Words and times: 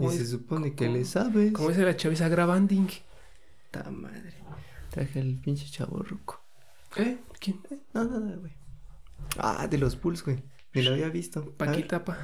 Y 0.00 0.10
se 0.10 0.26
supone 0.26 0.74
que 0.74 0.88
le 0.88 1.04
sabes. 1.04 1.52
Como 1.52 1.68
dice 1.68 1.82
la 1.82 1.96
chaviza 1.96 2.28
grabanding. 2.28 2.88
Ta 3.70 3.90
madre. 3.90 4.34
Traje 4.90 5.20
el 5.20 5.38
pinche 5.40 5.66
chavo 5.70 5.98
ruco. 6.02 6.40
¿Eh? 6.96 7.18
¿Quién? 7.38 7.60
No, 7.92 8.04
nada, 8.04 8.36
güey. 8.36 8.52
Ah, 9.38 9.66
de 9.68 9.78
los 9.78 10.00
Bulls, 10.00 10.24
güey. 10.24 10.42
Ni 10.74 10.82
lo 10.82 10.92
había 10.92 11.08
visto. 11.08 11.52
Paquita, 11.56 12.04
pa. 12.04 12.18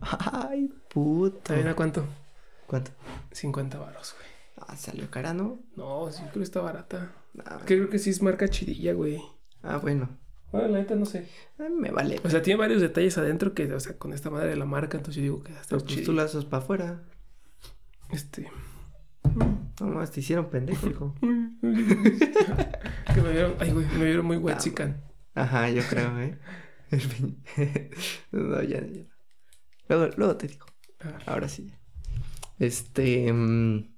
Ay, 0.00 0.72
puta. 0.88 1.42
¿También 1.44 1.68
a 1.68 1.76
cuánto? 1.76 2.04
¿Cuánto? 2.66 2.90
50 3.32 3.78
varos, 3.78 4.14
güey. 4.16 4.28
Ah, 4.56 4.76
salió 4.76 5.10
cara, 5.10 5.34
¿no? 5.34 5.60
No, 5.76 6.10
sí, 6.10 6.20
creo 6.22 6.34
que 6.34 6.42
está 6.42 6.60
barata. 6.60 7.12
Ah, 7.44 7.60
creo 7.64 7.88
que 7.88 7.98
sí 7.98 8.10
es 8.10 8.22
marca 8.22 8.48
chidilla, 8.48 8.92
güey. 8.92 9.20
ah, 9.62 9.78
bueno. 9.78 10.08
Bueno, 10.54 10.68
la 10.68 10.78
neta 10.78 10.94
no 10.94 11.04
sé. 11.04 11.26
Me 11.58 11.90
vale. 11.90 12.20
O 12.22 12.30
sea, 12.30 12.40
tiene 12.40 12.60
varios 12.60 12.80
detalles 12.80 13.18
adentro 13.18 13.54
que, 13.54 13.72
o 13.72 13.80
sea, 13.80 13.98
con 13.98 14.12
esta 14.12 14.30
madre 14.30 14.50
de 14.50 14.56
la 14.56 14.66
marca, 14.66 14.96
entonces 14.96 15.16
yo 15.16 15.22
digo 15.22 15.42
que 15.42 15.52
pues 15.68 15.84
tú 15.84 15.94
chido. 15.94 16.12
la 16.12 16.22
haces 16.22 16.44
para 16.44 16.62
afuera. 16.62 17.02
Este. 18.12 18.48
No 19.80 19.86
más, 19.88 20.12
te 20.12 20.20
hicieron 20.20 20.50
pendejo, 20.50 20.86
hijo. 20.88 21.14
que 21.20 21.26
me 23.20 23.32
vieron, 23.32 23.54
ay, 23.58 23.72
güey, 23.72 23.84
me 23.98 24.04
vieron 24.04 24.26
muy 24.26 24.36
Ah, 24.36 24.40
huexican. 24.40 25.02
Ajá, 25.34 25.68
yo 25.70 25.82
creo, 25.90 26.20
¿eh? 26.20 26.38
No, 28.30 28.62
ya, 28.62 28.80
ya. 28.86 29.02
Luego, 29.88 30.14
luego 30.16 30.36
te 30.36 30.46
digo. 30.46 30.66
Ah, 31.00 31.18
Ahora 31.26 31.48
sí. 31.48 31.72
Este. 32.60 33.32
mm, 33.32 33.92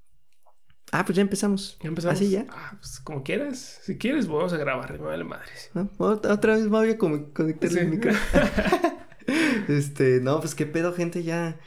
Ah, 0.92 1.04
pues 1.04 1.16
ya 1.16 1.22
empezamos. 1.22 1.76
¿Ya 1.82 1.88
empezamos? 1.88 2.16
Así 2.16 2.30
ya. 2.30 2.46
Ah, 2.48 2.76
pues 2.78 3.00
como 3.00 3.22
quieras. 3.24 3.80
Si 3.82 3.98
quieres, 3.98 4.28
vamos 4.28 4.52
a 4.52 4.56
grabar, 4.56 4.92
me 5.00 5.06
vale 5.06 5.24
madres. 5.24 5.70
Otra 5.98 6.54
vez 6.54 6.62
me 6.64 6.68
voy 6.70 6.90
a 6.90 6.96
conectar 6.98 7.70
Sí. 7.70 7.78
el 7.78 7.88
micro. 7.88 8.12
este, 9.68 10.20
no, 10.20 10.40
pues 10.40 10.54
qué 10.54 10.66
pedo, 10.66 10.92
gente, 10.94 11.22
ya 11.22 11.58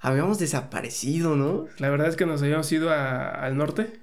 habíamos 0.00 0.38
desaparecido, 0.38 1.36
¿no? 1.36 1.66
La 1.78 1.90
verdad 1.90 2.08
es 2.08 2.16
que 2.16 2.26
nos 2.26 2.42
habíamos 2.42 2.70
ido 2.72 2.90
a- 2.90 3.28
al 3.28 3.56
norte, 3.56 4.00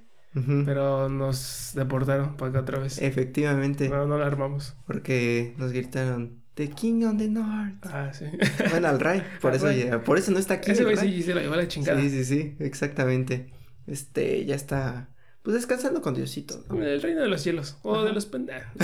pero 0.65 1.09
nos 1.09 1.71
deportaron 1.75 2.37
para 2.37 2.51
acá 2.51 2.59
otra 2.61 2.79
vez. 2.79 3.01
Efectivamente, 3.01 3.89
No, 3.89 4.05
no 4.05 4.17
la 4.17 4.27
armamos. 4.27 4.75
porque 4.85 5.55
nos 5.57 5.71
gritaron 5.71 6.43
The 6.53 6.69
King 6.69 7.03
on 7.05 7.17
the 7.17 7.27
North. 7.27 7.85
Ah, 7.85 8.11
sí. 8.13 8.25
Bueno, 8.69 8.87
al 8.89 8.99
Ray, 8.99 9.23
por 9.41 9.51
Al 9.51 9.57
eso, 9.57 9.71
ya- 9.71 10.03
por 10.03 10.17
eso 10.17 10.31
no 10.31 10.39
está 10.39 10.55
aquí. 10.55 10.71
Ese 10.71 10.83
güey 10.83 10.95
sí 10.97 11.23
se 11.23 11.33
la 11.33 11.41
llevó 11.41 11.55
a 11.55 11.57
la 11.57 11.67
chingada. 11.67 11.99
Sí, 11.99 12.09
sí, 12.09 12.23
sí, 12.25 12.55
exactamente. 12.59 13.49
Este, 13.89 14.45
ya 14.45 14.55
está, 14.55 15.09
pues 15.41 15.55
descansando 15.55 16.01
con 16.01 16.13
Diosito, 16.13 16.63
¿no? 16.69 16.81
El 16.83 17.01
reino 17.01 17.21
de 17.21 17.27
los 17.27 17.41
cielos. 17.41 17.77
O 17.83 18.03
de 18.03 18.13
los 18.13 18.25
pendejos. 18.25 18.71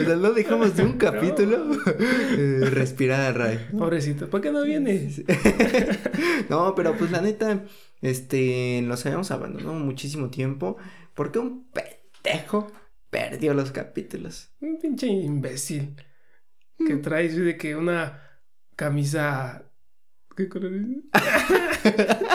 O 0.00 0.04
sea, 0.04 0.14
no 0.16 0.30
dejamos 0.32 0.76
de 0.76 0.84
un 0.84 0.96
capítulo 0.96 1.66
eh, 1.98 2.60
respirar, 2.70 3.36
Ray. 3.36 3.66
Pobrecito. 3.76 4.30
¿Por 4.30 4.40
qué 4.40 4.52
no 4.52 4.62
viene? 4.62 5.10
Sí. 5.10 5.24
no, 6.48 6.72
pero 6.76 6.96
pues 6.96 7.10
la 7.10 7.20
neta, 7.20 7.64
este, 8.00 8.80
nos 8.84 9.04
habíamos 9.04 9.30
abandonado 9.32 9.74
muchísimo 9.74 10.30
tiempo 10.30 10.76
porque 11.14 11.40
un 11.40 11.66
pendejo 11.72 12.70
perdió 13.10 13.54
los 13.54 13.72
capítulos. 13.72 14.50
Un 14.60 14.78
pinche 14.78 15.08
imbécil. 15.08 15.96
Que 16.78 16.94
Mm. 16.94 17.02
trae 17.02 17.26
así 17.26 17.38
de 17.40 17.56
que 17.56 17.74
una 17.74 18.22
camisa. 18.76 19.64
¿Qué 20.36 20.48
color 20.48 20.72
es? 20.74 22.26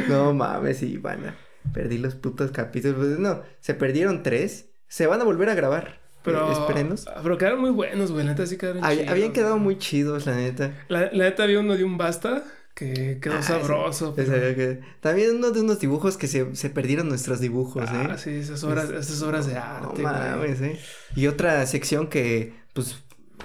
No 0.08 0.32
mames, 0.34 0.82
Ivana. 0.82 1.36
Perdí 1.72 1.98
los 1.98 2.14
putos 2.14 2.50
capítulos. 2.52 2.96
Pues, 2.98 3.18
no, 3.18 3.42
se 3.60 3.74
perdieron 3.74 4.22
tres. 4.22 4.70
Se 4.88 5.06
van 5.06 5.20
a 5.20 5.24
volver 5.24 5.48
a 5.48 5.54
grabar. 5.54 6.00
Pero. 6.22 6.48
Eh, 6.48 6.52
espérenos. 6.52 7.06
Pero 7.22 7.38
quedaron 7.38 7.60
muy 7.60 7.70
buenos, 7.70 8.12
güey. 8.12 8.24
La 8.24 8.32
neta 8.32 8.46
sí 8.46 8.56
quedaron 8.56 8.82
Hab- 8.82 8.94
chidos, 8.96 9.08
habían 9.10 9.32
quedado 9.32 9.58
muy 9.58 9.78
chidos, 9.78 10.26
la 10.26 10.36
neta. 10.36 10.72
La, 10.88 11.10
la 11.12 11.24
neta 11.24 11.42
había 11.44 11.60
uno 11.60 11.76
de 11.76 11.84
un 11.84 11.98
basta 11.98 12.44
que 12.74 13.18
quedó 13.22 13.34
Ah, 13.34 13.42
sabroso. 13.42 14.12
pero- 14.14 14.32
que- 14.54 14.80
También 15.00 15.36
uno 15.36 15.50
de 15.50 15.60
unos 15.62 15.80
dibujos 15.80 16.16
que 16.16 16.26
se, 16.28 16.54
se 16.56 16.68
perdieron 16.70 17.08
nuestros 17.08 17.40
dibujos, 17.40 17.84
¿eh? 17.90 18.08
Ah, 18.10 18.18
sí, 18.18 18.30
esas 18.30 18.62
obras, 18.64 18.90
Es- 18.90 19.08
esas 19.08 19.22
obras 19.22 19.46
de 19.46 19.54
No 19.54 19.60
arte. 19.60 20.02
güey. 20.02 20.04
mames, 20.04 20.60
¿eh? 20.60 20.78
Y 21.14 21.26
otra 21.28 21.64
sección 21.66 22.08
que, 22.08 22.54
pues, 22.74 23.02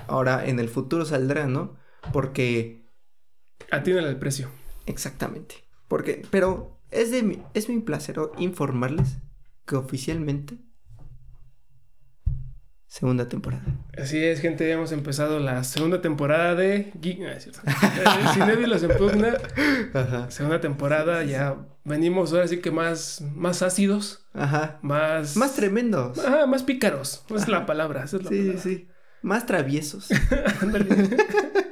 ahora 0.08 0.46
en 0.46 0.60
el 0.60 0.68
futuro 0.70 1.06
saldrá, 1.06 1.48
¿no? 1.48 1.78
Porque, 2.12 2.84
Atínale 3.72 4.10
al 4.10 4.20
precio. 4.20 4.50
exactamente. 4.86 5.56
Porque, 5.92 6.22
pero 6.32 6.80
es 6.90 7.12
de 7.12 7.22
mi, 7.22 7.44
es 7.54 7.68
mi 7.68 7.82
placer 7.82 8.16
informarles 8.38 9.18
que 9.66 9.76
oficialmente 9.76 10.58
segunda 12.88 13.28
temporada. 13.28 13.66
Así 13.98 14.24
es, 14.24 14.40
gente, 14.40 14.66
ya 14.66 14.76
hemos 14.76 14.94
empezado 14.94 15.42
la 15.42 15.66
segunda 15.66 16.02
temporada 16.02 16.56
de 16.56 16.94
Geek. 17.02 17.20
No, 17.20 17.28
es 17.28 17.44
cierto. 17.44 17.60
Eh, 17.66 18.84
en 18.84 18.98
Pugna. 18.98 19.34
Ajá. 19.94 20.32
Segunda 20.32 20.62
temporada, 20.62 21.26
ya 21.26 21.58
venimos 21.84 22.32
ahora 22.32 22.48
sí 22.48 22.62
que 22.62 22.72
más, 22.72 23.22
más 23.36 23.62
ácidos, 23.62 24.26
Ajá. 24.34 24.80
más... 24.82 25.36
Más 25.36 25.56
tremendos. 25.58 26.20
Ajá, 26.20 26.46
más 26.46 26.64
pícaros. 26.64 27.26
Esa 27.28 27.36
es 27.36 27.48
la 27.50 27.66
palabra, 27.66 28.06
esa 28.06 28.16
es 28.16 28.24
la 28.24 28.30
Sí, 28.30 28.38
sí, 28.38 28.42
palabra. 28.44 28.64
sí. 28.64 28.88
Más 29.24 29.46
traviesos. 29.46 30.08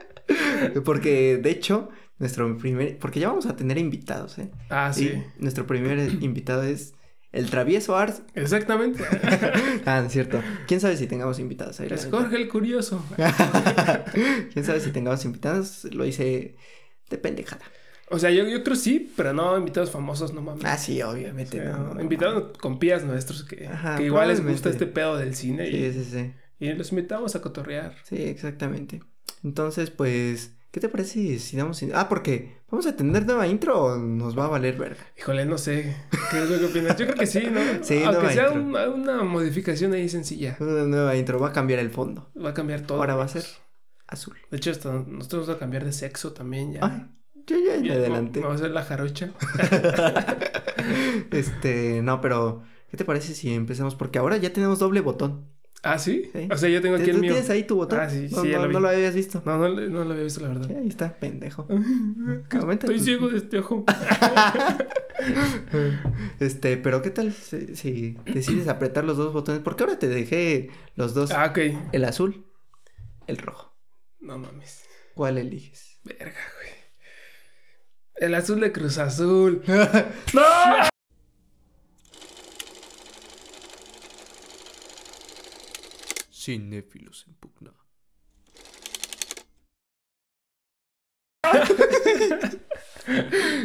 Porque, 0.84 1.38
de 1.42 1.52
hecho, 1.52 1.90
nuestro 2.20 2.58
primer... 2.58 2.98
Porque 3.00 3.20
ya 3.20 3.30
vamos 3.30 3.46
a 3.46 3.56
tener 3.56 3.78
invitados, 3.78 4.38
¿eh? 4.38 4.52
ah, 4.70 4.92
sí. 4.94 5.12
Y 5.38 5.42
nuestro 5.42 5.66
primer 5.66 5.98
invitado 6.22 6.64
es 6.64 6.94
el 7.32 7.50
travieso 7.50 7.96
Art. 7.98 8.20
Exactamente. 8.36 9.04
Ah, 9.86 10.04
es 10.06 10.12
cierto. 10.12 10.42
¿Quién 10.68 10.80
sabe 10.82 10.98
si 10.98 11.08
tengamos 11.08 11.40
invitados 11.40 11.80
ahí? 11.80 11.88
es? 11.92 12.08
Jorge 12.12 12.36
el 12.36 12.48
Curioso. 12.50 13.04
¿Quién 14.54 14.66
sabe 14.66 14.80
si 14.80 14.92
tengamos 14.92 15.24
invitados? 15.26 15.86
Lo 15.92 16.06
hice 16.06 16.56
de 17.10 17.18
pendejada. 17.18 17.64
O 18.12 18.20
sea, 18.20 18.30
yo, 18.32 18.48
yo 18.48 18.64
creo 18.64 18.76
sí, 18.76 19.12
pero 19.16 19.34
no 19.34 19.58
invitados 19.58 19.92
famosos, 19.92 20.34
no 20.34 20.42
mames. 20.42 20.66
Ah, 20.66 20.78
sí, 20.78 21.02
O 21.02 21.10
obviamente. 21.12 21.58
sea, 21.60 21.72
no, 21.72 21.78
no, 21.90 21.94
no. 21.96 22.02
invitados 22.02 22.58
con 22.58 22.80
pías 22.80 23.04
nuestros 23.06 23.44
que, 23.44 23.68
Ajá, 23.68 23.98
que 23.98 24.06
igual 24.06 24.28
les 24.30 24.44
gusta 24.44 24.70
este 24.70 24.88
pedo 24.88 25.18
del 25.18 25.36
cine 25.36 25.70
y, 25.70 25.92
Sí, 25.92 26.04
sí, 26.04 26.12
sí. 26.12 26.34
y 26.60 26.74
los 26.74 26.92
invitamos 26.92 27.36
a 27.36 27.42
cotorrear. 27.42 27.96
Sí, 28.04 28.16
exactamente. 28.18 29.02
Entonces, 29.44 29.92
pues, 29.92 30.54
¿qué 30.72 30.80
te 30.80 30.90
parece 30.90 31.40
si- 31.40 31.58
damos... 31.58 31.82
in- 31.82 31.92
Ah, 31.96 32.08
porque 32.10 32.58
vamos 32.70 32.86
a 32.88 32.96
tener 32.96 33.26
nueva 33.26 33.48
intro 33.48 33.82
o 33.84 33.98
nos 33.98 34.38
va 34.38 34.46
a 34.46 34.50
valer 34.50 34.78
verga. 34.78 35.06
Híjole, 35.18 35.46
no 35.46 35.58
sé. 35.58 35.96
¿Qué 36.32 36.44
es 36.44 36.50
lo 36.50 36.60
que 36.60 36.66
opinas? 36.66 36.98
Yo 36.98 37.06
creo 37.06 37.18
que 37.18 37.26
sí, 37.28 37.44
¿no? 37.52 37.60
Sí, 37.82 38.04
Aunque 38.04 38.12
nueva 38.22 38.32
sea 38.34 38.46
intro. 38.48 38.62
una, 38.64 38.90
una 38.90 39.24
modificación 39.24 39.94
ahí 39.94 40.08
sencilla. 40.10 40.56
Una 40.60 40.84
nueva 40.84 41.16
intro, 41.16 41.40
va 41.40 41.50
a 41.50 41.54
cambiar 41.54 41.80
el 41.80 41.90
fondo. 41.90 42.30
Va 42.44 42.50
a 42.50 42.54
cambiar 42.54 42.82
todo. 42.82 43.00
Ahora 43.00 43.16
va 43.16 43.26
a 43.26 43.28
ser 43.30 43.44
azul. 44.08 44.36
De 44.52 44.58
hecho, 44.58 44.72
hasta 44.72 44.92
nosotros 44.92 45.48
vamos 45.48 45.56
a 45.56 45.60
cambiar 45.60 45.86
de 45.86 45.92
sexo 45.94 46.34
también 46.34 46.74
ya. 46.74 46.80
Ay, 46.84 47.08
yo 47.48 47.58
ya 47.58 47.80
me 47.82 47.88
Ya, 47.88 47.94
adelanté. 47.96 48.40
Me 48.42 48.46
va 48.48 48.52
a 48.54 48.56
hacer 48.56 48.72
la 48.72 48.84
jarocha. 48.84 49.32
este, 51.32 52.02
no, 52.02 52.22
pero 52.22 52.64
¿qué 52.90 52.98
te 52.98 53.06
parece 53.06 53.34
si 53.34 53.54
empezamos? 53.54 53.96
Porque 53.96 54.20
ahora 54.20 54.38
ya 54.38 54.54
tenemos 54.54 54.80
doble 54.80 55.02
botón. 55.02 55.48
¿Ah, 55.82 55.98
sí? 55.98 56.30
Sí. 56.34 56.48
O 56.52 56.58
sea, 56.58 56.68
yo 56.70 56.82
tengo 56.82 56.96
aquí 56.96 57.06
¿Tú 57.06 57.12
el 57.12 57.20
mío. 57.22 57.32
tienes 57.32 57.50
ahí 57.50 57.64
tu 57.64 57.78
botón? 57.78 58.00
Ah, 58.02 58.10
sí, 58.10 58.28
no, 58.30 58.42
sí, 58.42 58.50
ya 58.50 58.58
no, 58.58 58.64
lo 58.64 58.68
vi. 58.68 58.74
no 58.74 58.80
lo 58.82 58.90
habías 58.90 59.16
visto. 59.16 59.42
No, 59.46 59.58
no, 59.58 59.70
no 59.70 60.04
lo 60.04 60.12
había 60.12 60.24
visto, 60.26 60.42
la 60.42 60.50
verdad. 60.50 60.68
Sí, 60.68 60.74
ahí 60.74 60.88
está, 60.90 61.14
pendejo. 61.18 61.68
Estoy 62.72 63.00
ciego 63.00 63.30
de 63.30 63.38
este 63.38 63.60
ojo. 63.60 63.86
Este, 66.40 66.78
pero 66.78 67.02
¿qué 67.02 67.10
tal 67.10 67.34
si, 67.34 67.76
si 67.76 68.18
decides 68.26 68.70
apretar 68.70 69.04
los 69.04 69.18
dos 69.18 69.34
botones? 69.34 69.62
Porque 69.62 69.84
ahora 69.84 70.00
te 70.00 70.08
dejé 70.08 70.70
los 70.96 71.14
dos, 71.14 71.32
Ah, 71.32 71.48
ok. 71.48 71.58
el 71.92 72.06
azul, 72.06 72.46
el 73.28 73.38
rojo. 73.38 73.76
No 74.22 74.38
mames. 74.38 74.86
¿Cuál 75.16 75.38
eliges? 75.38 76.00
Verga, 76.06 76.32
güey. 76.56 76.70
El 78.16 78.34
azul 78.36 78.62
de 78.62 78.72
Cruz 78.72 78.98
Azul. 78.98 79.62
¡No! 80.34 80.42
Cinéfilos 86.50 87.26
en 87.28 87.36
pugna. 87.36 87.72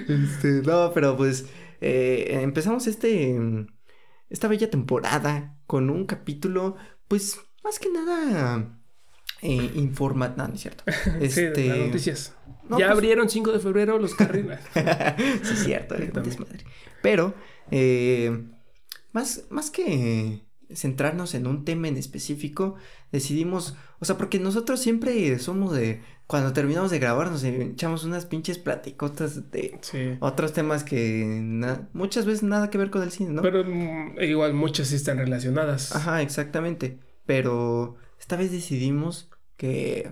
este, 0.08 0.62
no, 0.64 0.92
pero 0.92 1.16
pues 1.16 1.46
eh, 1.81 2.38
empezamos 2.42 2.86
este 2.86 3.36
esta 4.31 4.48
bella 4.48 4.70
temporada 4.70 5.58
con 5.66 5.90
un 5.90 6.06
capítulo, 6.06 6.76
pues 7.08 7.38
más 7.62 7.78
que 7.78 7.90
nada 7.90 8.78
eh, 9.42 9.70
informa, 9.75 10.28
no, 10.36 10.48
no 10.48 10.54
es 10.54 10.60
cierto. 10.60 10.84
Sí, 11.04 11.10
Este, 11.20 11.69
las 11.69 11.78
noticias. 11.78 12.36
no, 12.69 12.78
ya 12.78 12.86
pues- 12.86 12.90
abrieron 12.98 13.28
5 13.28 13.52
de 13.52 13.60
febrero 13.60 13.98
los 13.98 14.14
carriles. 14.14 14.60
sí, 14.75 14.81
es 15.52 15.64
cierto, 15.64 15.96
Sí, 15.96 16.02
eh, 16.04 16.10
desmadre. 16.22 16.64
Pero, 17.02 17.34
eh, 17.70 18.44
más, 19.12 19.44
más 19.50 19.70
que 19.70 20.46
centrarnos 20.74 21.34
en 21.34 21.46
un 21.46 21.64
tema 21.64 21.88
en 21.88 21.96
específico, 21.96 22.74
decidimos, 23.12 23.76
o 24.00 24.04
sea, 24.04 24.16
porque 24.18 24.38
nosotros 24.38 24.80
siempre 24.80 25.38
somos 25.38 25.72
de, 25.72 26.02
cuando 26.26 26.52
terminamos 26.52 26.90
de 26.90 26.98
grabar, 26.98 27.30
nos 27.30 27.44
echamos 27.44 28.04
unas 28.04 28.26
pinches 28.26 28.58
platicotas 28.58 29.50
de 29.50 29.78
Sí. 29.82 30.16
otros 30.20 30.52
temas 30.52 30.84
que 30.84 31.24
muchas 31.92 32.24
veces 32.26 32.42
nada 32.42 32.70
que 32.70 32.78
ver 32.78 32.90
con 32.90 33.02
el 33.02 33.10
cine, 33.10 33.30
¿no? 33.30 33.42
Pero 33.42 33.64
mm, 33.64 34.20
igual 34.22 34.54
muchas 34.54 34.88
sí 34.88 34.96
están 34.96 35.18
relacionadas. 35.18 35.94
Ajá, 35.94 36.22
exactamente. 36.22 36.98
Pero 37.26 37.96
esta 38.18 38.36
vez 38.36 38.50
decidimos 38.52 39.30
que, 39.56 40.10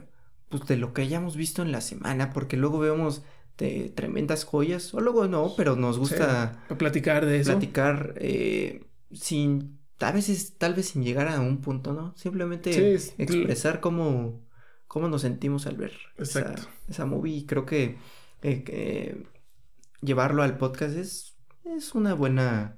pues, 0.49 0.65
de 0.67 0.77
lo 0.77 0.93
que 0.93 1.03
hayamos 1.03 1.37
visto 1.37 1.63
en 1.63 1.73
la 1.73 1.81
semana, 1.81 2.31
porque 2.31 2.57
luego 2.57 2.79
vemos 2.79 3.23
de 3.59 3.93
tremendas 3.95 4.45
joyas, 4.45 4.95
o 4.95 5.01
luego 5.01 5.29
no, 5.29 5.53
pero 5.57 5.77
nos 5.77 5.99
gusta 5.99 6.63
Sí, 6.69 6.75
platicar 6.77 7.27
de 7.27 7.41
eso. 7.41 7.51
platicar 7.53 8.15
eh, 8.17 8.85
sin, 9.13 9.79
a 10.03 10.13
veces, 10.13 10.57
tal 10.59 10.75
vez 10.75 10.89
sin 10.91 11.03
llegar 11.05 11.29
a 11.29 11.41
un 11.41 11.61
punto, 11.61 11.93
¿no? 11.93 12.15
Simplemente 12.17 12.73
Sí, 12.73 12.81
es- 12.83 13.15
expresar 13.19 13.81
cómo, 13.81 14.41
cómo 14.87 15.09
nos 15.09 15.23
sentimos 15.23 15.67
al 15.67 15.77
ver 15.77 15.93
esa, 16.17 16.55
esa 16.89 17.07
movie. 17.07 17.37
Y 17.37 17.47
creo 17.47 17.65
que, 17.67 17.99
eh, 18.43 18.65
que 18.65 19.27
llevarlo 20.01 20.43
al 20.43 20.59
podcast 20.59 20.97
es, 20.97 21.37
es 21.65 21.95
una 21.95 22.15
buena 22.15 22.77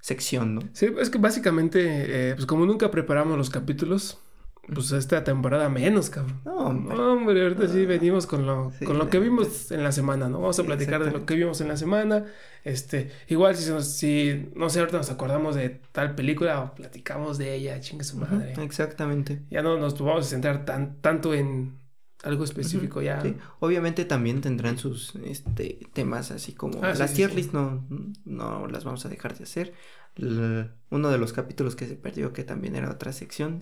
sección, 0.00 0.54
¿no? 0.56 0.62
Sí, 0.72 0.86
es 0.98 1.10
que 1.10 1.18
básicamente, 1.18 2.30
eh, 2.30 2.34
pues 2.34 2.46
como 2.46 2.66
nunca 2.66 2.90
preparamos 2.90 3.36
los 3.38 3.50
capítulos, 3.50 4.18
pues 4.66 4.92
esta 4.92 5.24
temporada 5.24 5.68
menos, 5.68 6.08
cabrón. 6.10 6.40
No, 6.44 6.56
hombre. 6.68 6.96
No, 6.96 7.12
hombre, 7.14 7.42
ahorita 7.42 7.68
sí 7.68 7.84
venimos 7.84 8.26
con 8.26 8.46
lo, 8.46 8.72
Sí, 8.78 8.84
con 8.84 8.96
lo 8.98 9.08
que 9.10 9.18
vimos 9.18 9.70
en 9.72 9.82
la 9.82 9.92
semana, 9.92 10.28
¿no? 10.28 10.40
Vamos 10.40 10.58
a 10.58 10.62
Sí, 10.62 10.66
platicar 10.66 11.04
de 11.04 11.10
lo 11.10 11.26
que 11.26 11.34
vimos 11.34 11.60
en 11.60 11.68
la 11.68 11.76
semana. 11.76 12.26
Este, 12.64 13.10
igual 13.28 13.56
si, 13.56 13.68
nos- 13.70 13.88
si 13.92 14.50
no 14.54 14.70
sé, 14.70 14.78
ahorita 14.80 14.98
nos 14.98 15.10
acordamos 15.10 15.56
de 15.56 15.80
tal 15.90 16.14
película 16.14 16.60
o 16.60 16.74
platicamos 16.74 17.38
de 17.38 17.54
ella, 17.54 17.80
chingue 17.80 18.04
su 18.04 18.18
madre. 18.18 18.54
exactamente. 18.62 19.42
Ya 19.50 19.62
no 19.62 19.76
nos 19.78 19.98
vamos 20.00 20.26
a 20.26 20.28
centrar 20.28 20.64
tan, 20.64 21.00
tanto 21.00 21.34
en 21.34 21.80
algo 22.22 22.44
específico, 22.44 23.02
ya. 23.02 23.20
Sí, 23.20 23.34
Obviamente 23.58 24.04
también 24.04 24.40
tendrán 24.40 24.78
sus 24.78 25.16
este, 25.24 25.80
temas 25.92 26.30
así 26.30 26.52
como 26.52 26.78
Ah, 26.84 26.94
las 26.94 27.14
tier 27.14 27.34
list 27.34 27.52
no, 27.52 27.84
no 28.24 28.68
las 28.68 28.84
vamos 28.84 29.04
a 29.04 29.08
dejar 29.08 29.36
de 29.36 29.42
hacer. 29.42 29.74
L- 30.14 30.70
uno 30.90 31.10
de 31.10 31.18
los 31.18 31.32
capítulos 31.32 31.74
que 31.74 31.86
se 31.88 31.96
perdió 31.96 32.32
que 32.32 32.44
también 32.44 32.76
era 32.76 32.90
otra 32.92 33.12
sección. 33.12 33.58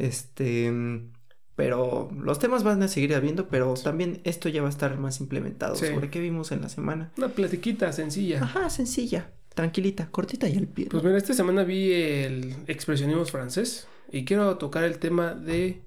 Este 0.00 0.70
mm, 0.70 1.12
pero 1.56 2.08
los 2.18 2.38
temas 2.38 2.62
van 2.64 2.82
a 2.82 2.88
seguir 2.88 3.14
habiendo, 3.14 3.48
pero 3.48 3.74
también 3.74 4.20
esto 4.24 4.48
ya 4.48 4.62
va 4.62 4.68
a 4.68 4.70
estar 4.70 4.96
más 4.98 5.20
implementado 5.20 5.74
Sí. 5.76 5.86
sobre 5.88 6.08
qué 6.08 6.18
vimos 6.20 6.52
en 6.52 6.62
la 6.62 6.68
semana. 6.70 7.12
Una 7.18 7.28
platiquita 7.28 7.92
sencilla. 7.92 8.42
Ajá, 8.42 8.70
sencilla, 8.70 9.30
tranquilita, 9.54 10.08
cortita 10.10 10.48
y 10.48 10.56
al 10.56 10.66
pie. 10.68 10.86
Pues 10.90 11.02
mira, 11.04 11.18
esta 11.18 11.34
semana 11.34 11.62
vi 11.64 11.92
el 11.92 12.56
expresionismo 12.66 13.26
francés 13.26 13.86
y 14.10 14.24
quiero 14.24 14.56
tocar 14.56 14.84
el 14.84 14.98
tema 14.98 15.34
de... 15.34 15.82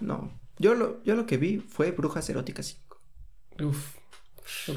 No, 0.00 0.32
yo 0.58 0.74
lo, 0.74 1.02
yo 1.04 1.14
lo 1.14 1.24
que 1.26 1.36
vi 1.36 1.58
fue 1.58 1.92
Brujas 1.92 2.28
Eróticas 2.28 2.66
5. 2.66 3.00
Uf. 3.68 3.94
Uf. 4.68 4.76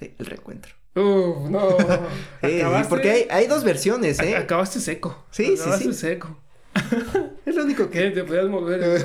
Sí, 0.00 0.12
el 0.18 0.26
reencuentro. 0.26 0.74
Uf, 0.96 1.48
no. 1.50 1.70
Sí, 1.78 1.84
sí, 2.42 2.46
Acabaste- 2.62 2.88
porque 2.88 3.10
hay, 3.12 3.26
hay 3.30 3.46
dos 3.46 3.62
versiones, 3.62 4.18
¿eh? 4.18 4.36
Acabaste 4.36 4.80
seco. 4.80 5.24
Sí, 5.30 5.44
sí, 5.56 5.60
Acabaste 5.62 5.92
sí. 5.92 5.94
seco. 5.94 6.36
Lo 7.58 7.64
único 7.64 7.90
que. 7.90 8.10
¿Te 8.10 8.22
podías 8.24 8.46
mover? 8.48 9.02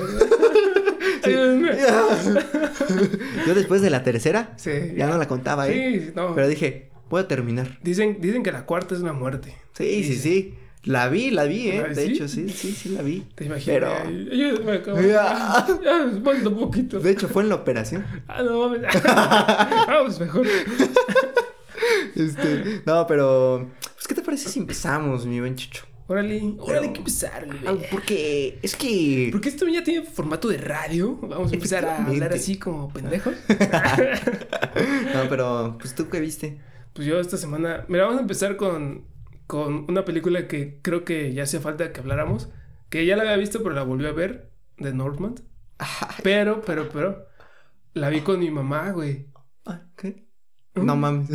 Yo 3.46 3.54
después 3.54 3.82
de 3.82 3.90
la 3.90 4.02
tercera 4.02 4.52
Sí. 4.56 4.70
ya 4.96 5.06
no 5.06 5.18
la 5.18 5.26
contaba, 5.28 5.68
¿eh? 5.68 6.00
Sí, 6.06 6.12
no. 6.14 6.34
Pero 6.34 6.48
dije, 6.48 6.90
voy 7.10 7.22
a 7.22 7.28
terminar. 7.28 7.78
Dicen, 7.82 8.18
dicen 8.20 8.42
que 8.42 8.52
la 8.52 8.64
cuarta 8.66 8.94
es 8.94 9.00
una 9.00 9.12
muerte. 9.12 9.54
Sí, 9.72 9.84
sí, 9.84 10.10
Dicen. 10.10 10.22
sí. 10.22 10.54
La 10.84 11.08
vi, 11.08 11.30
la 11.30 11.44
vi, 11.44 11.68
¿eh? 11.70 11.82
¿Ah, 11.84 11.88
De 11.88 11.94
sí? 12.06 12.12
hecho, 12.12 12.28
sí, 12.28 12.48
sí, 12.50 12.72
sí 12.72 12.90
la 12.90 13.00
vi. 13.02 13.24
Te 13.34 13.46
imaginas. 13.46 13.64
Pero- 13.74 13.92
Ayúdame, 14.30 14.72
acabo. 14.72 15.00
Ya. 15.00 15.66
Ya, 15.82 16.02
un 16.04 16.22
poquito. 16.58 17.00
De 17.00 17.10
hecho, 17.10 17.26
fue 17.28 17.42
en 17.42 17.48
la 17.48 17.54
operación. 17.56 18.04
Ah, 18.28 18.42
no 18.42 18.68
mames. 18.68 18.82
Vamos, 19.88 20.20
mejor. 20.24 20.46
Este, 22.14 22.82
no, 22.84 23.06
pero. 23.06 23.70
Pues, 23.94 24.06
¿qué 24.06 24.14
te 24.14 24.20
parece 24.22 24.48
si 24.50 24.58
empezamos, 24.60 25.24
mi 25.26 25.40
buen 25.40 25.56
Chicho? 25.56 25.84
Órale, 26.06 26.54
órale, 26.58 26.88
empezar, 26.88 27.46
Ah, 27.66 27.72
güey. 27.72 27.90
Porque 27.90 28.58
es 28.62 28.76
que. 28.76 29.28
Porque 29.32 29.48
esto 29.48 29.66
ya 29.68 29.82
tiene 29.82 30.04
formato 30.04 30.48
de 30.48 30.58
radio. 30.58 31.16
Vamos 31.16 31.50
a 31.50 31.54
empezar 31.54 31.84
a 31.86 32.04
hablar 32.04 32.32
así 32.34 32.58
como 32.58 32.92
pendejos. 32.92 33.34
No, 35.14 35.28
pero, 35.28 35.76
pues 35.78 35.94
tú 35.94 36.08
qué 36.08 36.20
viste. 36.20 36.60
Pues 36.92 37.06
yo 37.06 37.18
esta 37.20 37.36
semana. 37.36 37.84
Mira, 37.88 38.04
vamos 38.04 38.18
a 38.18 38.22
empezar 38.22 38.56
con, 38.56 39.06
con 39.46 39.86
una 39.88 40.04
película 40.04 40.46
que 40.48 40.80
creo 40.82 41.04
que 41.04 41.32
ya 41.32 41.44
hacía 41.44 41.60
falta 41.60 41.92
que 41.92 42.00
habláramos. 42.00 42.50
Que 42.90 43.06
ya 43.06 43.16
la 43.16 43.22
había 43.22 43.36
visto, 43.36 43.62
pero 43.62 43.74
la 43.74 43.82
volví 43.82 44.06
a 44.06 44.12
ver. 44.12 44.50
De 44.76 44.92
Northman. 44.92 45.36
Pero, 46.22 46.60
pero, 46.62 46.88
pero. 46.92 47.26
La 47.94 48.08
vi 48.10 48.20
con 48.20 48.40
mi 48.40 48.50
mamá, 48.50 48.90
güey. 48.90 49.28
ah, 49.64 49.82
¿Qué? 49.96 50.23
No 50.74 50.96
mames. 50.96 51.28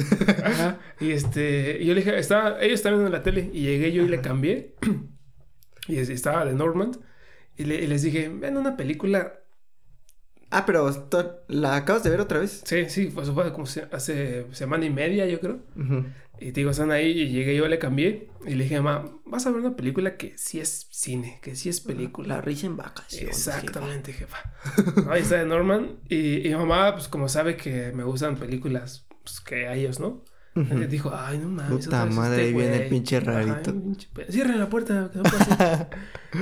Ajá. 0.43 0.79
Y 0.99 1.11
este. 1.11 1.77
Y 1.81 1.85
yo 1.85 1.93
le 1.93 2.01
dije, 2.01 2.17
estaba, 2.19 2.59
ellos 2.61 2.75
estaban 2.75 2.99
viendo 2.99 3.15
la 3.17 3.23
tele. 3.23 3.49
Y 3.53 3.61
llegué 3.63 3.91
yo 3.91 4.03
y 4.03 4.07
le 4.09 4.21
cambié. 4.21 4.75
y 5.87 5.97
es- 5.97 6.09
estaba 6.09 6.45
de 6.45 6.53
Norman. 6.53 6.91
Y, 7.57 7.63
le- 7.65 7.81
y 7.83 7.87
les 7.87 8.01
dije, 8.01 8.29
ven 8.29 8.57
una 8.57 8.75
película. 8.77 9.33
Ah, 10.51 10.65
pero 10.65 10.89
¿la 11.47 11.75
acabas 11.75 12.03
de 12.03 12.09
ver 12.09 12.21
otra 12.21 12.39
vez? 12.39 12.61
Sí, 12.65 12.85
sí, 12.89 13.11
pues 13.13 13.29
fue 13.29 13.51
como 13.53 13.65
se- 13.67 13.87
hace 13.91 14.45
semana 14.51 14.85
y 14.85 14.89
media, 14.89 15.25
yo 15.27 15.39
creo. 15.39 15.59
Ujú. 15.75 16.05
Y 16.41 16.51
te 16.53 16.61
digo, 16.61 16.71
están 16.71 16.89
ahí 16.91 17.11
y 17.11 17.29
llegué 17.29 17.55
yo, 17.55 17.67
le 17.67 17.79
cambié. 17.79 18.29
Y 18.47 18.55
le 18.55 18.63
dije, 18.63 18.79
mamá, 18.81 19.11
vas 19.25 19.45
a 19.45 19.51
ver 19.51 19.59
una 19.59 19.75
película 19.75 20.15
que 20.17 20.37
sí 20.37 20.59
es 20.59 20.87
cine, 20.89 21.37
que 21.43 21.55
sí 21.55 21.69
es 21.69 21.81
película. 21.81 22.35
La 22.35 22.41
risa 22.41 22.65
en 22.65 22.77
vacaciones. 22.77 23.27
Exactamente, 23.37 24.13
jefa. 24.13 24.37
Ahí 25.09 25.21
está 25.21 25.35
de 25.37 25.45
Norman. 25.45 25.99
Y, 26.07 26.47
y 26.47 26.55
mamá, 26.55 26.93
pues 26.95 27.09
como 27.09 27.27
sabe 27.29 27.55
que 27.57 27.91
me 27.93 28.03
gustan 28.03 28.37
películas 28.37 29.05
pues, 29.31 29.41
que 29.41 29.67
a 29.67 29.75
ellos, 29.75 29.99
¿no? 29.99 30.23
Ujú. 30.55 30.77
Le 30.77 30.87
dijo, 30.87 31.11
ay, 31.13 31.37
no 31.37 31.47
mames. 31.47 31.85
Puta 31.85 32.05
madre, 32.05 32.37
este 32.37 32.47
ahí 32.47 32.53
viene 32.53 32.73
el 32.73 32.77
güey". 32.79 32.89
pinche 32.89 33.19
rarito. 33.19 33.73
Cierren 34.29 34.59
la 34.59 34.67
puerta, 34.67 35.09
que 35.11 35.19
no 35.19 35.23
pase. 35.23 35.87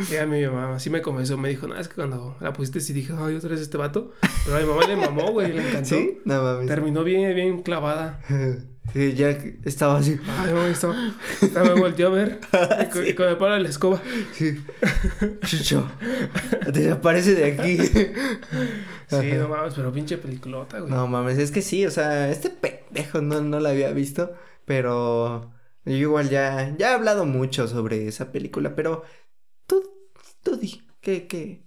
y 0.14 0.16
a 0.16 0.26
mi 0.26 0.46
mamá 0.46 0.76
así 0.76 0.90
me 0.90 1.02
comenzó, 1.02 1.38
me 1.38 1.50
dijo, 1.50 1.68
no, 1.68 1.78
es 1.78 1.88
que 1.88 1.96
cuando 1.96 2.38
la 2.40 2.54
pusiste 2.54 2.80
sí 2.80 2.94
dije, 2.94 3.14
ay, 3.18 3.36
otra 3.36 3.50
vez 3.50 3.60
este 3.62 3.78
vato. 3.78 4.14
Pero 4.46 4.58
a 4.58 4.60
mi 4.62 4.66
mamá 4.66 4.88
le 4.88 4.96
mamó, 4.96 5.32
güey, 5.32 5.52
le 5.52 5.68
encantó. 5.68 5.90
¿Sí? 5.90 6.20
No 6.26 6.42
mames. 6.42 6.68
Terminó 6.68 7.04
bien, 7.04 7.36
bien 7.36 7.62
clavada. 7.62 8.22
Sí, 8.94 9.16
ya 9.16 9.32
estaba 9.66 9.98
así. 9.98 10.18
Ay, 10.40 10.54
no, 10.54 10.66
estaba, 10.66 10.96
estaba 11.42 11.76
me 11.76 11.82
volteó 11.82 12.08
a 12.08 12.12
ver. 12.12 12.40
Y 12.82 12.90
con, 12.90 13.08
y 13.08 13.14
con 13.14 13.28
el 13.28 13.36
palo 13.36 13.56
de 13.56 13.60
la 13.60 13.68
escoba. 13.70 14.02
Sí. 14.32 14.64
Chucho. 15.46 15.92
Desaparece 16.72 17.36
de 17.36 17.52
aquí. 17.52 17.78
Sí, 19.08 19.32
no 19.34 19.48
mames, 19.50 19.74
pero 19.74 19.92
pinche 19.92 20.18
peliculota, 20.18 20.80
güey. 20.80 20.92
No 20.92 21.08
mames, 21.08 21.38
es 21.38 21.52
que 21.52 21.62
sí, 21.62 21.86
o 21.86 21.92
sea, 21.92 22.30
este 22.30 22.50
pendejo 22.50 23.22
no, 23.22 23.40
no 23.42 23.60
la 23.60 23.70
había 23.70 23.92
visto, 23.92 24.34
pero 24.66 25.54
yo 25.86 25.94
igual 25.96 26.30
ya, 26.30 26.76
ya 26.78 26.92
he 26.92 26.94
hablado 26.96 27.26
mucho 27.26 27.68
sobre 27.68 28.08
esa 28.08 28.32
película, 28.32 28.76
pero 28.76 29.04
tú, 29.66 29.82
tú 30.44 30.58
di, 30.58 30.86
¿qué, 31.02 31.28
qué? 31.28 31.66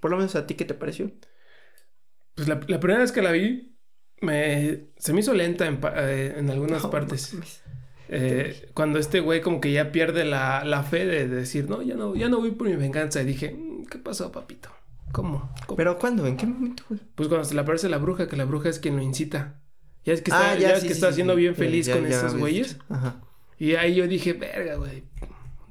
Por 0.00 0.10
lo 0.10 0.16
menos 0.16 0.34
a 0.36 0.46
ti, 0.46 0.54
¿qué 0.54 0.64
te 0.64 0.74
pareció? 0.74 1.12
Pues 2.34 2.48
la, 2.48 2.60
la 2.66 2.80
primera 2.80 3.00
vez 3.00 3.12
que 3.12 3.22
la 3.22 3.32
vi, 3.32 3.76
me, 4.20 4.88
se 4.96 5.12
me 5.12 5.20
hizo 5.20 5.34
lenta 5.34 5.66
en, 5.66 5.80
eh, 5.96 6.34
en 6.36 6.50
algunas 6.50 6.82
No 6.82 6.90
partes. 6.90 7.34
mames. 7.34 7.62
Eh, 8.10 8.70
cuando 8.74 8.98
este 8.98 9.20
güey 9.20 9.42
como 9.42 9.60
que 9.60 9.70
ya 9.72 9.92
pierde 9.92 10.24
la, 10.24 10.64
la 10.64 10.82
fe 10.82 11.04
de 11.06 11.28
decir, 11.28 11.68
no, 11.68 11.82
ya 11.82 11.94
no, 11.94 12.14
ya 12.16 12.28
no 12.28 12.38
voy 12.38 12.52
por 12.52 12.68
mi 12.68 12.74
venganza. 12.76 13.20
Y 13.22 13.26
dije, 13.26 13.52
"Mm, 13.52 13.84
¿qué 13.86 13.98
pasó, 13.98 14.32
papito? 14.32 14.70
¿Cómo? 15.12 15.52
¿Cómo?". 15.66 15.76
¿Pero 15.76 15.98
cuándo? 15.98 16.26
¿En 16.26 16.36
qué 16.36 16.46
momento, 16.46 16.84
güey? 16.88 17.00
Pues 17.14 17.28
cuando 17.28 17.44
se 17.44 17.54
le 17.54 17.60
aparece 17.60 17.88
la 17.88 17.98
bruja, 17.98 18.28
que 18.28 18.36
la 18.36 18.44
bruja 18.44 18.68
es 18.68 18.78
quien 18.78 18.96
lo 18.96 19.02
incita. 19.02 19.60
Ya 20.04 20.12
es 20.14 20.22
que 20.22 20.32
Ah, 20.32 20.52
está, 20.54 20.58
ya 20.58 20.74
es 20.74 20.80
sí, 20.82 20.88
que 20.88 20.94
sí, 20.94 20.98
está 20.98 21.08
sí, 21.10 21.16
siendo 21.16 21.34
sí. 21.34 21.40
bien 21.40 21.52
Ya, 21.54 21.58
feliz 21.58 21.86
ya, 21.86 21.94
con 21.94 22.08
ya 22.08 22.18
habías 22.18 22.36
güeyes. 22.36 22.78
Ajá. 22.88 23.20
Y 23.58 23.74
ahí 23.74 23.94
yo 23.94 24.06
dije, 24.06 24.32
verga, 24.34 24.76
güey. 24.76 25.04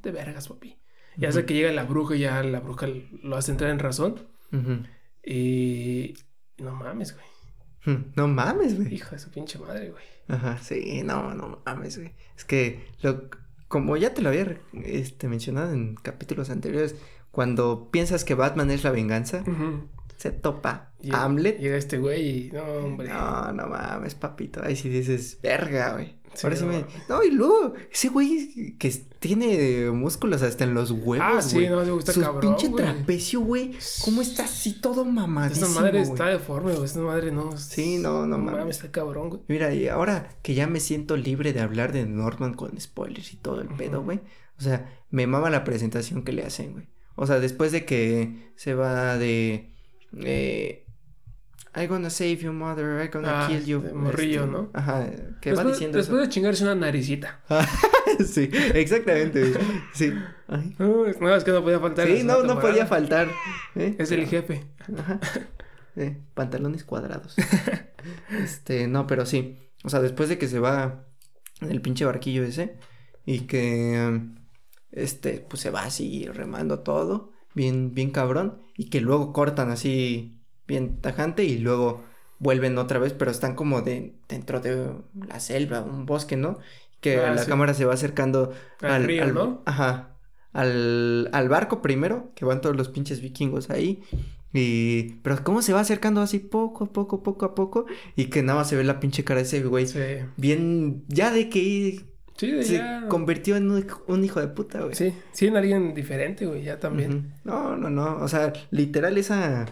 De 0.04 0.12
vergas, 0.12 0.48
papi. 0.48 0.78
Y 1.18 1.26
hasta 1.26 1.46
que 1.46 1.54
llega 1.56 1.72
la 1.72 1.84
bruja, 1.84 2.16
ya 2.16 2.44
la 2.44 2.60
bruja 2.60 2.88
lo 3.24 3.36
hace 3.38 3.52
entrar 3.52 3.72
en 3.72 3.80
razón. 3.80 4.28
Ujú. 4.52 4.84
Y. 5.24 6.14
No 6.58 6.72
mames, 6.76 7.14
güey. 7.16 7.98
No 8.16 8.28
mames, 8.28 8.76
güey. 8.76 8.94
Hijo 8.94 9.12
de 9.12 9.20
su 9.20 9.32
pinche 9.32 9.58
madre, 9.60 9.90
güey. 9.92 10.04
Ajá, 10.28 10.58
sí, 10.62 11.02
no, 11.06 11.34
no 11.34 11.62
mames, 11.66 11.98
güey. 11.98 12.14
Es 12.36 12.44
que, 12.44 12.86
lo, 13.02 13.30
como 13.70 13.96
ya 13.96 14.14
te 14.14 14.22
lo 14.22 14.30
había 14.30 14.60
este, 14.84 15.28
mencionado 15.30 15.72
en 15.72 15.96
capítulos 15.96 16.50
anteriores, 16.50 16.96
cuando 17.38 17.92
piensas 17.92 18.24
que 18.24 18.34
Batman 18.34 18.72
es 18.72 18.84
la 18.84 18.90
venganza, 18.90 19.44
se 20.16 20.32
topa 20.32 20.90
a 21.12 21.24
Hamlet. 21.24 21.60
Llega 21.60 21.78
este 21.78 22.00
güey 22.00 22.48
y. 22.48 22.52
No, 22.52 22.64
hombre. 22.64 23.10
No, 23.10 23.52
no 23.52 23.68
mames, 23.68 24.16
papito. 24.16 24.64
Ahí 24.64 24.76
sí 24.76 24.90
dices, 24.90 25.38
verga, 25.44 25.94
güey. 25.94 26.16
Sí, 26.34 26.48
Ahora 26.48 26.56
sí 26.56 26.66
no 26.66 26.72
me. 26.72 26.86
No, 27.08 27.24
y 27.24 27.30
luego, 27.30 27.76
ese 27.92 28.10
güey 28.10 28.76
que 28.80 28.90
tiene 29.20 29.92
músculos 29.92 30.42
hasta 30.42 30.64
en 30.64 30.74
los 30.74 30.90
huevos. 30.90 31.28
ah, 31.32 31.40
sí, 31.44 31.58
güey. 31.58 31.70
no, 31.70 31.86
me 31.86 31.92
gusta 31.92 32.12
Su 32.12 32.22
cabrón. 32.22 32.56
pinche 32.56 32.76
trapecio, 32.76 33.42
güey. 33.42 33.76
¿Cómo 34.04 34.24
está 34.24 34.46
así 34.46 34.82
todo 34.82 35.06
mamadísimo? 35.06 35.68
Esta 35.68 35.80
madre 35.80 36.02
está 36.02 36.26
deforme, 36.30 36.72
güey. 36.72 36.86
Esta 36.86 37.02
madre 37.02 37.32
no. 37.32 37.56
Sí, 37.56 38.00
no, 38.00 38.26
no 38.26 38.40
mames. 38.40 38.78
Está 38.78 38.90
cabrón, 38.92 39.30
güey. 39.30 39.42
Mira, 39.48 39.72
y 39.76 39.88
ahora 39.90 40.30
que 40.42 40.56
ya 40.56 40.66
me 40.66 40.80
siento 40.80 41.16
libre 41.18 41.54
de 41.54 41.60
hablar 41.62 41.92
de 41.92 42.08
Norman 42.08 42.56
con 42.56 42.82
spoilers 42.82 43.32
y 43.32 43.36
todo 43.36 43.62
el 43.62 43.68
pedo, 43.68 44.02
güey. 44.02 44.22
O 44.58 44.64
sea, 44.64 44.92
me 45.12 45.28
mama 45.28 45.52
la 45.52 45.64
presentación 45.64 46.24
que 46.24 46.32
le 46.34 46.44
hacen, 46.44 46.72
güey. 46.74 46.88
O 47.18 47.28
sea, 47.28 47.40
después 47.40 47.72
de 47.74 47.84
que 47.84 48.52
se 48.56 48.74
va 48.74 49.18
de. 49.18 49.74
Eh, 50.20 50.86
I 51.76 51.86
gonna 51.88 52.10
save 52.10 52.38
you, 52.38 52.54
mother. 52.54 53.04
I 53.04 53.10
gonna 53.10 53.46
Ah, 53.46 53.48
kill 53.48 53.66
you. 53.66 53.82
morrillo, 53.94 54.42
este, 54.46 54.52
¿no? 54.52 54.70
Ajá, 54.74 55.06
que 55.42 55.52
va 55.52 55.58
después, 55.58 55.68
diciendo 55.76 55.98
después 55.98 56.22
de 56.22 56.30
chingarse 56.30 56.64
una 56.64 56.76
naricita. 56.76 57.42
eso. 58.20 58.24
sí, 58.34 58.50
exactamente. 58.74 59.54
Sí. 59.94 60.14
Ay. 60.48 60.76
No, 60.80 61.06
es- 61.06 61.44
que 61.44 61.52
no 61.52 61.64
podía 61.64 61.80
faltar. 61.80 62.08
Sí, 62.08 62.24
no, 62.24 62.44
no 62.44 62.60
podía 62.60 62.86
faltar. 62.86 63.28
¿eh? 63.76 63.96
Es 64.00 64.12
el 64.12 64.26
jefe. 64.28 64.64
Ajá. 64.98 65.20
eh, 65.98 66.18
pantalones 66.34 66.84
cuadrados. 66.84 67.36
este, 68.44 68.88
no, 68.88 69.06
pero 69.08 69.26
sí. 69.26 69.58
O 69.84 69.90
sea, 69.90 70.00
después 70.02 70.30
de 70.30 70.38
que 70.38 70.48
se 70.48 70.60
va 70.60 71.06
el 71.62 71.82
pinche 71.82 72.06
barquillo 72.06 72.44
ese 72.44 72.78
y 73.26 73.42
que 73.42 74.22
este, 74.92 75.40
pues 75.40 75.62
se 75.62 75.70
va 75.72 75.84
así 75.84 76.26
remando 76.28 76.80
todo, 76.80 77.32
bien, 77.54 77.94
bien 77.94 78.12
cabrón, 78.12 78.62
y 78.76 78.90
que 78.90 79.02
luego 79.02 79.34
cortan 79.34 79.72
así 79.72 80.40
bien 80.68 81.00
tajante 81.02 81.44
y 81.46 81.58
luego 81.60 82.04
vuelven 82.40 82.78
otra 82.78 83.00
vez, 83.00 83.14
pero 83.14 83.32
están 83.32 83.56
como 83.56 83.82
de 83.82 84.16
dentro 84.28 84.60
de 84.62 84.94
la 85.28 85.40
selva, 85.40 85.82
un 85.82 86.06
bosque, 86.06 86.36
¿no? 86.38 86.60
Que 87.02 87.18
Ah, 87.18 87.32
la 87.32 87.44
sí. 87.44 87.50
cámara 87.50 87.74
se 87.74 87.86
va 87.86 87.94
acercando 87.94 88.54
Al 88.82 89.04
río, 89.06 89.28
¿no? 89.34 89.62
Ajá. 89.66 90.18
Al, 90.54 91.30
al 91.34 91.50
barco 91.50 91.82
primero, 91.82 92.32
que 92.36 92.46
van 92.46 92.62
todos 92.62 92.76
los 92.76 92.90
pinches 92.90 93.22
vikingos 93.22 93.70
ahí. 93.70 94.04
Y. 94.54 95.16
Pero 95.24 95.44
cómo 95.44 95.62
se 95.62 95.74
va 95.74 95.82
acercando 95.82 96.22
así 96.22 96.40
poco 96.40 96.86
a 96.86 96.94
poco, 96.94 97.22
poco 97.24 97.46
a 97.46 97.54
poco. 97.56 97.86
Y 98.16 98.26
que 98.30 98.42
nada 98.44 98.60
más 98.60 98.70
se 98.70 98.76
ve 98.76 98.84
la 98.84 99.00
pinche 99.00 99.24
cara 99.24 99.42
de 99.42 99.46
ese 99.46 99.62
güey. 99.64 99.86
Sí. 99.88 100.00
Bien. 100.38 101.04
Ya 101.08 101.32
de 101.32 101.50
que 101.50 102.06
Sí, 102.38 102.52
de 102.52 102.64
se 102.64 102.74
ya. 102.76 103.08
convirtió 103.08 103.56
en 103.58 103.72
un, 103.72 103.88
un 104.08 104.24
hijo 104.24 104.40
de 104.40 104.48
puta, 104.48 104.82
güey. 104.82 104.96
Sí, 104.96 105.14
sí, 105.34 105.48
en 105.48 105.58
alguien 105.58 105.94
diferente, 105.94 106.46
güey, 106.46 106.64
ya 106.64 106.80
también. 106.80 107.34
No, 107.44 107.76
no, 107.76 107.90
no. 107.90 108.18
O 108.18 108.28
sea, 108.28 108.54
literal, 108.72 109.18
esa. 109.18 109.66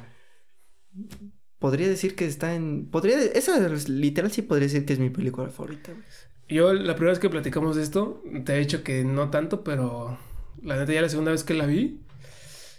Podría 1.60 1.88
decir 1.88 2.16
que 2.16 2.26
está 2.26 2.54
en. 2.56 2.90
Podría. 2.90 3.18
Esa 3.22 3.58
literal 3.88 4.32
sí 4.32 4.42
podría 4.42 4.68
decir 4.68 4.86
que 4.86 4.94
es 4.94 5.00
mi 5.00 5.10
película 5.10 5.50
favorita, 5.50 5.92
güey. 5.92 6.04
Yo, 6.48 6.74
la 6.74 6.94
primera 6.96 7.12
vez 7.12 7.20
que 7.20 7.30
platicamos 7.30 7.76
de 7.76 7.84
esto, 7.84 8.24
te 8.46 8.56
he 8.56 8.60
dicho 8.60 8.84
que 8.84 9.04
no 9.04 9.30
tanto, 9.32 9.64
pero 9.64 10.18
la 10.62 10.78
neta, 10.78 10.94
ya 10.94 11.02
la 11.02 11.10
segunda 11.10 11.32
vez 11.32 11.44
que 11.44 11.56
la 11.56 11.66
vi, 11.66 12.02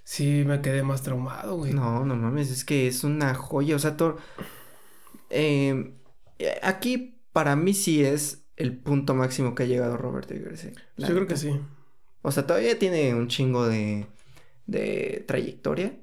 sí 0.05 0.45
me 0.47 0.61
quedé 0.63 0.83
más 0.85 1.03
traumado, 1.03 1.57
güey. 1.57 1.73
No, 1.73 2.05
no 2.05 2.15
mames, 2.17 2.51
es 2.51 2.65
que 2.65 2.87
es 2.87 3.03
una 3.05 3.35
joya. 3.35 3.77
O 3.77 3.79
sea, 3.81 3.97
todo. 3.97 4.19
eh, 5.31 5.95
aquí, 6.63 7.21
para 7.33 7.57
mí, 7.57 7.75
sí 7.75 8.05
es 8.05 8.46
el 8.57 8.77
punto 8.77 9.15
máximo 9.15 9.55
que 9.55 9.65
ha 9.65 9.67
llegado 9.67 9.97
Robert 9.97 10.31
Eggers. 10.31 10.65
eh, 10.65 10.73
Yo 10.97 11.09
creo 11.09 11.27
que 11.27 11.37
sí. 11.37 11.51
O 12.23 12.33
sea, 12.33 12.47
todavía 12.47 12.79
tiene 12.79 13.15
un 13.15 13.29
chingo 13.29 13.67
de, 13.69 14.07
de 14.67 15.25
trayectoria. 15.27 15.97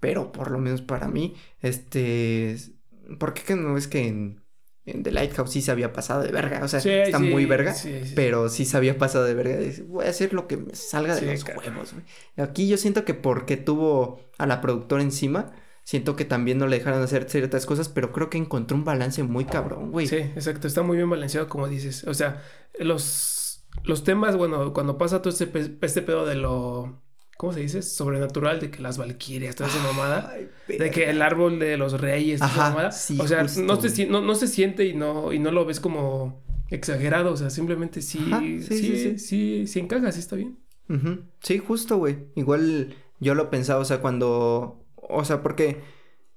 Pero 0.00 0.30
por 0.32 0.50
lo 0.50 0.58
menos 0.58 0.82
para 0.82 1.08
mí, 1.08 1.34
este. 1.60 2.52
es- 2.52 2.72
¿Por 3.18 3.34
qué 3.34 3.42
que 3.42 3.56
no 3.56 3.76
es 3.76 3.88
que 3.88 4.06
en, 4.06 4.42
en 4.84 5.02
The 5.02 5.10
Lighthouse 5.12 5.50
sí 5.50 5.62
se 5.62 5.70
había 5.72 5.92
pasado 5.92 6.22
de 6.22 6.30
verga? 6.30 6.62
O 6.62 6.68
sea, 6.68 6.80
Sí, 6.80 6.90
está 6.90 7.18
sí, 7.18 7.24
muy 7.24 7.46
verga. 7.46 7.74
sí. 7.74 8.00
Pero 8.14 8.48
sí 8.48 8.64
se 8.64 8.76
había 8.76 8.98
pasado 8.98 9.24
de 9.24 9.34
verga. 9.34 9.56
Dice, 9.56 9.82
Voy 9.82 10.04
a 10.06 10.10
hacer 10.10 10.34
lo 10.34 10.46
que 10.46 10.56
me 10.58 10.74
salga 10.74 11.16
de 11.16 11.32
los 11.32 11.42
cabrón. 11.44 11.74
huevos. 11.74 11.94
Aquí 12.36 12.68
yo 12.68 12.76
siento 12.76 13.04
que 13.04 13.14
porque 13.14 13.56
tuvo 13.56 14.20
a 14.38 14.46
la 14.46 14.60
productora 14.60 15.02
encima, 15.02 15.52
siento 15.88 16.16
que 16.16 16.26
también 16.26 16.58
no 16.58 16.66
le 16.66 16.76
dejaron 16.78 17.02
hacer 17.02 17.30
ciertas 17.30 17.64
cosas, 17.64 17.88
pero 17.88 18.12
creo 18.12 18.28
que 18.28 18.36
encontró 18.36 18.76
un 18.76 18.84
balance 18.84 19.22
muy 19.22 19.46
cabrón, 19.46 19.90
güey. 19.90 20.06
Sí, 20.06 20.16
exacto, 20.16 20.66
está 20.66 20.82
muy 20.82 20.98
bien 20.98 21.08
balanceado 21.08 21.48
como 21.48 21.66
dices. 21.66 22.04
O 22.04 22.12
sea, 22.12 22.42
los, 22.78 23.64
los 23.84 24.04
temas, 24.04 24.36
bueno, 24.36 24.74
cuando 24.74 24.98
pasa 24.98 25.22
todo 25.22 25.30
este, 25.32 25.46
pe- 25.46 25.78
este 25.80 26.02
pedo 26.02 26.26
de 26.26 26.34
lo, 26.34 27.00
¿cómo 27.38 27.54
se 27.54 27.60
dice? 27.60 27.80
Sobrenatural, 27.80 28.60
de 28.60 28.70
que 28.70 28.82
las 28.82 28.98
valquirias, 28.98 29.56
toda 29.56 29.70
esa 29.70 29.82
mamada, 29.82 30.30
Ay, 30.34 30.50
de 30.66 30.90
que 30.90 31.08
el 31.08 31.22
árbol 31.22 31.58
de 31.58 31.78
los 31.78 31.98
reyes, 31.98 32.40
toda 32.40 32.50
esa 32.52 32.68
mamada. 32.68 32.90
sí, 32.92 33.16
o 33.18 33.26
sea, 33.26 33.42
justo, 33.44 33.62
no, 33.62 33.80
se, 33.80 34.06
no, 34.06 34.20
no 34.20 34.34
se 34.34 34.46
siente 34.46 34.84
y 34.84 34.94
no, 34.94 35.32
y 35.32 35.38
no 35.38 35.52
lo 35.52 35.64
ves 35.64 35.80
como 35.80 36.42
exagerado, 36.68 37.32
o 37.32 37.36
sea, 37.38 37.48
simplemente 37.48 38.02
sí, 38.02 38.18
Ajá, 38.30 38.40
sí, 38.40 38.62
sí, 38.62 38.68
sí, 38.68 38.86
sí, 38.86 38.98
sí, 38.98 39.18
sí. 39.18 39.66
sí, 39.66 39.78
encaja, 39.80 40.12
sí 40.12 40.20
está 40.20 40.36
bien. 40.36 40.58
Ujú. 40.90 41.20
Sí, 41.40 41.56
justo, 41.58 41.96
güey. 41.96 42.26
Igual 42.34 42.94
yo 43.20 43.34
lo 43.34 43.48
pensaba, 43.48 43.80
o 43.80 43.84
sea, 43.86 44.02
cuando. 44.02 44.84
O 45.08 45.24
sea, 45.24 45.42
porque 45.42 45.80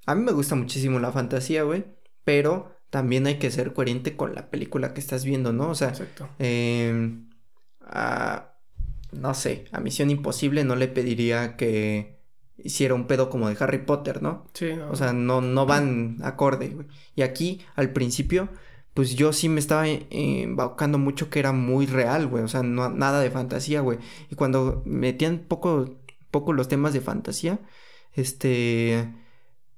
a 0.06 0.16
mí 0.16 0.24
me 0.24 0.32
gusta 0.32 0.56
muchísimo 0.56 1.00
la 1.00 1.12
fantasía, 1.12 1.64
güey. 1.64 1.86
Pero 2.24 2.76
también 2.90 3.26
hay 3.28 3.40
que 3.40 3.52
ser 3.52 3.74
coherente 3.74 4.16
con 4.16 4.36
la 4.36 4.50
película 4.50 4.94
que 4.94 5.00
estás 5.00 5.26
viendo, 5.26 5.54
¿no? 5.54 5.70
O 5.70 5.76
sea, 5.76 5.90
Exacto. 5.90 6.30
eh, 6.40 7.20
a- 7.82 8.54
no 9.12 9.34
sé, 9.34 9.66
a 9.72 9.80
Misión 9.80 10.10
Imposible 10.10 10.64
no 10.64 10.76
le 10.76 10.88
pediría 10.88 11.58
que 11.58 12.20
hiciera 12.58 12.94
un 12.94 13.08
pedo 13.08 13.30
como 13.30 13.50
de 13.50 13.58
Harry 13.60 13.80
Potter, 13.80 14.22
¿no? 14.22 14.48
Sí, 14.54 14.74
no. 14.74 14.90
O 14.92 14.96
sea, 14.96 15.14
no, 15.14 15.42
no 15.42 15.66
van 15.66 16.18
acorde, 16.24 16.70
güey. 16.70 16.88
Y 17.16 17.24
aquí, 17.24 17.62
al 17.76 17.92
principio, 17.92 18.50
pues 18.94 19.16
yo 19.16 19.34
sí 19.34 19.50
me 19.50 19.60
estaba 19.60 19.88
eh, 19.88 20.08
embaucando 20.12 20.98
mucho 20.98 21.30
que 21.30 21.40
era 21.40 21.52
muy 21.52 21.88
real, 21.88 22.28
güey. 22.28 22.44
O 22.44 22.48
sea, 22.48 22.62
no, 22.64 22.90
nada 22.90 23.20
de 23.20 23.32
fantasía, 23.32 23.82
güey. 23.82 23.98
Y 24.30 24.36
cuando 24.36 24.82
metían 24.86 25.40
poco, 25.48 25.98
poco 26.30 26.54
los 26.54 26.68
temas 26.68 26.94
de 26.94 27.02
fantasía, 27.02 27.60
este, 28.14 29.14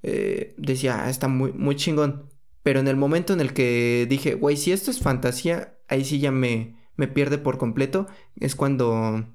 eh, 0.03 0.55
decía, 0.57 1.05
ah, 1.05 1.09
está 1.09 1.27
muy, 1.27 1.51
muy 1.53 1.75
chingón. 1.75 2.29
Pero 2.63 2.79
en 2.79 2.87
el 2.87 2.95
momento 2.95 3.33
en 3.33 3.41
el 3.41 3.53
que 3.53 4.05
dije, 4.09 4.35
güey, 4.35 4.55
si 4.57 4.71
esto 4.71 4.89
es 4.91 4.99
fantasía, 4.99 5.77
ahí 5.89 6.05
sí 6.05 6.19
ya 6.19 6.31
me, 6.31 6.75
me 6.95 7.07
pierde 7.07 7.37
por 7.37 7.57
completo. 7.57 8.07
Es 8.39 8.55
cuando, 8.55 9.25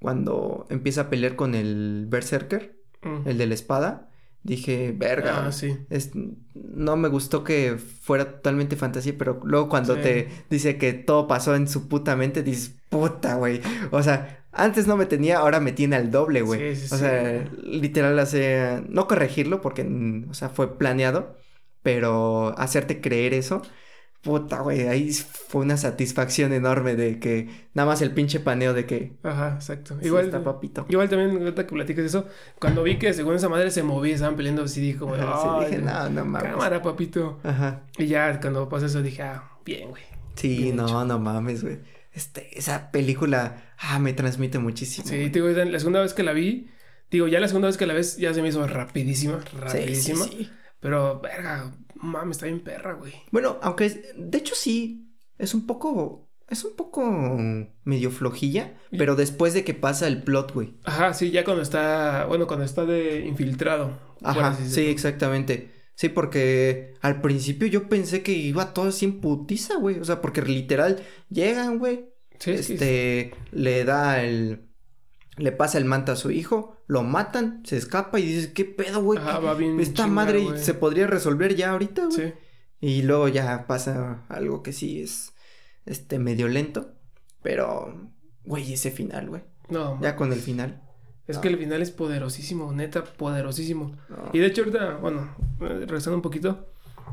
cuando 0.00 0.66
empieza 0.70 1.02
a 1.02 1.10
pelear 1.10 1.36
con 1.36 1.54
el 1.54 2.06
Berserker 2.08 2.80
Mm. 3.04 3.26
el 3.28 3.36
de 3.38 3.46
la 3.48 3.54
espada, 3.54 4.10
dije, 4.44 4.94
verga. 4.96 5.46
Ah, 5.46 5.50
sí. 5.52 5.76
es- 5.90 6.12
no 6.54 6.96
me 6.96 7.08
gustó 7.08 7.42
que 7.42 7.76
fuera 7.78 8.34
totalmente 8.36 8.76
fantasía, 8.76 9.14
pero 9.18 9.40
luego 9.42 9.68
cuando 9.68 9.96
Sí. 9.96 10.02
te 10.02 10.28
dice 10.50 10.78
que 10.78 10.92
todo 10.92 11.26
pasó 11.26 11.56
en 11.56 11.66
su 11.66 11.88
puta 11.88 12.14
mente, 12.14 12.44
dices, 12.44 12.76
puta, 12.90 13.34
güey. 13.34 13.60
O 13.90 14.02
sea, 14.04 14.41
antes 14.52 14.86
no 14.86 14.96
me 14.96 15.06
tenía, 15.06 15.38
ahora 15.38 15.60
me 15.60 15.72
tiene 15.72 15.96
al 15.96 16.10
doble, 16.10 16.42
güey. 16.42 16.64
Sí, 16.74 16.76
sí, 16.88 16.88
o 16.90 16.96
sí, 16.96 16.98
sea, 16.98 17.44
literal 17.62 18.18
hace, 18.18 18.82
no 18.88 19.06
corregirlo 19.08 19.60
porque, 19.60 19.82
o 20.30 20.34
sea, 20.34 20.48
fue 20.50 20.78
planeado, 20.78 21.36
pero 21.82 22.54
hacerte 22.58 23.00
creer 23.00 23.34
eso. 23.34 23.62
Puta, 24.22 24.60
güey, 24.60 24.86
ahí 24.86 25.12
fue 25.12 25.62
una 25.62 25.76
satisfacción 25.76 26.52
enorme 26.52 26.94
de 26.94 27.18
que 27.18 27.48
nada 27.74 27.88
más 27.88 28.02
el 28.02 28.14
pinche 28.14 28.38
paneo 28.38 28.72
de 28.72 28.86
que 28.86 29.18
Ajá, 29.24 29.54
exacto. 29.56 29.98
sí 30.00 30.06
Igual, 30.06 30.26
está 30.26 30.44
papito. 30.44 30.86
igual 30.88 31.08
también, 31.08 31.36
ahorita 31.42 31.66
que 31.66 31.74
platicas 31.74 32.04
eso, 32.04 32.28
cuando 32.60 32.84
vi 32.84 32.98
que 32.98 33.12
según 33.14 33.34
esa 33.34 33.48
madre 33.48 33.72
se 33.72 33.82
movía, 33.82 34.14
estaban 34.14 34.36
peleando 34.36 34.62
así, 34.62 34.80
dije 34.80 34.98
como, 34.98 35.14
Ajá, 35.14 35.38
sí, 35.42 35.48
"Ay, 35.50 35.70
dije, 35.70 35.82
no, 35.82 36.08
no 36.10 36.24
mames. 36.24 36.52
cámara, 36.52 36.80
papito. 36.82 37.40
Ajá. 37.42 37.82
Y 37.98 38.06
ya 38.06 38.40
cuando 38.40 38.68
pasó 38.68 38.86
eso 38.86 39.02
dije, 39.02 39.22
ah, 39.22 39.58
bien, 39.64 39.90
güey. 39.90 40.02
Sí, 40.36 40.56
Bien 40.56 40.76
no, 40.76 40.84
hecho. 40.84 41.04
no 41.04 41.18
mames, 41.18 41.62
güey. 41.62 41.80
Este, 42.12 42.58
esa 42.58 42.90
película, 42.90 43.72
ah, 43.78 43.98
me 43.98 44.12
transmite 44.12 44.58
muchísimo. 44.58 45.06
Sí, 45.08 45.28
digo, 45.30 45.48
la 45.48 45.78
segunda 45.78 46.00
vez 46.02 46.12
que 46.14 46.22
la 46.22 46.32
vi, 46.32 46.68
digo, 47.10 47.26
ya 47.28 47.40
la 47.40 47.48
segunda 47.48 47.68
vez 47.68 47.76
que 47.78 47.86
la 47.86 47.94
ves 47.94 48.16
ya 48.18 48.34
se 48.34 48.42
me 48.42 48.48
hizo 48.48 48.66
rapidísima, 48.66 49.40
Sí, 49.40 49.48
sí, 49.50 49.56
rapidísima. 49.58 50.24
sí. 50.26 50.50
Pero, 50.80 51.20
verga, 51.20 51.72
mames, 51.94 52.36
está 52.36 52.46
bien 52.46 52.60
perra, 52.60 52.94
güey. 52.94 53.12
Bueno, 53.30 53.58
aunque 53.62 53.86
es- 53.86 53.98
de 54.16 54.38
hecho 54.38 54.54
sí, 54.54 55.08
es 55.38 55.54
un 55.54 55.66
poco, 55.66 56.28
es 56.48 56.64
un 56.64 56.76
poco 56.76 57.02
medio 57.84 58.10
flojilla, 58.10 58.74
pero 58.90 59.16
después 59.16 59.54
de 59.54 59.64
que 59.64 59.72
pasa 59.74 60.06
el 60.06 60.22
plot, 60.22 60.52
güey. 60.52 60.74
Ajá, 60.84 61.14
sí, 61.14 61.30
ya 61.30 61.44
cuando 61.44 61.62
está, 61.62 62.26
bueno, 62.26 62.46
cuando 62.46 62.64
está 62.66 62.84
de 62.84 63.24
infiltrado. 63.26 63.98
Ajá, 64.22 64.54
sí, 64.54 64.86
exactamente. 64.86 65.70
Sí, 65.94 66.08
porque 66.08 66.94
al 67.00 67.20
principio 67.20 67.66
yo 67.68 67.88
pensé 67.88 68.22
que 68.22 68.32
iba 68.32 68.72
todo 68.74 68.88
así 68.88 69.04
en 69.04 69.20
putiza, 69.20 69.76
güey. 69.76 69.98
O 70.00 70.04
sea, 70.04 70.20
porque 70.20 70.42
literal 70.42 71.02
llegan, 71.28 71.78
güey. 71.78 72.06
Sí, 72.38 72.56
sí, 72.58 72.62
sí. 72.64 72.72
este, 72.74 73.34
le 73.52 73.84
da 73.84 74.22
el, 74.24 74.68
le 75.36 75.52
pasa 75.52 75.78
el 75.78 75.84
manta 75.84 76.12
a 76.12 76.16
su 76.16 76.30
hijo, 76.30 76.82
lo 76.88 77.02
matan, 77.04 77.62
se 77.64 77.76
escapa 77.76 78.18
y 78.18 78.26
dices, 78.26 78.48
¿qué 78.48 78.64
pedo, 78.64 79.02
güey? 79.02 79.18
¿Qué- 79.20 79.24
va 79.24 79.54
bien 79.54 79.78
Esta 79.78 80.06
madre 80.06 80.58
se 80.58 80.74
podría 80.74 81.06
resolver 81.06 81.54
ya 81.54 81.70
ahorita, 81.70 82.06
güey. 82.06 82.16
Sí. 82.16 82.32
Y 82.80 83.02
luego 83.02 83.28
ya 83.28 83.66
pasa 83.68 84.24
algo 84.28 84.62
que 84.64 84.72
sí 84.72 85.02
es, 85.02 85.34
este, 85.86 86.18
medio 86.18 86.48
lento. 86.48 86.94
Pero, 87.42 88.10
güey, 88.44 88.72
ese 88.72 88.90
final, 88.90 89.28
güey. 89.28 89.42
No, 89.68 90.00
Ya 90.02 90.16
con 90.16 90.32
el 90.32 90.40
final. 90.40 90.82
Es 91.28 91.36
no. 91.36 91.42
que 91.42 91.48
el 91.48 91.58
final 91.58 91.82
es 91.82 91.90
poderosísimo, 91.90 92.72
neta, 92.72 93.04
poderosísimo. 93.04 93.96
no. 94.08 94.16
Y 94.32 94.38
de 94.38 94.46
hecho 94.46 94.62
ahorita, 94.62 94.96
bueno, 94.96 95.34
eh, 95.60 95.68
regresando 95.86 96.16
un 96.16 96.22
poquito, 96.22 96.66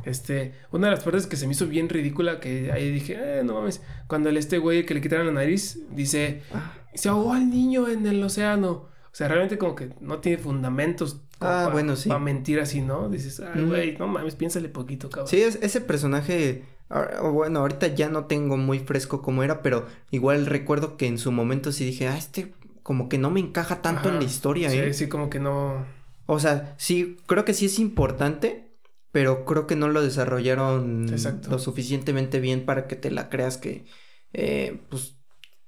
este, 0.06 0.54
una 0.72 0.88
de 0.88 0.96
las 0.96 1.04
partes 1.04 1.28
que 1.28 1.36
se 1.36 1.46
me 1.46 1.54
hizo 1.54 1.68
bien 1.68 1.90
ridícula, 1.90 2.40
que 2.40 2.72
ahí 2.72 2.90
dije, 2.92 3.18
eh, 3.20 3.44
no 3.44 3.54
mames, 3.56 3.82
cuando 4.08 4.30
el 4.30 4.38
este 4.38 4.58
güey 4.58 4.86
que 4.86 4.94
le 4.94 5.02
quitaron 5.02 5.28
la 5.28 5.34
nariz, 5.34 5.80
dice, 5.92 6.42
Ah, 6.54 6.74
se 6.94 7.10
ahogó 7.10 7.34
al 7.34 7.50
niño 7.50 7.88
en 7.88 8.06
el 8.08 8.24
océano. 8.24 8.88
O 9.12 9.16
sea, 9.20 9.28
realmente 9.28 9.58
como 9.58 9.76
que 9.76 9.90
no 10.02 10.20
tiene 10.20 10.38
fundamentos 10.38 11.22
Ah, 11.42 11.70
bueno, 11.72 11.96
sí. 11.96 12.10
para 12.10 12.20
mentir 12.20 12.60
así, 12.60 12.82
¿no? 12.82 13.10
Dices, 13.10 13.40
ay, 13.40 13.62
Ujú. 13.62 13.70
güey, 13.72 13.98
no 13.98 14.08
mames, 14.08 14.36
piénsale 14.36 14.70
poquito, 14.70 15.10
cabrón. 15.10 15.28
Sí, 15.28 15.42
es, 15.42 15.58
ese 15.62 15.82
personaje, 15.82 16.64
ah, 16.90 17.22
bueno, 17.32 17.60
ahorita 17.60 17.88
ya 17.88 18.10
no 18.10 18.26
tengo 18.26 18.56
muy 18.58 18.80
fresco 18.80 19.22
cómo 19.22 19.42
era, 19.44 19.62
pero 19.62 19.88
igual 20.12 20.46
recuerdo 20.46 20.96
que 20.98 21.08
en 21.08 21.18
su 21.18 21.32
momento 21.32 21.72
sí 21.72 21.86
dije, 21.86 22.08
ah, 22.08 22.18
este 22.18 22.54
como 22.90 23.08
que 23.08 23.20
no 23.20 23.30
me 23.30 23.40
encaja 23.40 23.84
tanto 23.84 24.10
en 24.10 24.16
la 24.16 24.24
historia, 24.24 24.68
Sí, 24.72 24.80
¿eh? 24.80 24.94
sí, 24.96 25.08
como 25.08 25.30
que 25.30 25.40
no... 25.40 25.86
O 26.26 26.40
sea, 26.40 26.74
sí, 26.80 27.18
creo 27.28 27.46
que 27.46 27.54
sí 27.54 27.68
es 27.68 27.78
importante, 27.78 28.74
pero 29.12 29.46
creo 29.46 29.68
que 29.68 29.76
no 29.76 29.90
lo 29.90 30.02
desarrollaron 30.02 31.06
Exacto. 31.08 31.52
lo 31.52 31.60
suficientemente 31.60 32.40
bien 32.40 32.66
para 32.66 32.88
que 32.88 32.96
te 32.96 33.12
la 33.12 33.30
creas 33.30 33.58
que, 33.60 33.86
eh, 34.34 34.82
pues, 34.90 35.20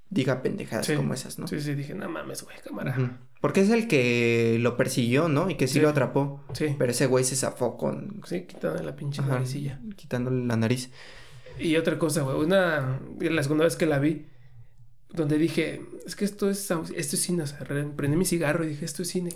diga 0.09 0.41
pendejadas 0.41 0.87
Sí. 0.87 0.95
como 0.95 1.13
esas, 1.13 1.37
¿no? 1.37 1.45
Sí, 1.47 1.61
sí, 1.61 1.75
dije, 1.75 1.93
no 1.93 2.09
mames, 2.09 2.41
güey, 2.43 2.57
cámara. 2.63 3.19
Porque 3.39 3.61
es 3.61 3.69
el 3.69 3.87
que 3.87 4.57
lo 4.59 4.75
persiguió, 4.75 5.27
¿no? 5.29 5.47
Y 5.51 5.57
que 5.57 5.67
sí, 5.67 5.75
Sí. 5.75 5.79
lo 5.81 5.89
atrapó. 5.89 6.43
Sí. 6.53 6.75
Pero 6.79 6.89
ese 6.91 7.05
güey 7.05 7.23
se 7.23 7.35
zafó 7.35 7.77
con... 7.77 8.19
Sí, 8.25 8.47
quitando 8.47 8.81
la 8.81 8.95
pinche 8.95 9.21
naricilla. 9.21 9.79
quitándole 9.95 10.43
la 10.47 10.55
nariz. 10.57 10.89
Y 11.59 11.75
otra 11.75 11.99
cosa, 11.99 12.23
güey, 12.23 12.35
una, 12.37 12.99
la 13.19 13.43
segunda 13.43 13.65
vez 13.65 13.75
que 13.75 13.85
la 13.85 13.99
vi, 13.99 14.25
donde 15.13 15.37
dije, 15.37 15.81
es 16.05 16.15
que 16.15 16.25
esto 16.25 16.49
es, 16.49 16.69
esto 16.71 17.15
es 17.15 17.21
cine, 17.21 17.43
o 17.43 17.47
sea, 17.47 17.59
re- 17.59 17.85
prendí 17.95 18.17
mi 18.17 18.25
cigarro 18.25 18.63
y 18.63 18.67
dije, 18.69 18.85
esto 18.85 19.01
es 19.03 19.09
cine. 19.09 19.31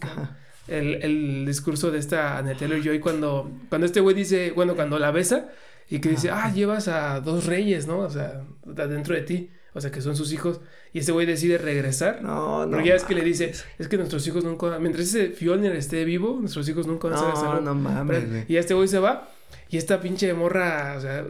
El, 0.67 0.95
el 1.03 1.45
discurso 1.45 1.91
de 1.91 1.99
esta 1.99 2.37
Anya 2.37 2.55
Taylor-Joy 2.57 2.99
cuando, 2.99 3.51
cuando 3.69 3.85
este 3.85 3.99
güey 3.99 4.15
dice, 4.15 4.51
bueno, 4.51 4.75
cuando 4.75 4.97
la 4.97 5.11
besa 5.11 5.49
y 5.89 5.99
que 5.99 6.09
dice, 6.09 6.31
ah, 6.31 6.51
llevas 6.53 6.87
a 6.87 7.19
dos 7.19 7.45
reyes, 7.45 7.85
¿no? 7.87 7.99
O 7.99 8.09
sea, 8.09 8.41
dentro 8.65 9.13
de 9.13 9.21
ti, 9.21 9.49
o 9.73 9.81
sea, 9.81 9.91
que 9.91 10.01
son 10.01 10.15
sus 10.15 10.33
hijos, 10.33 10.61
y 10.93 10.99
este 10.99 11.11
güey 11.11 11.27
decide 11.27 11.57
regresar. 11.59 12.23
No, 12.23 12.65
no. 12.65 12.71
Porque 12.71 12.89
ya 12.89 12.95
es 12.95 13.03
que 13.03 13.13
le 13.13 13.21
dice, 13.23 13.51
es 13.77 13.87
que 13.87 13.97
nuestros 13.97 14.25
hijos 14.27 14.43
nunca, 14.43 14.79
mientras 14.79 15.05
ese 15.07 15.27
Fjolnir 15.29 15.73
esté 15.73 16.03
vivo, 16.05 16.37
nuestros 16.39 16.67
hijos 16.69 16.87
nunca 16.87 17.09
van 17.09 17.17
a 17.19 17.35
ser 17.35 17.45
No, 17.49 17.61
no 17.61 17.75
mames, 17.75 18.23
Pero- 18.23 18.45
y 18.47 18.55
este 18.57 18.73
güey 18.73 18.87
se 18.87 18.97
va 18.99 19.29
y 19.69 19.77
esta 19.77 19.99
pinche 20.01 20.33
morra, 20.33 20.95
o 20.97 21.01
sea, 21.01 21.23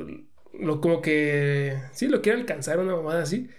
lo 0.58 0.80
como 0.80 1.02
que 1.02 1.78
sí 1.92 2.08
lo 2.08 2.22
quiere 2.22 2.40
alcanzar 2.40 2.80
una 2.80 2.96
mamada 2.96 3.24
así 3.24 3.50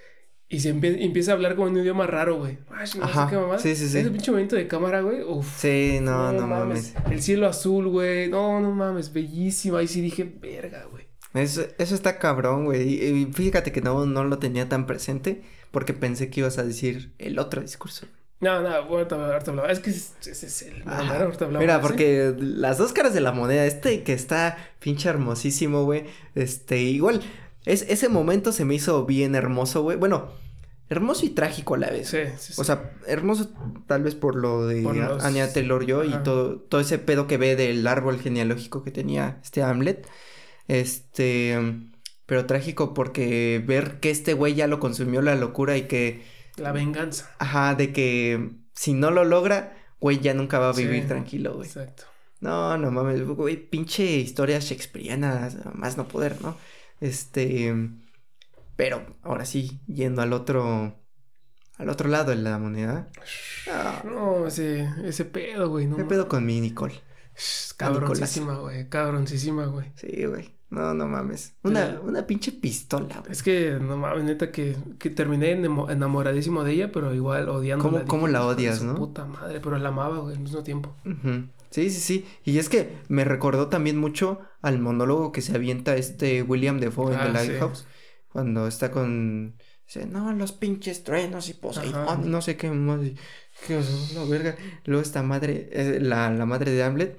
y 0.49 0.61
se 0.61 0.75
empie- 0.75 0.99
empieza 1.01 1.33
a 1.33 1.35
hablar 1.35 1.57
como 1.57 1.69
en 1.69 1.75
un 1.75 1.81
idioma 1.81 2.07
raro, 2.07 2.37
güey. 2.39 2.59
Ay, 2.71 2.89
no 2.99 3.05
Ajá, 3.05 3.25
sé 3.25 3.31
qué 3.35 3.41
mamada. 3.41 3.59
sí, 3.59 3.75
sí, 3.75 3.89
sí. 3.89 3.99
Ese 3.99 4.11
pinche 4.11 4.31
momento 4.31 4.55
de 4.57 4.69
cámara, 4.69 5.01
güey. 5.01 5.23
Uf. 5.23 5.47
Sí, 5.61 5.99
no, 6.03 6.33
no, 6.33 6.47
mames. 6.47 6.95
El 7.11 7.21
cielo 7.23 7.47
azul, 7.49 7.89
güey. 7.89 8.29
No, 8.29 8.61
no 8.61 8.71
mames, 8.73 9.13
bellísimo. 9.13 9.77
Ahí 9.77 9.89
sí 9.89 10.01
dije, 10.01 10.25
verga, 10.41 10.85
güey. 10.91 11.07
Eso, 11.35 11.63
eso 11.79 11.95
está 11.95 12.19
cabrón, 12.19 12.65
güey. 12.65 12.83
Y, 12.89 13.05
y 13.23 13.27
fíjate 13.33 13.73
que 13.73 13.81
no, 13.83 14.07
no 14.07 14.25
lo 14.25 14.39
tenía 14.39 14.69
tan 14.69 14.87
presente 14.87 15.43
porque 15.71 15.93
pensé 15.93 16.31
que 16.31 16.41
ibas 16.41 16.59
a 16.59 16.63
decir 16.65 17.13
el 17.19 17.39
otro 17.39 17.61
discurso. 17.61 18.07
No, 18.39 18.61
no, 18.61 18.69
ahorita, 18.69 19.15
ahorita 19.17 19.51
hablaba. 19.51 19.71
Es 19.73 19.81
que 19.81 19.91
ese 19.91 20.13
es 20.31 20.63
el 20.63 20.83
Ajá. 20.87 21.23
ahorita 21.25 21.47
hablaba. 21.47 21.61
Mira, 21.63 21.77
¿sí? 21.77 21.81
porque 21.83 22.35
las 22.39 22.79
dos 22.79 22.93
caras 22.93 23.15
de 23.15 23.21
la 23.23 23.33
moneda, 23.33 23.65
este 23.65 24.03
que 24.03 24.13
está 24.13 24.59
pinche 24.79 25.09
hermosísimo, 25.09 25.85
güey. 25.85 26.05
Este, 26.35 26.81
igual, 26.83 27.23
es, 27.67 27.83
ese 27.89 28.09
momento 28.09 28.53
se 28.53 28.65
me 28.65 28.75
hizo 28.75 29.05
bien 29.05 29.35
hermoso, 29.35 29.83
güey. 29.83 29.97
Bueno, 29.99 30.31
hermoso 30.89 31.27
y 31.27 31.31
trágico 31.31 31.75
a 31.75 31.79
la 31.79 31.91
vez. 31.91 32.09
Sí, 32.09 32.19
sí, 32.39 32.53
sí. 32.55 32.61
O 32.61 32.65
sea, 32.65 32.93
hermoso 33.07 33.51
tal 33.87 34.03
vez 34.05 34.15
por 34.15 34.37
lo 34.37 34.67
de 34.67 34.83
Por 34.83 34.97
los- 34.97 35.25
Anya 35.25 35.53
Taylor-Joy 35.53 36.15
y 36.15 36.23
todo, 36.23 36.61
todo 36.61 36.81
ese 36.81 36.99
pedo 36.99 37.27
que 37.27 37.37
ve 37.37 37.57
del 37.57 37.87
árbol 37.87 38.19
genealógico 38.21 38.83
que 38.83 38.91
tenía 38.91 39.39
este 39.43 39.63
Hamlet. 39.63 40.07
Este, 40.69 41.57
pero 42.27 42.47
trágico 42.47 42.95
porque 42.95 43.63
ver 43.67 44.01
que 44.01 44.11
este 44.11 44.33
güey 44.35 44.55
ya 44.55 44.67
lo 44.67 44.81
consumió 44.81 45.23
la 45.23 45.35
locura 45.37 45.77
y 45.77 45.83
que, 45.83 46.23
la 46.57 46.73
venganza. 46.73 47.31
ajá, 47.39 47.75
de 47.75 47.93
que 47.93 48.51
si 48.75 48.93
no 48.95 49.11
lo 49.11 49.25
logra, 49.25 49.77
güey 50.01 50.19
ya 50.21 50.35
nunca 50.35 50.59
va 50.59 50.71
a 50.71 50.73
vivir 50.73 51.07
tranquilo, 51.07 51.55
güey. 51.55 51.67
Exacto. 51.69 52.05
No, 52.41 52.77
no 52.77 52.91
mames, 52.91 53.25
güey, 53.27 53.57
pinche 53.57 54.05
historia 54.05 54.59
shakespeariana, 54.59 55.49
más 55.75 55.97
no 55.97 56.07
poder, 56.07 56.41
¿no? 56.43 56.57
Este, 57.01 57.75
pero 58.77 59.05
ahora 59.23 59.45
sí, 59.45 59.81
yendo 59.87 60.23
al 60.23 60.33
otro, 60.33 60.95
al 61.79 61.89
otro 61.89 62.09
lado 62.09 62.31
de 62.31 62.37
la 62.37 62.59
moneda. 62.59 63.09
Ah, 63.71 64.03
No, 64.05 64.47
ese, 64.47 64.89
ese 65.05 65.25
pedo, 65.25 65.69
güey. 65.69 65.87
No 65.87 65.97
¿Qué 65.97 66.03
mames. 66.03 66.17
pedo 66.17 66.29
con 66.29 66.45
mi 66.47 66.61
Nicole? 66.61 66.95
Cabroncísima, 67.77 68.55
güey. 68.59 68.89
Cabroncísima, 68.89 69.67
güey. 69.67 69.93
Sí, 69.97 70.25
güey. 70.25 70.55
No, 70.71 70.95
no 70.95 71.07
mames. 71.07 71.55
Una, 71.63 71.87
Pero- 71.87 72.03
una 72.03 72.27
pinche 72.27 72.51
pistola, 72.51 73.21
güey. 73.21 73.31
Es 73.33 73.43
que, 73.43 73.79
no 73.81 73.97
mames, 73.97 74.25
neta, 74.25 74.51
que, 74.51 74.77
que 74.99 75.11
terminé 75.11 75.53
enamo- 75.57 75.91
enamoradísimo 75.91 76.65
de 76.65 76.73
ella, 76.73 76.91
pero 76.93 77.15
igual 77.15 77.49
odiándola. 77.49 77.89
¿Cómo- 77.89 77.99
Dije, 77.99 78.09
cómo 78.09 78.27
la 78.29 78.39
"Hijo 78.41 78.49
de 78.49 78.55
odias, 78.55 78.83
no?" 78.83 78.95
Puta 78.97 79.27
madre, 79.27 79.61
pero 79.61 79.79
la 79.79 79.91
amaba, 79.91 80.19
güey, 80.19 80.35
al 80.35 80.43
mismo 80.43 80.63
tiempo. 80.63 80.97
Ujú. 81.05 81.47
Sí, 81.77 81.91
sí, 81.91 82.01
sí. 82.01 82.27
Y 82.43 82.57
es 82.59 82.71
que 82.71 82.97
me 83.09 83.25
recordó 83.27 83.69
también 83.69 83.99
mucho 83.99 84.41
al 84.63 84.79
monólogo 84.79 85.31
que 85.31 85.43
se 85.43 85.55
avienta 85.55 85.95
este 85.97 86.43
William 86.43 86.81
Defoe 86.81 87.13
en 87.13 87.21
Ah, 87.21 87.33
The 87.33 87.39
sí. 87.41 87.49
Lighthouse. 87.49 87.87
Cuando 88.33 88.67
está 88.67 88.91
con... 88.91 89.59
Dice, 89.87 90.07
no, 90.07 90.33
los 90.33 90.53
pinches 90.53 91.05
truenos 91.05 91.51
y 91.51 91.55
Poseidón, 91.55 92.31
no 92.31 92.41
sé 92.41 92.57
qué 92.57 92.69
Que 93.67 93.81
la 94.15 94.25
verga. 94.25 94.57
Luego 94.87 95.03
esta 95.03 95.23
madre, 95.23 95.69
eh, 95.71 95.99
la, 96.01 96.31
la 96.31 96.47
madre 96.47 96.71
de 96.73 96.83
Hamlet, 96.83 97.19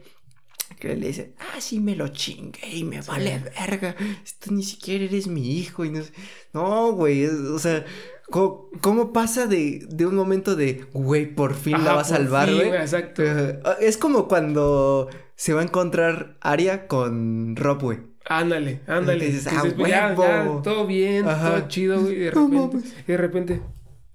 que 0.80 0.96
le 0.96 1.08
dice, 1.08 1.36
ah, 1.38 1.62
sí 1.62 1.80
me 1.80 1.96
lo 1.96 2.08
chingué 2.10 2.68
y 2.78 2.84
me 2.84 3.02
Sí. 3.04 3.10
vale 3.10 3.42
verga. 3.58 3.96
Esto 4.26 4.52
ni 4.52 4.64
siquiera 4.64 5.06
eres 5.06 5.28
mi 5.28 5.60
hijo 5.60 5.86
y 5.86 5.92
no 5.92 6.02
sé. 6.04 6.12
No, 6.52 6.92
güey, 6.94 7.24
es- 7.24 7.32
o 7.34 7.60
sea... 7.60 7.86
¿Cómo, 8.30 8.70
cómo 8.82 9.14
pasa 9.14 9.48
de, 9.48 9.86
de 9.90 10.06
un 10.06 10.16
momento 10.16 10.56
de, 10.56 10.86
güey, 10.94 11.34
por 11.34 11.54
fin 11.54 11.84
la 11.84 11.94
va 11.94 12.02
a 12.02 12.04
salvar, 12.04 12.54
güey? 12.54 12.70
Exacto. 12.70 13.24
Ajá. 13.24 13.78
Es 13.80 13.98
como 13.98 14.28
cuando 14.28 15.08
se 15.36 15.54
va 15.54 15.62
a 15.62 15.64
encontrar 15.64 16.36
Aria 16.42 16.88
con 16.88 17.56
Rob, 17.56 17.82
güey. 17.82 18.00
Ándale, 18.30 18.82
ándale. 18.88 19.26
Y 19.26 19.32
dices, 19.32 19.48
Que 19.48 19.56
"Ah, 19.56 19.62
dices, 19.64 19.78
ya, 19.88 20.14
huevo". 20.18 20.58
ya, 20.58 20.62
todo 20.62 20.86
bien, 20.86 21.26
Ajá. 21.28 21.56
todo 21.56 21.68
chido, 21.70 22.02
güey. 22.02 22.14
Y 22.16 22.20
de 22.20 22.32
No 22.34 22.42
repente, 22.48 22.58
mames. 22.76 22.96
y 23.08 23.12
de 23.12 23.18
repente, 23.18 23.62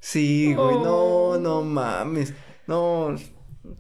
Sí, 0.00 0.54
güey. 0.54 0.74
No, 0.76 0.96
Oh. 0.96 1.38
no 1.38 1.62
mames. 1.62 2.34
No, 2.66 3.14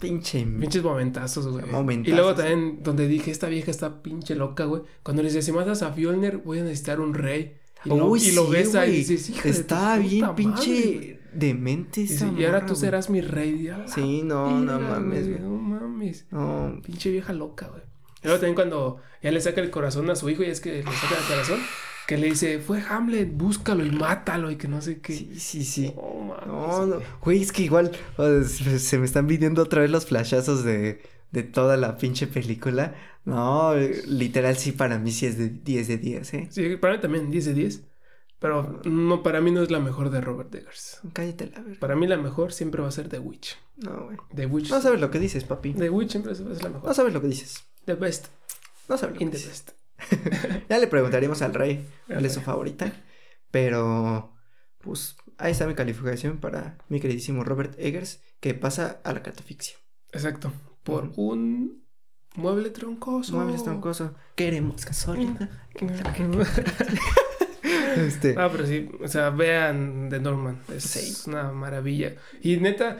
pinche. 0.00 0.46
pinches 0.46 0.82
momentazos, 0.82 1.46
güey. 1.48 1.66
Momentazos. 1.66 2.12
Y 2.12 2.16
luego 2.16 2.34
también, 2.34 2.82
donde 2.82 3.06
dije, 3.08 3.30
esta 3.30 3.48
vieja 3.48 3.70
está 3.70 4.02
pinche 4.02 4.34
loca, 4.34 4.64
güey. 4.64 4.82
Cuando 5.02 5.22
le 5.22 5.28
dice, 5.28 5.42
si 5.42 5.52
matas 5.52 5.82
a 5.82 5.92
Fjolnir, 5.92 6.38
voy 6.38 6.60
a 6.60 6.62
necesitar 6.62 7.00
un 7.00 7.12
rey. 7.14 7.58
Y 7.84 7.88
lo, 7.88 8.06
Uy, 8.06 8.20
y 8.22 8.32
lo 8.32 8.46
sí, 8.46 8.52
besa 8.52 8.86
y 8.86 8.90
güey. 8.90 8.98
dices, 9.04 9.30
hija 9.30 9.48
Está 9.48 9.98
bien 9.98 10.20
madre, 10.22 10.34
pinche 10.36 10.82
güey. 10.94 11.18
demente 11.32 12.02
esa 12.02 12.26
y 12.36 12.44
ahora 12.44 12.60
tú 12.60 12.74
güey. 12.74 12.80
serás 12.80 13.10
mi 13.10 13.20
rey. 13.20 13.62
Y, 13.66 13.68
"Ah, 13.68 13.84
Sí, 13.86 14.22
no, 14.22 14.60
no 14.60 14.78
mames, 14.78 15.28
güey. 15.28 15.40
No 15.40 15.50
mames. 15.50 16.26
No, 16.30 16.80
Pinche 16.84 17.10
vieja 17.10 17.32
loca, 17.32 17.68
güey. 17.68 17.82
Y 18.22 18.26
luego 18.28 18.38
también 18.40 18.54
cuando 18.54 19.00
ya 19.22 19.32
le 19.32 19.40
saca 19.40 19.60
el 19.60 19.70
corazón 19.70 20.08
a 20.10 20.14
su 20.16 20.28
hijo 20.30 20.42
y 20.42 20.46
es 20.46 20.60
que 20.60 20.74
le 20.76 20.82
saca 20.84 21.18
el 21.20 21.24
corazón, 21.28 21.58
que 22.06 22.18
le 22.18 22.28
dice, 22.28 22.60
fue 22.60 22.80
Hamlet, 22.88 23.32
búscalo 23.32 23.84
y 23.84 23.90
mátalo 23.90 24.50
y 24.50 24.56
que 24.56 24.68
no 24.68 24.80
sé 24.80 25.00
qué. 25.00 25.14
sí, 25.14 25.34
sí, 25.40 25.64
sí. 25.64 25.92
No, 25.96 26.24
mames, 26.24 26.46
No, 26.46 26.86
no. 26.86 26.96
güey. 27.20 27.42
Es 27.42 27.50
que 27.52 27.62
igual 27.64 27.90
se 28.46 28.98
me 28.98 29.04
están 29.06 29.26
viniendo 29.26 29.62
otra 29.62 29.80
vez 29.82 29.90
los 29.90 30.06
flashazos 30.06 30.62
de, 30.62 31.02
de 31.32 31.42
toda 31.42 31.76
la 31.76 31.96
pinche 31.96 32.26
película. 32.28 32.94
No, 33.24 33.74
literal 33.74 34.56
sí 34.56 34.72
para 34.72 34.98
mí 34.98 35.12
sí 35.12 35.26
es 35.26 35.38
de 35.38 35.48
10 35.48 35.88
de 35.88 35.98
10, 35.98 36.34
¿eh? 36.34 36.48
Sí, 36.50 36.76
para 36.76 36.94
mí 36.94 37.00
también 37.00 37.30
10 37.30 37.44
de 37.46 37.54
10. 37.54 37.82
Pero 38.40 38.80
no, 38.84 39.22
para 39.22 39.40
mí 39.40 39.52
no 39.52 39.62
es 39.62 39.70
la 39.70 39.78
mejor 39.78 40.10
de 40.10 40.20
Robert 40.20 40.52
Eggers. 40.52 41.00
Cállate 41.12 41.46
la 41.46 41.60
verga. 41.60 41.78
Para 41.78 41.94
mí 41.94 42.08
la 42.08 42.16
mejor 42.16 42.52
siempre 42.52 42.82
va 42.82 42.88
a 42.88 42.92
ser 42.92 43.08
The 43.08 43.20
Witch. 43.20 43.56
No, 43.76 44.06
güey. 44.06 44.16
The 44.34 44.46
Witch. 44.46 44.70
No 44.70 44.80
sabes 44.80 45.00
lo 45.00 45.12
que 45.12 45.20
dices, 45.20 45.44
papi. 45.44 45.74
The 45.74 45.90
Witch 45.90 46.10
siempre 46.10 46.32
es 46.32 46.40
la 46.40 46.68
mejor. 46.68 46.84
No 46.88 46.92
sabes 46.94 47.12
lo 47.14 47.20
que 47.20 47.28
dices. 47.28 47.62
The 47.84 47.94
best. 47.94 48.26
No 48.88 48.98
sabes 48.98 49.14
lo 49.14 49.18
que 49.18 49.24
In 49.24 49.30
the 49.30 49.36
dices. 49.36 49.64
best. 49.64 50.64
Ya 50.68 50.78
le 50.78 50.88
preguntaríamos 50.88 51.40
al 51.42 51.54
rey 51.54 51.86
cuál 52.08 52.24
es 52.26 52.32
su 52.32 52.40
favorita. 52.40 52.92
Pero, 53.52 54.34
pues, 54.78 55.14
ahí 55.38 55.52
está 55.52 55.68
mi 55.68 55.74
calificación 55.76 56.38
para 56.38 56.78
mi 56.88 56.98
queridísimo 56.98 57.44
Robert 57.44 57.74
Eggers, 57.78 58.22
que 58.40 58.54
pasa 58.54 59.00
a 59.04 59.12
la 59.12 59.22
catafixia. 59.22 59.76
Exacto. 60.10 60.52
Por 60.82 61.12
un 61.16 61.81
mueble 62.36 62.70
troncoso. 62.70 63.36
Muebles 63.36 63.62
troncoso. 63.64 64.14
Queremos 64.34 64.84
gasolina. 64.84 65.50
Este. 67.96 68.34
Ah, 68.38 68.48
pero 68.50 68.66
sí, 68.66 68.88
o 69.02 69.08
sea, 69.08 69.30
vean 69.30 70.08
The 70.10 70.18
Norman. 70.20 70.58
Es 70.74 70.84
Sí. 70.84 71.30
una 71.30 71.52
maravilla. 71.52 72.14
Y 72.42 72.56
neta, 72.56 72.98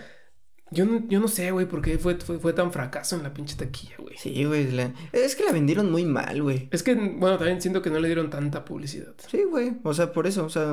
yo 0.71 0.85
no, 0.85 1.07
yo 1.09 1.21
no 1.21 1.29
sé, 1.29 1.51
güey, 1.51 1.67
por 1.67 1.83
qué 1.83 1.99
fue, 1.99 2.17
fue, 2.17 2.39
fue 2.39 2.53
tan 2.53 2.73
fracaso 2.73 3.17
en 3.17 3.23
la 3.23 3.33
pinche 3.35 3.57
taquilla, 3.57 3.97
güey. 3.99 4.17
Sí, 4.19 4.45
güey. 4.45 4.71
la- 4.71 4.93
Es 5.13 5.35
que 5.37 5.45
la 5.45 5.53
vendieron 5.53 5.91
muy 5.91 6.05
mal, 6.05 6.43
güey. 6.43 6.69
Es 6.71 6.83
que, 6.83 6.95
bueno, 6.95 7.39
también 7.39 7.61
siento 7.61 7.83
que 7.83 7.91
no 7.91 7.99
le 8.01 8.09
dieron 8.09 8.31
tanta 8.31 8.65
publicidad. 8.65 9.15
Sí, 9.31 9.43
güey. 9.45 9.79
O 9.83 9.95
sea, 9.95 10.13
por 10.13 10.27
eso, 10.27 10.45
o 10.45 10.51
sea, 10.51 10.73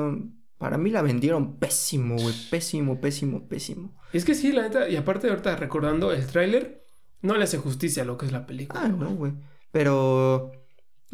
para 0.58 0.76
mí 0.78 0.90
la 0.90 1.02
vendieron 1.02 1.58
pésimo, 1.58 2.16
güey. 2.16 2.34
Pésimo, 2.50 3.00
pésimo, 3.00 3.48
pésimo. 3.48 3.94
Es 4.12 4.24
que 4.24 4.34
sí, 4.34 4.52
la 4.52 4.62
neta, 4.62 4.88
y 4.88 4.96
aparte 4.96 5.28
ahorita 5.28 5.56
recordando 5.56 6.12
el 6.12 6.26
tráiler, 6.26 6.84
no 7.22 7.36
le 7.36 7.44
hace 7.44 7.58
justicia 7.58 8.02
a 8.02 8.06
lo 8.06 8.16
que 8.18 8.26
es 8.26 8.32
la 8.32 8.46
película. 8.46 8.82
Ah, 8.84 8.88
no, 8.88 9.10
güey. 9.14 9.32
Pero, 9.72 10.52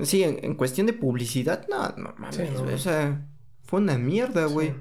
sí, 0.03 0.23
en, 0.23 0.39
en 0.45 0.55
cuestión 0.55 0.87
de 0.87 0.93
publicidad, 0.93 1.67
no, 1.69 1.89
no 1.97 2.15
mames. 2.19 2.37
Sí, 2.37 2.43
no. 2.55 2.63
güey, 2.63 2.75
O 2.75 2.79
sea, 2.79 3.27
fue 3.65 3.81
una 3.81 3.99
mierda, 3.99 4.49
Sí. 4.49 4.55
güey. 4.55 4.75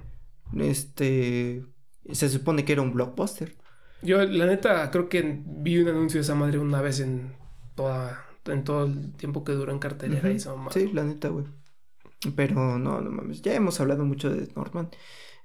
Este, 0.58 1.66
se 2.12 2.30
supone 2.30 2.66
que 2.66 2.74
era 2.74 2.82
un 2.82 2.94
blockbuster. 2.94 3.56
Yo, 4.02 4.24
la 4.24 4.46
neta, 4.46 4.90
creo 4.92 5.10
que 5.10 5.42
vi 5.46 5.80
un 5.80 5.88
anuncio 5.88 6.20
de 6.20 6.24
esa 6.24 6.36
madre 6.36 6.60
una 6.60 6.82
vez 6.82 7.00
en 7.00 7.34
toda, 7.76 8.24
en 8.46 8.64
todo 8.64 8.86
el 8.86 9.14
tiempo 9.14 9.44
que 9.44 9.54
duró 9.54 9.72
en 9.72 9.80
cartelera 9.80 10.28
y 10.28 10.32
Ujú. 10.32 10.38
esa 10.38 10.52
mamada. 10.56 10.72
Sí, 10.74 10.90
la 10.94 11.04
neta, 11.04 11.30
güey. 11.30 11.46
Pero 12.36 12.78
no, 12.80 13.02
no 13.02 13.10
mames. 13.12 13.42
Ya 13.42 13.54
hemos 13.54 13.80
hablado 13.80 14.06
mucho 14.06 14.30
de 14.30 14.48
Norman. 14.56 14.90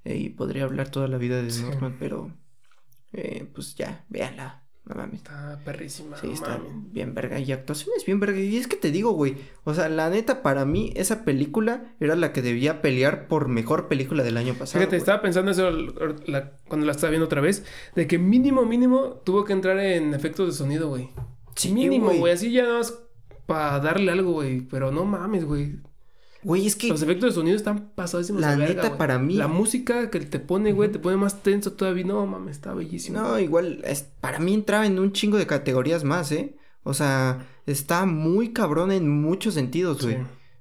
eh, 0.04 0.16
y 0.16 0.28
podría 0.30 0.64
hablar 0.64 0.88
toda 0.90 1.08
la 1.08 1.18
vida 1.18 1.42
de 1.42 1.50
Sí. 1.50 1.62
Norman, 1.62 1.96
pero 1.98 2.32
eh, 3.12 3.46
pues 3.54 3.74
ya, 3.74 4.04
véanla. 4.08 4.59
No 4.86 4.94
mames. 4.96 5.14
Está 5.20 5.60
perrísima. 5.64 6.16
Sí, 6.16 6.30
está 6.32 6.58
mames. 6.58 6.92
bien 6.92 7.14
verga. 7.14 7.38
Y 7.38 7.52
actuaciones 7.52 8.04
bien 8.04 8.18
verga. 8.18 8.40
Y 8.40 8.56
es 8.56 8.66
que 8.66 8.76
te 8.76 8.90
digo, 8.90 9.12
güey. 9.12 9.36
O 9.64 9.72
sea, 9.74 9.88
la 9.88 10.10
neta, 10.10 10.42
para 10.42 10.64
mí, 10.64 10.92
esa 10.96 11.24
película 11.24 11.94
era 12.00 12.16
la 12.16 12.32
que 12.32 12.42
debía 12.42 12.82
pelear 12.82 13.28
por 13.28 13.48
mejor 13.48 13.86
película 13.88 14.24
del 14.24 14.36
año 14.36 14.54
pasado. 14.54 14.80
Fíjate, 14.80 14.96
güey. 14.96 14.98
estaba 14.98 15.22
pensando 15.22 15.50
eso 15.52 15.70
la- 15.70 16.52
cuando 16.66 16.86
la 16.86 16.92
estaba 16.92 17.10
viendo 17.10 17.26
otra 17.26 17.40
vez, 17.40 17.64
de 17.94 18.06
que 18.06 18.18
mínimo, 18.18 18.64
mínimo 18.64 19.20
tuvo 19.24 19.44
que 19.44 19.52
entrar 19.52 19.78
en 19.78 20.12
efectos 20.14 20.48
de 20.48 20.52
sonido, 20.54 20.88
güey. 20.88 21.10
Sí, 21.54 21.72
mínimo, 21.72 22.06
güey. 22.06 22.18
güey. 22.18 22.32
Así 22.32 22.50
ya 22.50 22.62
nada 22.64 22.78
más 22.78 22.98
para 23.46 23.78
darle 23.80 24.10
algo, 24.10 24.32
güey. 24.32 24.62
Pero 24.62 24.90
no 24.90 25.04
mames, 25.04 25.44
güey. 25.44 25.78
Güey, 26.42 26.66
es 26.66 26.76
que. 26.76 26.88
Los 26.88 27.03
efectos 27.03 27.31
de 27.31 27.35
sonido 27.35 27.57
están 27.57 27.90
pasadísimos 27.94 28.40
La 28.40 28.53
de 28.53 28.57
verga, 28.57 28.74
neta, 28.74 28.87
güey. 28.88 28.98
para 28.98 29.18
mí- 29.18 29.35
La 29.35 29.48
música 29.48 30.11
que 30.11 30.20
te 30.20 30.38
pone, 30.40 30.72
güey, 30.72 30.90
te 30.90 30.98
pone 30.98 31.16
más 31.16 31.42
tenso 31.42 31.72
todavía. 31.72 32.05
No 32.05 32.24
mames, 32.26 32.57
está 32.57 32.72
bellísimo. 32.74 33.20
No, 33.20 33.38
igual, 33.38 33.83
es, 33.85 34.03
para 34.20 34.38
mí 34.38 34.55
entraba 34.55 34.87
en 34.87 34.98
un 34.98 35.12
chingo 35.12 35.37
de 35.37 35.46
categorías 35.46 36.05
más, 36.05 36.33
¿eh? 36.33 36.57
O 36.83 36.94
sea, 36.94 37.46
está 37.66 38.07
muy 38.07 38.53
cabrón 38.55 38.90
en 38.90 39.09
muchos 39.09 39.55
sentidos, 39.55 39.98
Sí. 39.98 40.05
güey. 40.07 40.18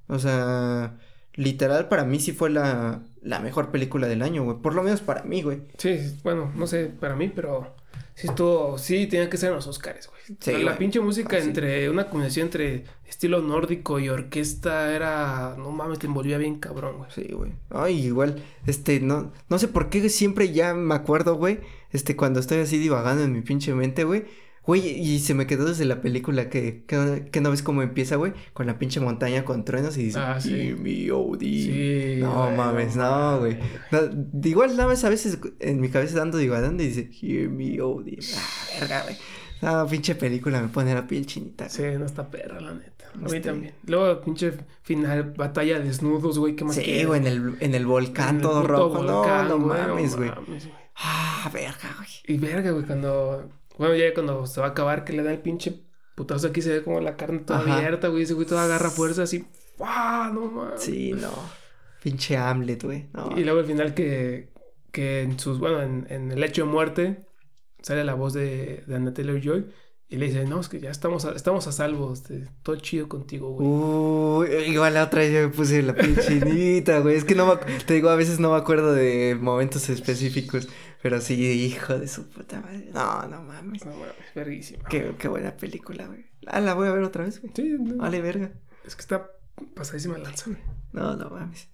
O 0.09 0.19
sea, 0.19 0.97
literal, 1.35 1.87
para 1.87 2.03
mí 2.03 2.19
sí 2.19 2.31
fue 2.33 2.49
la, 2.49 3.03
la 3.21 3.39
mejor 3.39 3.71
película 3.71 4.07
del 4.07 4.21
año, 4.21 4.43
güey. 4.43 4.57
Por 4.57 4.75
lo 4.75 4.83
menos 4.83 4.99
para 5.01 5.23
mí, 5.23 5.41
güey. 5.43 5.61
Sí, 5.77 5.97
bueno, 6.23 6.51
no 6.55 6.67
sé, 6.67 6.87
para 6.87 7.15
mí, 7.15 7.29
pero 7.33 7.75
sí 8.19 8.27
estuvo, 8.27 8.77
sí 8.77 9.07
tenía 9.07 9.29
que 9.29 9.37
ser 9.37 9.49
en 9.49 9.55
los 9.55 9.67
Oscars, 9.67 10.09
güey. 10.09 10.37
Sí, 10.41 10.51
la, 10.61 10.77
pinche 10.77 10.99
música 10.99 11.37
entre 11.37 11.89
una 11.89 12.09
combinación 12.09 12.47
entre 12.47 12.83
estilo 13.07 13.41
nórdico 13.41 13.97
y 13.97 14.09
orquesta 14.09 14.93
era, 14.93 15.55
no 15.57 15.71
mames, 15.71 15.99
te 15.99 16.07
envolvía 16.07 16.37
bien 16.37 16.59
cabrón, 16.59 16.97
güey. 16.97 17.11
Sí, 17.11 17.33
güey. 17.33 17.53
Ay, 17.69 18.05
igual, 18.05 18.43
este, 18.67 18.99
no, 18.99 19.31
no 19.47 19.57
sé 19.57 19.69
por 19.69 19.89
qué 19.89 20.09
siempre 20.09 20.51
ya 20.51 20.73
me 20.73 20.95
acuerdo, 20.95 21.35
güey. 21.35 21.61
Este, 21.91 22.17
cuando 22.17 22.41
estoy 22.41 22.59
así 22.59 22.77
divagando 22.77 23.23
en 23.23 23.31
mi 23.31 23.41
pinche 23.41 23.73
mente, 23.73 24.03
güey. 24.03 24.25
Güey, 24.69 24.87
y 24.99 25.17
se 25.19 25.33
me 25.33 25.47
quedó 25.47 25.65
desde 25.65 25.83
la 25.85 25.99
película 25.99 26.47
que, 26.49 26.83
que, 26.85 27.27
que 27.31 27.41
no 27.41 27.49
ves 27.49 27.63
cómo 27.63 27.81
empieza, 27.81 28.17
güey. 28.17 28.33
Con 28.53 28.67
la 28.67 28.77
pinche 28.77 28.99
montaña 28.99 29.43
con 29.43 29.65
truenos 29.65 29.97
y 29.97 30.03
dice, 30.03 30.19
Ah, 30.19 30.39
sí. 30.39 30.53
"Hear 30.53 30.77
me, 30.77 31.11
OD". 31.11 31.39
Sí. 31.39 32.17
No 32.19 32.51
mames, 32.51 32.95
no, 32.95 33.39
güey. 33.39 33.57
No, 33.91 33.99
igual 34.47 34.77
nada 34.77 34.87
más 34.89 35.03
a 35.03 35.09
veces 35.09 35.39
en 35.59 35.81
mi 35.81 35.89
cabeza 35.89 36.19
dando 36.19 36.37
divagando 36.37 36.83
y 36.83 36.87
dice, 36.89 37.09
hear 37.19 37.49
me, 37.49 37.65
dear". 37.71 38.19
Ah, 38.37 38.79
verga, 38.79 39.03
güey. 39.05 39.17
No, 39.63 39.87
pinche 39.87 40.13
película 40.13 40.61
me 40.61 40.67
pone 40.67 40.93
la 40.93 41.07
piel 41.07 41.25
chinita. 41.25 41.67
Sí, 41.67 41.81
no 41.97 42.05
está 42.05 42.29
perra, 42.29 42.61
la 42.61 42.73
neta. 42.75 43.05
A 43.11 43.17
mí 43.17 43.25
Este- 43.25 43.39
también. 43.41 43.73
Luego, 43.87 44.21
pinche 44.21 44.53
final, 44.83 45.33
batalla 45.35 45.79
de 45.79 45.85
desnudos, 45.85 46.37
güey, 46.37 46.55
¿qué 46.55 46.63
más 46.63 46.75
Sí, 46.75 47.03
güey, 47.05 47.19
en 47.21 47.25
el, 47.27 47.55
en 47.59 47.73
el 47.73 47.87
volcán 47.87 48.29
En 48.29 48.35
el 48.35 48.41
todo 48.43 48.67
rojo. 48.67 49.03
volcán, 49.03 49.47
no, 49.47 49.57
no 49.57 49.65
güey, 49.65 49.79
mames, 49.81 50.15
güey. 50.15 50.29
mames, 50.29 50.67
güey. 50.67 50.77
Ah, 50.95 51.49
verga, 51.51 51.95
güey. 51.97 52.09
Y 52.27 52.37
verga, 52.37 52.69
güey, 52.69 52.85
cuando. 52.85 53.49
Bueno, 53.79 53.95
ya 53.95 54.13
cuando 54.13 54.45
se 54.45 54.59
va 54.61 54.67
a 54.67 54.69
acabar, 54.71 55.05
que 55.05 55.13
le 55.13 55.23
da 55.23 55.31
el 55.31 55.39
pinche 55.39 55.81
putazo 56.15 56.47
aquí, 56.47 56.61
se 56.61 56.69
ve 56.73 56.83
como 56.83 56.99
la 56.99 57.15
carne 57.15 57.39
toda 57.39 57.59
Ajá. 57.61 57.77
abierta, 57.77 58.09
güey. 58.09 58.23
Ese 58.23 58.33
güey 58.33 58.45
todo 58.45 58.59
agarra 58.59 58.89
fuerza 58.89 59.23
así. 59.23 59.45
¡Wow! 59.77 60.33
No 60.33 60.51
mames. 60.51 60.81
Sí, 60.81 61.13
no. 61.13 61.31
Pinche 62.03 62.37
Hamlet, 62.37 62.83
güey. 62.83 63.07
No. 63.13 63.31
Y 63.37 63.43
luego 63.43 63.61
al 63.61 63.65
final 63.65 63.93
que, 63.93 64.49
que 64.91 65.21
en 65.21 65.39
sus, 65.39 65.59
bueno, 65.59 65.81
en, 65.81 66.05
en 66.09 66.31
el 66.31 66.43
hecho 66.43 66.65
de 66.65 66.71
muerte 66.71 67.19
sale 67.81 68.03
la 68.03 68.13
voz 68.13 68.33
de, 68.33 68.83
de 68.85 68.95
Anna 68.95 69.13
Taylor 69.13 69.39
Joy 69.41 69.65
y 70.11 70.17
le 70.17 70.25
dice, 70.25 70.43
no, 70.45 70.59
es 70.59 70.67
que 70.69 70.79
ya 70.79 70.89
estamos 70.89 71.23
a, 71.25 71.33
estamos 71.33 71.67
a 71.67 71.71
salvo, 71.71 72.11
este, 72.11 72.47
todo 72.63 72.75
chido 72.77 73.07
contigo, 73.07 73.51
güey. 73.51 73.67
Uy, 73.67 74.71
igual 74.71 74.95
la 74.95 75.03
otra 75.03 75.19
vez 75.21 75.31
yo 75.31 75.41
me 75.41 75.49
puse 75.49 75.83
la 75.83 75.93
piel 75.93 76.17
chinita, 76.27 76.99
güey. 76.99 77.15
Es 77.15 77.23
que 77.23 77.35
no 77.35 77.45
me, 77.45 77.55
te 77.85 77.93
digo, 77.93 78.09
a 78.09 78.15
veces 78.15 78.39
no 78.39 78.51
me 78.51 78.57
acuerdo 78.57 78.93
de 78.93 79.37
momentos 79.39 79.87
específicos. 79.89 80.67
Pero 81.01 81.21
sí, 81.21 81.35
hijo 81.35 81.97
de 81.97 82.07
su 82.07 82.29
puta 82.29 82.59
madre. 82.59 82.89
No, 82.93 83.27
no 83.27 83.41
mames. 83.43 83.85
No 83.85 83.91
mames, 83.91 84.15
verguísima. 84.35 84.83
Qué, 84.89 85.15
qué 85.17 85.27
buena 85.27 85.55
película, 85.55 86.07
güey. 86.07 86.25
Ah, 86.47 86.59
la 86.59 86.73
voy 86.73 86.87
a 86.87 86.91
ver 86.91 87.03
otra 87.03 87.23
vez, 87.23 87.41
güey. 87.41 87.53
Sí, 87.55 87.75
no, 87.79 87.97
Vale, 87.97 88.21
verga. 88.21 88.51
es 88.85 88.95
que 88.95 89.01
está 89.01 89.31
pasadísima 89.75 90.17
lanza, 90.17 90.45
güey. 90.47 90.61
No, 90.91 91.15
no 91.15 91.29
mames. 91.29 91.69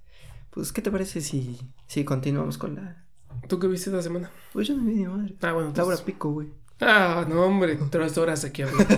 Pues, 0.51 0.71
¿qué 0.71 0.81
te 0.81 0.91
parece 0.91 1.21
si, 1.21 1.59
si 1.87 2.05
continuamos 2.05 2.57
con 2.57 2.75
la. 2.75 3.03
¿Tú 3.47 3.59
qué 3.59 3.67
viste 3.67 3.89
esta 3.89 4.01
semana? 4.01 4.31
Pues 4.53 4.67
yo 4.67 4.75
no 4.77 4.83
vi 4.83 4.93
ni 4.93 5.05
madre. 5.05 5.35
Ah, 5.41 5.51
bueno, 5.53 5.67
Laura 5.67 5.67
entonces... 5.69 6.01
Pico, 6.01 6.31
güey. 6.31 6.53
Ah, 6.79 7.25
no, 7.27 7.43
hombre, 7.45 7.77
tres 7.89 8.17
horas 8.17 8.43
aquí 8.43 8.61
hablando. 8.61 8.85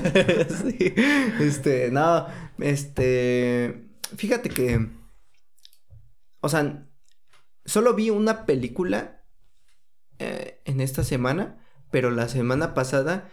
sí. 0.69 0.93
Este, 1.39 1.91
no, 1.91 2.27
este. 2.59 3.87
Fíjate 4.15 4.49
que. 4.49 4.89
O 6.39 6.49
sea, 6.49 6.87
solo 7.65 7.93
vi 7.93 8.09
una 8.09 8.45
película 8.45 9.16
eh, 10.19 10.61
en 10.65 10.81
esta 10.81 11.03
semana, 11.03 11.57
pero 11.91 12.11
la 12.11 12.27
semana 12.27 12.73
pasada 12.73 13.29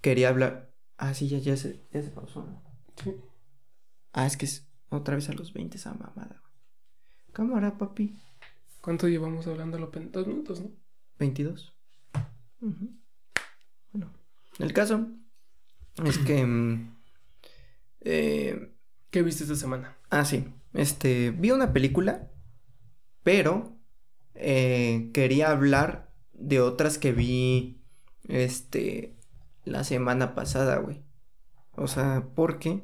quería 0.00 0.28
hablar. 0.28 0.70
Ah, 0.98 1.14
sí, 1.14 1.28
ya, 1.28 1.38
ya 1.38 1.56
se, 1.56 1.84
ya 1.92 2.02
se 2.02 2.10
pausó. 2.10 2.44
¿no? 2.44 2.62
Sí. 3.02 3.14
Ah, 4.12 4.26
es 4.26 4.36
que 4.36 4.44
es 4.46 4.68
otra 4.90 5.14
vez 5.16 5.28
a 5.28 5.32
los 5.32 5.52
20 5.52 5.76
esa 5.76 5.92
mamada, 5.94 6.40
güey. 6.40 6.52
Cámara, 7.32 7.78
papi. 7.78 8.18
¿Cuánto 8.80 9.08
llevamos 9.08 9.46
hablando? 9.46 9.78
Dos 9.78 10.26
minutos, 10.26 10.60
¿no? 10.60 10.70
22. 11.18 11.72
Ujú. 12.60 12.90
Bueno, 13.92 14.12
el 14.58 14.72
caso 14.72 15.08
es 16.04 16.18
que. 16.18 16.44
mm, 16.44 16.94
eh, 18.00 18.74
¿Qué 19.10 19.22
viste 19.22 19.44
esta 19.44 19.56
semana? 19.56 19.96
ah, 20.10 20.24
sí. 20.24 20.44
Este. 20.74 21.30
Vi 21.30 21.50
una 21.50 21.72
película, 21.72 22.30
pero. 23.22 23.76
eh, 24.34 25.10
quería 25.14 25.50
hablar 25.50 26.11
de 26.42 26.60
otras 26.60 26.98
que 26.98 27.12
vi. 27.12 27.80
Este. 28.28 29.16
La 29.64 29.84
semana 29.84 30.34
pasada, 30.34 30.76
güey. 30.78 31.02
O 31.72 31.86
sea, 31.86 32.28
porque. 32.34 32.82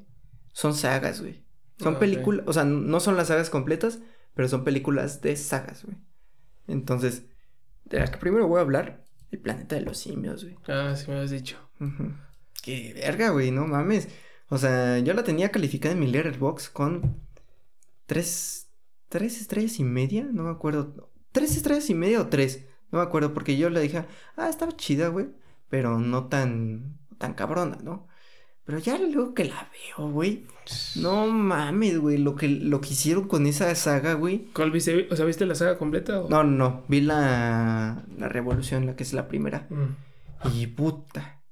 Son 0.52 0.74
sagas, 0.74 1.20
güey. 1.20 1.44
Son 1.78 1.96
Ah, 1.96 1.98
películas. 1.98 2.44
O 2.48 2.52
sea, 2.52 2.64
no 2.64 3.00
son 3.00 3.16
las 3.16 3.28
sagas 3.28 3.50
completas, 3.50 4.00
pero 4.34 4.48
son 4.48 4.64
películas 4.64 5.20
de 5.20 5.36
sagas, 5.36 5.84
güey. 5.84 5.96
Entonces, 6.66 7.24
de 7.84 7.98
la 8.00 8.06
que 8.10 8.18
primero 8.18 8.46
voy 8.48 8.58
a 8.58 8.62
hablar, 8.62 9.04
El 9.30 9.40
planeta 9.40 9.76
de 9.76 9.82
los 9.82 9.98
simios, 9.98 10.42
güey. 10.44 10.56
Ah, 10.68 10.94
sí 10.96 11.04
me 11.08 11.14
habías 11.16 11.30
dicho. 11.30 11.58
Ujú. 11.80 12.12
Qué 12.62 12.94
verga, 12.94 13.28
güey, 13.30 13.50
no 13.50 13.66
mames. 13.66 14.08
O 14.48 14.56
sea, 14.56 14.98
yo 15.00 15.12
la 15.14 15.22
tenía 15.22 15.50
calificada 15.50 15.92
en 15.94 16.00
mi 16.00 16.06
letterbox 16.06 16.70
con 16.70 17.20
tres, 18.06 18.68
tres 19.08 19.40
estrellas 19.40 19.78
y 19.78 19.84
media, 19.84 20.24
no 20.32 20.44
me 20.44 20.50
acuerdo. 20.50 21.10
Tres 21.32 21.56
estrellas 21.56 21.90
y 21.90 21.94
media 21.94 22.20
o 22.22 22.28
tres, 22.28 22.64
no 22.90 22.98
me 22.98 23.04
acuerdo, 23.04 23.34
porque 23.34 23.56
yo 23.56 23.70
le 23.70 23.80
dije, 23.80 24.04
ah, 24.36 24.48
estaba 24.48 24.76
chida, 24.76 25.08
güey, 25.08 25.28
pero 25.68 25.98
no 25.98 26.26
tan, 26.26 26.98
tan 27.18 27.34
cabrona, 27.34 27.78
¿no? 27.82 28.08
Pero 28.64 28.78
ya 28.78 28.98
luego 28.98 29.32
que 29.32 29.46
la 29.46 29.70
veo, 29.72 30.10
güey, 30.10 30.46
no 30.96 31.26
mames, 31.26 31.98
güey, 31.98 32.18
lo 32.18 32.36
que, 32.36 32.48
lo 32.48 32.82
que 32.82 32.90
hicieron 32.90 33.26
con 33.26 33.46
esa 33.46 33.74
saga, 33.74 34.12
güey. 34.12 34.48
¿Cuál 34.52 34.70
viste? 34.70 35.08
O 35.10 35.16
sea, 35.16 35.24
¿viste 35.24 35.46
la 35.46 35.54
saga 35.54 35.78
completa? 35.78 36.20
O... 36.20 36.28
No, 36.28 36.44
no, 36.44 36.50
no, 36.50 36.84
vi 36.86 37.00
la, 37.00 38.04
la 38.16 38.28
revolución, 38.28 38.84
la 38.84 38.94
que 38.94 39.04
es 39.04 39.14
la 39.14 39.26
primera. 39.26 39.66
Mm. 39.70 40.52
Y 40.52 40.66
puta, 40.66 41.42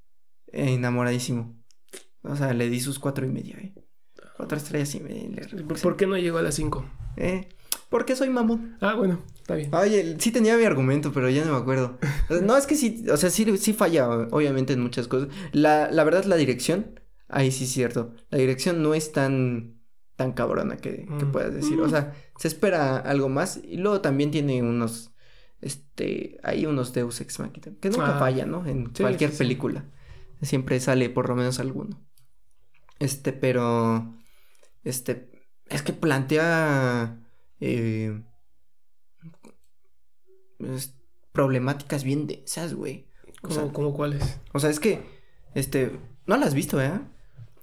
enamoradísimo. 0.53 1.57
O 2.23 2.37
sea, 2.37 2.53
le 2.53 2.69
di 2.69 2.81
sus 2.81 2.99
cuatro 2.99 3.25
y 3.25 3.31
media, 3.31 3.57
eh. 3.57 3.75
Cuatro 4.37 4.59
estrellas 4.59 4.95
y 4.95 5.01
media. 5.01 5.49
¿Por, 5.67 5.81
por 5.81 5.97
qué 5.97 6.07
no 6.07 6.19
llegó 6.19 6.37
a 6.37 6.43
las 6.43 6.55
cinco? 6.57 6.85
Eh, 7.17 7.49
porque 7.91 8.17
soy 8.17 8.29
mamón. 8.31 8.77
Ah, 8.81 8.95
bueno, 8.95 9.23
está 9.35 9.55
bien. 9.55 9.75
Oye, 9.75 10.17
sí 10.19 10.31
tenía 10.33 10.57
mi 10.57 10.65
argumento, 10.65 11.13
pero 11.13 11.29
ya 11.31 11.45
no 11.45 11.53
me 11.53 11.59
acuerdo. 11.59 11.99
No, 12.43 12.57
es 12.57 12.67
que 12.67 12.75
sí, 12.77 13.05
o 13.11 13.17
sea, 13.17 13.31
sí, 13.31 13.57
sí 13.59 13.73
falla, 13.73 14.09
obviamente, 14.09 14.73
en 14.73 14.81
muchas 14.83 15.09
cosas. 15.09 15.29
La, 15.53 15.91
la 15.91 16.05
verdad, 16.05 16.25
la 16.25 16.37
dirección, 16.37 17.01
ahí 17.29 17.51
sí 17.51 17.65
es 17.65 17.71
cierto. 17.71 18.15
La 18.31 18.39
dirección 18.39 18.83
no 18.83 18.95
es 18.95 19.13
tan, 19.13 19.81
tan 20.17 20.33
cabrona 20.33 20.77
que, 20.77 21.07
que 21.19 21.25
Mm. 21.27 21.33
puedas 21.33 21.55
decir. 21.55 21.81
O 21.81 21.89
sea, 21.89 22.15
se 22.39 22.49
espera 22.49 22.97
algo 22.99 23.29
más. 23.29 23.61
Y 23.65 23.77
luego 23.77 24.01
también 24.01 24.31
tiene 24.31 24.63
unos, 24.63 25.13
este, 25.61 26.39
hay 26.43 26.67
unos 26.67 26.93
Deus 26.93 27.21
Ex 27.21 27.39
Machina, 27.39 27.73
que 27.81 27.91
nunca 27.91 28.17
Ah. 28.17 28.19
falla, 28.19 28.47
¿no? 28.47 28.67
En 28.67 28.87
Sí, 28.95 29.03
cualquier 29.03 29.31
sí, 29.31 29.37
sí. 29.37 29.43
película. 29.45 29.85
Siempre 30.43 30.79
sale 30.81 31.09
por 31.09 31.29
lo 31.29 31.37
menos 31.37 31.61
alguno. 31.61 32.03
Este, 32.99 33.33
pero, 33.33 34.15
este, 34.85 35.31
es 35.69 35.83
que 35.83 35.93
plantea, 35.93 37.19
eh, 37.61 38.23
es- 40.59 40.95
problemáticas 41.33 42.03
bien 42.03 42.27
densas, 42.27 42.73
güey. 42.75 43.09
O 43.43 43.49
¿Cómo, 43.49 43.55
sea, 43.55 43.73
cómo 43.73 43.93
cuáles? 43.95 44.41
o 44.55 44.59
sea, 44.59 44.71
es 44.71 44.81
que, 44.81 45.03
este, 45.55 45.99
no 46.27 46.37
las 46.39 46.49
has 46.49 46.55
visto, 46.55 46.81
¿eh? 46.81 46.99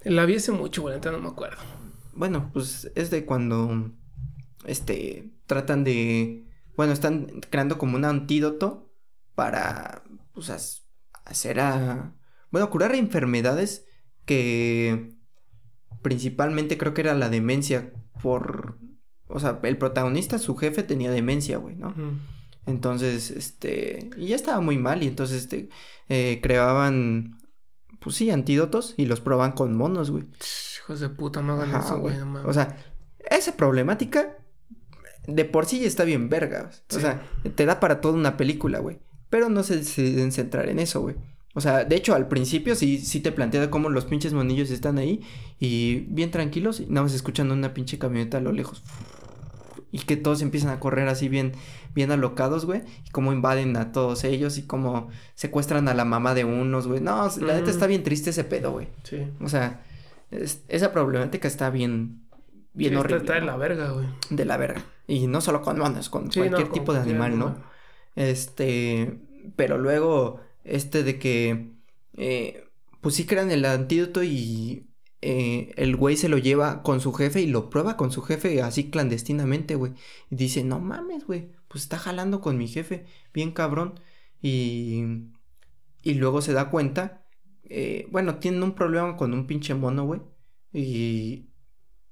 La 0.04 0.26
vi 0.26 0.36
hace 0.36 0.52
mucho, 0.52 0.84
güey, 0.84 0.96
entonces 0.96 1.20
no 1.20 1.28
me 1.28 1.34
acuerdo. 1.34 1.58
Bueno, 2.14 2.52
pues 2.54 2.92
es 2.96 3.10
de 3.10 3.26
cuando, 3.26 3.92
este, 4.66 5.34
tratan 5.48 5.84
de, 5.84 6.46
bueno, 6.78 6.94
están 6.94 7.42
creando 7.50 7.78
como 7.80 7.96
un 7.96 8.06
antídoto 8.06 8.94
para, 9.34 10.04
pues, 10.34 10.50
as- 10.52 10.86
hacer 11.26 11.60
a, 11.60 12.16
bueno, 12.52 12.70
curar 12.70 12.94
enfermedades 12.94 13.88
que 14.26 15.16
principalmente 16.04 16.78
creo 16.78 16.94
que 16.94 17.02
era 17.02 17.16
la 17.16 17.30
demencia 17.30 17.92
por, 18.22 18.78
o 19.34 19.40
sea, 19.40 19.60
el 19.64 19.78
protagonista, 19.78 20.38
su 20.40 20.56
jefe 20.56 20.84
tenía 20.84 21.12
demencia, 21.12 21.58
güey, 21.58 21.76
¿no? 21.76 21.90
Mm. 21.90 22.20
Entonces, 22.66 23.32
este, 23.32 24.10
y 24.16 24.28
ya 24.28 24.36
estaba 24.36 24.62
muy 24.62 24.78
mal 24.78 25.04
y 25.04 25.08
entonces, 25.08 25.44
este, 25.44 25.70
eh, 26.08 26.40
creaban 26.42 27.38
pues 28.00 28.18
sí, 28.18 28.30
antídotos 28.30 28.96
y 28.98 29.06
los 29.06 29.22
prueban 29.22 29.54
con 29.54 29.76
monos, 29.76 30.12
güey. 30.12 30.26
Hijos 30.78 31.00
de 31.00 31.10
puta, 31.10 31.42
no 31.42 31.54
hagan 31.54 31.70
Ajá, 31.74 31.86
eso, 31.86 32.00
güey. 32.00 32.18
no. 32.18 32.44
O 32.46 32.54
sea, 32.54 32.78
esa 33.30 33.56
problemática 33.56 34.38
de 35.26 35.46
por 35.46 35.66
sí 35.66 35.80
ya 35.80 35.88
está 35.88 36.04
bien 36.04 36.30
verga. 36.30 36.70
O 36.94 37.00
sea, 37.00 37.26
te 37.56 37.66
da 37.66 37.80
para 37.80 38.02
toda 38.02 38.16
una 38.16 38.36
película, 38.36 38.80
güey. 38.80 39.00
Pero 39.30 39.50
no 39.50 39.64
se 39.64 39.78
deciden 39.78 40.32
centrar 40.32 40.68
en 40.70 40.80
eso, 40.80 41.02
güey. 41.02 41.16
O 41.56 41.62
sea, 41.62 41.86
de 41.86 41.96
hecho, 41.96 42.14
al 42.14 42.28
principio 42.28 42.76
sí, 42.76 42.98
sí 42.98 43.20
te 43.20 43.32
plantea 43.32 43.70
cómo 43.70 43.90
los 43.90 44.06
pinches 44.06 44.34
monillos 44.34 44.70
están 44.72 44.98
ahí 44.98 45.22
y 45.60 46.06
bien 46.10 46.32
tranquilos 46.32 46.80
y 46.80 46.88
nada 46.88 47.04
más 47.04 47.14
escuchan 47.14 47.52
una 47.52 47.74
pinche 47.74 48.00
camioneta 48.00 48.38
a 48.38 48.42
lo 48.42 48.52
lejos. 48.52 48.84
Y 49.96 50.00
que 50.00 50.18
todos 50.18 50.42
empiezan 50.42 50.72
a 50.72 50.80
correr 50.80 51.08
así 51.08 51.30
bien, 51.30 51.52
bien 51.94 52.12
alocados, 52.12 52.66
güey. 52.66 52.82
Y 53.06 53.12
cómo 53.12 53.32
invaden 53.32 53.78
a 53.78 53.92
todos 53.92 54.24
ellos 54.24 54.58
y 54.58 54.64
cómo 54.64 55.10
secuestran 55.36 55.88
a 55.88 55.94
la 55.94 56.04
mamá 56.04 56.34
de 56.34 56.46
unos, 56.46 56.88
güey. 56.88 57.00
No, 57.00 57.30
la 57.42 57.54
neta 57.54 57.62
Ujú. 57.62 57.70
está 57.70 57.86
bien 57.88 58.02
triste 58.04 58.32
ese 58.32 58.44
pedo, 58.44 58.72
güey. 58.72 58.88
sí. 59.04 59.20
O 59.40 59.48
sea, 59.50 59.84
es- 60.32 60.64
esa 60.68 60.92
problemática 60.92 61.48
está 61.48 61.70
bien, 61.70 62.24
bien 62.74 62.90
Sí, 62.94 62.96
está- 62.96 63.00
horrible. 63.02 63.18
Está, 63.24 63.38
en 63.38 63.46
¿no? 63.46 63.52
la 63.52 63.58
verga, 63.58 63.92
güey. 63.92 64.08
De 64.32 64.46
la 64.46 64.58
verga. 64.58 64.84
Y 65.06 65.28
no 65.28 65.42
solo 65.42 65.62
con 65.62 65.78
monos, 65.78 66.10
con 66.10 66.32
Sí, 66.32 66.40
cualquier 66.40 66.70
no, 66.70 66.74
tipo 66.74 66.92
de 66.94 67.00
animal, 67.02 67.38
¿no? 67.38 67.56
Este, 68.16 69.20
pero 69.56 69.78
luego, 69.78 70.40
este 70.64 71.04
de 71.04 71.20
que, 71.20 71.72
eh, 72.18 72.64
pues 73.02 73.14
sí 73.16 73.26
crean 73.26 73.52
el 73.52 73.66
antídoto 73.66 74.24
y 74.24 74.88
eh, 75.26 75.74
el 75.78 75.96
güey 75.96 76.18
se 76.18 76.30
lo 76.30 76.38
lleva 76.38 76.84
con 76.84 77.00
su 77.00 77.14
jefe 77.14 77.42
y 77.42 77.48
lo 77.48 77.70
prueba 77.70 77.96
con 77.98 78.12
su 78.12 78.22
jefe 78.22 78.62
así 78.62 78.90
clandestinamente, 78.90 79.76
güey. 79.76 79.94
Y 80.30 80.36
dice, 80.36 80.64
no 80.64 80.80
mames, 80.80 81.26
güey, 81.26 81.52
pues 81.68 81.84
está 81.84 81.98
jalando 81.98 82.42
con 82.42 82.58
mi 82.58 82.68
jefe, 82.68 83.06
bien 83.34 83.52
cabrón. 83.52 84.00
Y, 84.42 85.04
y 86.02 86.14
luego 86.16 86.42
se 86.42 86.54
da 86.54 86.70
cuenta, 86.70 87.26
eh, 87.64 88.08
bueno, 88.12 88.40
tienen 88.40 88.62
un 88.64 88.74
problema 88.76 89.16
con 89.16 89.34
un 89.34 89.48
pinche 89.48 89.74
mono, 89.74 90.06
güey. 90.06 90.22
Y... 90.74 91.50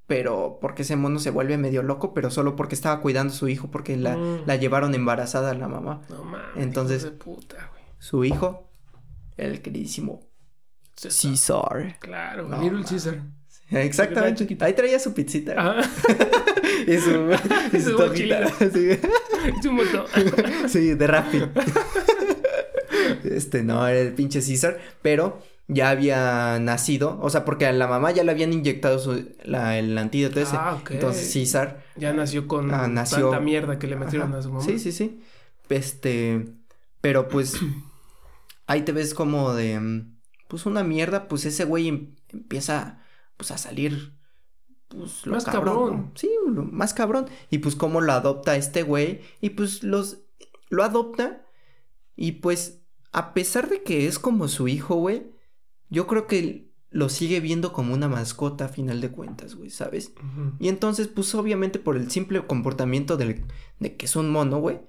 Pero 0.08 0.58
porque 0.60 0.82
ese 0.82 0.97
mono 0.97 1.19
se 1.19 1.30
vuelve 1.32 1.58
medio 1.58 1.84
loco, 1.84 2.13
pero 2.13 2.30
solo 2.32 2.58
porque 2.58 2.76
estaba 2.76 3.00
cuidando 3.00 3.32
a 3.34 3.36
su 3.38 3.47
hijo, 3.47 3.71
porque 3.71 3.95
la, 3.95 4.17
Mm. 4.17 4.41
la 4.45 4.58
llevaron 4.58 4.93
embarazada 4.93 5.52
a 5.52 5.54
la 5.54 5.69
mamá. 5.69 6.02
No 6.10 6.26
mames. 6.26 6.63
Entonces- 6.63 7.04
hijos 7.04 7.12
de 7.13 7.17
puta, 7.24 7.56
güey. 7.71 7.84
Su 7.97 8.26
hijo, 8.26 8.69
el 9.38 9.62
queridísimo 9.62 10.28
César. 11.10 11.98
Claro, 12.00 12.48
No, 12.48 12.62
Little. 12.62 12.84
Caesar. 12.88 13.22
Exactamente. 13.70 14.58
Ahí 14.60 14.74
traía 14.74 15.00
su 15.00 15.14
pizzita. 15.14 15.54
Ajá. 15.58 15.82
Y 16.88 16.98
su, 16.98 17.30
y 17.78 17.80
su 17.80 17.92
Su. 17.92 18.14
Sí. 18.74 18.90
Es 18.90 19.66
un 19.66 19.76
montón. 19.76 20.06
Sí, 20.68 20.96
de 20.96 21.06
Rappi. 21.08 21.40
Este, 23.24 23.64
no, 23.64 23.88
era 23.88 24.00
el 24.00 24.14
pinche 24.14 24.42
César, 24.42 24.80
pero 25.02 25.42
ya 25.68 25.90
había 25.90 26.58
nacido, 26.60 27.20
o 27.22 27.30
sea, 27.30 27.46
porque 27.46 27.66
a 27.68 27.72
la 27.72 27.88
mamá 27.88 28.12
ya 28.12 28.24
le 28.24 28.32
habían 28.32 28.52
inyectado 28.52 29.00
su, 29.00 29.30
la- 29.44 29.78
el 29.78 29.96
antídoto 29.98 30.40
ese. 30.40 30.56
Ah, 30.58 30.78
ok. 30.82 30.92
Entonces 30.92 31.32
César, 31.32 31.84
Ya 31.96 32.14
nació 32.14 32.48
con 32.48 32.74
Ah, 32.74 32.88
nació- 32.88 33.30
tanta 33.30 33.40
mierda 33.44 33.78
que 33.80 33.88
le 33.88 33.96
metieron 33.96 34.30
Ajá. 34.30 34.40
a 34.40 34.42
su 34.42 34.52
mamá. 34.52 34.64
sí, 34.66 34.80
sí, 34.80 34.92
sí. 34.92 35.22
Este, 35.70 36.46
pero 37.00 37.28
pues 37.30 37.56
ahí 38.68 38.82
te 38.82 38.92
ves 38.92 39.14
como 39.14 39.54
de, 39.54 39.80
mm, 39.80 40.16
pues 40.52 40.66
una 40.66 40.84
mierda, 40.84 41.30
pues 41.30 41.46
ese 41.46 41.64
güey 41.64 41.88
em- 41.88 42.16
empieza, 42.28 43.02
pues 43.38 43.52
a 43.52 43.58
salir, 43.58 44.18
pues 44.90 45.26
lo 45.26 45.32
Más 45.32 45.46
cabrón. 45.46 45.64
cabrón. 45.76 45.96
¿no? 46.08 46.12
Sí, 46.16 46.30
lo- 46.46 46.66
más 46.66 46.94
cabrón. 46.94 47.28
Y 47.50 47.60
pues 47.60 47.76
cómo 47.78 48.02
lo 48.02 48.12
adopta 48.12 48.58
este 48.58 48.84
güey 48.84 49.22
y 49.40 49.52
pues 49.52 49.82
los, 49.84 50.20
lo 50.70 50.84
adopta 50.84 51.46
y 52.18 52.34
pues 52.34 52.82
a 53.14 53.34
pesar 53.34 53.70
de 53.70 53.82
que 53.84 54.08
es 54.08 54.20
como 54.20 54.50
su 54.50 54.68
hijo, 54.68 54.96
güey, 54.96 55.32
yo 55.90 56.06
creo 56.06 56.28
que 56.28 56.70
lo 56.90 57.08
sigue 57.08 57.40
viendo 57.40 57.72
como 57.72 57.94
una 57.94 58.10
mascota 58.10 58.66
a 58.66 58.68
final 58.68 59.00
de 59.00 59.12
cuentas, 59.12 59.56
güey, 59.56 59.70
¿sabes? 59.70 60.12
Y 60.60 60.68
entonces, 60.68 61.08
pues 61.08 61.34
obviamente 61.36 61.80
por 61.80 61.96
el 61.96 62.12
simple 62.12 62.46
comportamiento 62.46 63.16
del, 63.16 63.46
de 63.80 63.96
que 63.96 64.06
es 64.06 64.18
un 64.18 64.30
mono, 64.30 64.60
güey, 64.60 64.82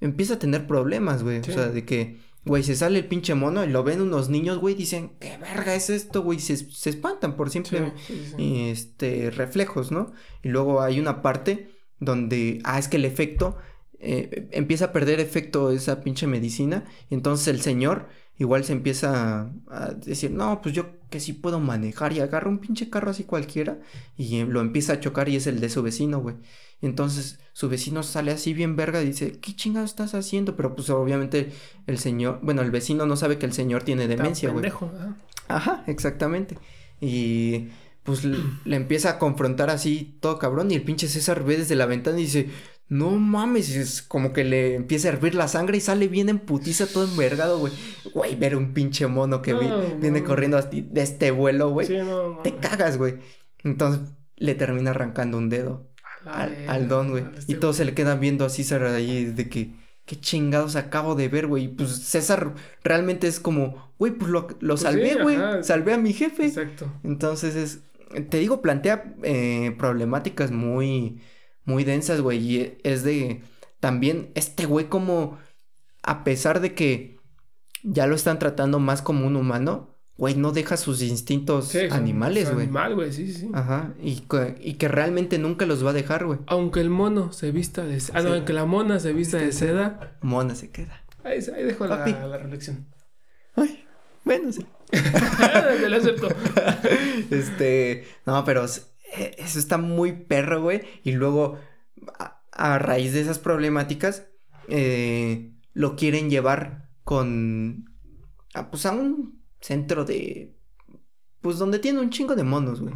empieza 0.00 0.34
a 0.34 0.38
tener 0.40 0.66
problemas, 0.66 1.22
güey. 1.22 1.44
Sí. 1.44 1.52
O 1.52 1.54
sea, 1.54 1.68
de 1.68 1.84
que, 1.84 2.18
güey, 2.44 2.62
se 2.62 2.76
sale 2.76 2.98
el 2.98 3.06
pinche 3.06 3.34
mono 3.34 3.64
y 3.64 3.68
lo 3.68 3.84
ven 3.84 4.00
unos 4.00 4.28
niños, 4.28 4.58
güey, 4.58 4.74
dicen, 4.74 5.12
¿qué 5.20 5.36
verga 5.38 5.74
es 5.74 5.90
esto, 5.90 6.22
güey? 6.22 6.38
Se, 6.40 6.56
se 6.56 6.90
espantan 6.90 7.36
por 7.36 7.50
simple, 7.50 7.92
sí, 8.06 8.32
sí. 8.36 8.68
este, 8.68 9.30
reflejos, 9.30 9.90
¿no? 9.92 10.12
Y 10.42 10.48
luego 10.48 10.82
hay 10.82 11.00
una 11.00 11.22
parte 11.22 11.70
donde, 12.00 12.60
ah, 12.64 12.78
es 12.78 12.88
que 12.88 12.96
el 12.96 13.04
efecto, 13.04 13.56
eh, 13.98 14.48
empieza 14.52 14.86
a 14.86 14.92
perder 14.92 15.20
efecto 15.20 15.70
esa 15.70 16.02
pinche 16.02 16.26
medicina. 16.26 16.84
Y 17.08 17.14
entonces 17.14 17.48
el 17.48 17.62
señor 17.62 18.08
igual 18.36 18.64
se 18.64 18.72
empieza 18.72 19.42
a, 19.42 19.52
a 19.70 19.94
decir, 19.94 20.30
no, 20.30 20.60
pues 20.60 20.74
yo 20.74 20.86
que 21.10 21.20
sí 21.20 21.32
puedo 21.32 21.60
manejar 21.60 22.12
y 22.12 22.20
agarra 22.20 22.50
un 22.50 22.58
pinche 22.58 22.90
carro 22.90 23.10
así 23.10 23.24
cualquiera 23.24 23.78
y 24.16 24.40
eh, 24.40 24.46
lo 24.46 24.60
empieza 24.60 24.94
a 24.94 25.00
chocar 25.00 25.28
y 25.28 25.36
es 25.36 25.46
el 25.46 25.60
de 25.60 25.68
su 25.70 25.82
vecino, 25.82 26.20
güey. 26.20 26.36
Entonces 26.82 27.38
su 27.52 27.68
vecino 27.68 28.02
sale 28.02 28.32
así 28.32 28.52
bien 28.52 28.76
verga 28.76 29.00
y 29.02 29.06
dice, 29.06 29.32
¿qué 29.40 29.54
chingado 29.54 29.86
estás 29.86 30.14
haciendo? 30.14 30.56
Pero 30.56 30.74
pues 30.74 30.90
obviamente 30.90 31.52
el 31.86 31.98
señor, 31.98 32.40
bueno, 32.42 32.62
el 32.62 32.70
vecino 32.70 33.06
no 33.06 33.16
sabe 33.16 33.38
que 33.38 33.46
el 33.46 33.52
señor 33.52 33.82
tiene 33.84 34.08
demencia, 34.08 34.50
güey. 34.50 34.64
ajá. 35.48 35.84
Exactamente. 35.86 36.58
Y 37.00 37.68
pues 38.02 38.24
le, 38.24 38.38
le 38.64 38.76
empieza 38.76 39.10
a 39.10 39.18
confrontar 39.18 39.70
así 39.70 40.16
todo 40.20 40.38
cabrón 40.38 40.70
y 40.70 40.74
el 40.74 40.82
pinche 40.82 41.08
César 41.08 41.44
ve 41.44 41.56
desde 41.58 41.74
la 41.76 41.86
ventana 41.86 42.18
y 42.18 42.22
dice, 42.24 42.48
no 42.88 43.12
mames, 43.12 43.70
es 43.74 44.02
como 44.02 44.32
que 44.34 44.44
le 44.44 44.74
empieza 44.74 45.08
a 45.08 45.12
hervir 45.12 45.34
la 45.34 45.48
sangre 45.48 45.78
y 45.78 45.80
sale 45.80 46.06
bien 46.08 46.28
en 46.28 46.38
putiza 46.40 46.86
todo 46.86 47.04
envergado, 47.08 47.58
güey. 47.58 47.72
Güey, 48.12 48.36
ver 48.36 48.56
un 48.56 48.74
pinche 48.74 49.06
mono 49.06 49.40
que 49.42 49.54
vi- 49.54 49.68
No, 49.68 49.80
viene 50.00 50.22
corriendo 50.22 50.58
así 50.58 50.82
de 50.82 51.02
este 51.02 51.30
vuelo, 51.30 51.70
güey. 51.70 51.86
Sí, 51.86 51.96
no. 51.96 52.40
Te 52.42 52.56
cagas, 52.56 52.98
güey. 52.98 53.14
Entonces 53.62 54.02
le 54.36 54.54
termina 54.54 54.90
arrancando 54.90 55.38
un 55.38 55.48
dedo 55.48 55.86
al, 56.26 56.88
don, 56.88 57.10
güey. 57.10 57.24
este 57.36 57.52
Y 57.52 57.56
todos 57.56 57.76
se 57.76 57.84
le 57.84 57.94
quedan 57.94 58.20
viendo 58.20 58.44
a 58.44 58.50
César 58.50 58.82
ahí 58.84 59.24
de 59.26 59.48
que, 59.48 59.72
qué 60.04 60.16
chingados 60.16 60.76
acabo 60.76 61.14
de 61.14 61.28
ver, 61.28 61.46
güey. 61.46 61.64
Y 61.64 61.68
pues 61.68 61.90
César 61.90 62.54
realmente 62.82 63.26
es 63.26 63.40
como, 63.40 63.92
güey, 63.98 64.12
pues 64.12 64.30
lo, 64.30 64.48
lo 64.60 64.74
Pues 64.74 64.80
salvé, 64.80 65.22
güey. 65.22 65.38
salvé 65.62 65.94
a 65.94 65.98
mi 65.98 66.12
jefe. 66.12 66.46
Exacto. 66.46 66.92
Entonces 67.02 67.54
es, 67.54 67.80
te 68.28 68.38
digo, 68.38 68.62
plantea 68.62 69.14
eh, 69.22 69.74
problemáticas 69.78 70.50
muy, 70.50 71.20
muy 71.64 71.84
densas, 71.84 72.20
güey. 72.20 72.38
Y 72.38 72.78
es 72.84 73.02
de, 73.02 73.42
también, 73.80 74.30
este 74.34 74.66
güey 74.66 74.86
como, 74.88 75.38
a 76.02 76.24
pesar 76.24 76.60
de 76.60 76.74
que 76.74 77.18
ya 77.82 78.06
lo 78.06 78.14
están 78.14 78.38
tratando 78.38 78.78
más 78.78 79.02
como 79.02 79.26
un 79.26 79.36
humano, 79.36 79.93
güey, 80.16 80.34
no 80.36 80.52
deja 80.52 80.76
sus 80.76 81.02
instintos 81.02 81.68
Sí, 81.68 81.80
animales, 81.90 82.52
güey. 82.52 82.64
Animal, 82.64 82.94
güey, 82.94 83.12
sí, 83.12 83.32
sí. 83.32 83.50
Ajá, 83.52 83.94
y 84.00 84.20
que, 84.20 84.56
y 84.60 84.74
que 84.74 84.88
realmente 84.88 85.38
nunca 85.38 85.66
los 85.66 85.84
va 85.84 85.90
a 85.90 85.94
dejar, 85.94 86.26
güey. 86.26 86.38
Aunque 86.46 86.80
el 86.80 86.90
mono 86.90 87.32
se 87.32 87.50
vista 87.50 87.84
de 87.84 88.00
seda. 88.00 88.18
Ah, 88.18 88.22
no, 88.22 88.32
aunque 88.34 88.52
la 88.52 88.64
mona 88.64 89.00
se 89.00 89.12
vista 89.12 89.38
de 89.38 89.52
seda. 89.52 90.16
Mona 90.20 90.54
se 90.54 90.70
queda. 90.70 91.02
Ahí, 91.24 91.38
ahí 91.54 91.64
dejo 91.64 91.86
la, 91.86 92.06
la 92.06 92.38
reflexión. 92.38 92.86
Ay, 93.56 93.84
bueno, 94.24 94.52
sí. 94.52 94.66
Te 94.90 95.88
lo 95.88 95.96
acepto. 95.96 96.28
este, 97.30 98.06
no, 98.26 98.44
pero 98.44 98.64
eh, 98.64 99.34
eso 99.38 99.58
está 99.58 99.78
muy 99.78 100.12
perro, 100.12 100.62
güey. 100.62 100.82
Y 101.02 101.12
luego, 101.12 101.58
a, 102.18 102.40
a 102.52 102.78
raíz 102.78 103.12
de 103.12 103.20
esas 103.20 103.38
problemáticas, 103.38 104.26
eh, 104.68 105.52
lo 105.72 105.96
quieren 105.96 106.30
llevar 106.30 106.88
con, 107.04 107.90
a, 108.54 108.70
pues 108.70 108.86
a 108.86 108.92
un 108.92 109.43
centro 109.64 110.04
de, 110.04 110.54
pues 111.40 111.56
donde 111.56 111.78
tiene 111.78 111.98
un 111.98 112.10
chingo 112.10 112.36
de 112.36 112.44
monos, 112.44 112.82
güey. 112.82 112.92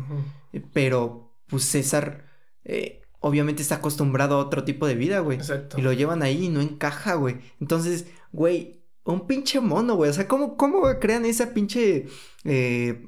Eh, 0.52 0.62
Pero, 0.74 1.32
pues 1.46 1.64
César, 1.64 2.26
eh, 2.62 3.00
obviamente 3.20 3.62
está 3.62 3.76
acostumbrado 3.76 4.34
a 4.34 4.44
otro 4.44 4.64
tipo 4.64 4.86
de 4.86 4.94
vida, 4.94 5.20
güey. 5.20 5.38
Exacto. 5.38 5.78
Y 5.78 5.82
lo 5.82 5.94
llevan 5.94 6.22
ahí 6.22 6.44
y 6.44 6.48
no 6.50 6.60
encaja, 6.60 7.14
güey. 7.14 7.38
Entonces, 7.58 8.08
güey, 8.32 8.82
un 9.04 9.26
pinche 9.26 9.60
mono, 9.60 9.94
güey. 9.94 10.10
O 10.10 10.12
sea, 10.12 10.28
¿cómo, 10.28 10.58
cómo 10.58 10.82
crean 11.00 11.24
ese 11.24 11.46
pinche 11.46 12.06
eh, 12.44 13.02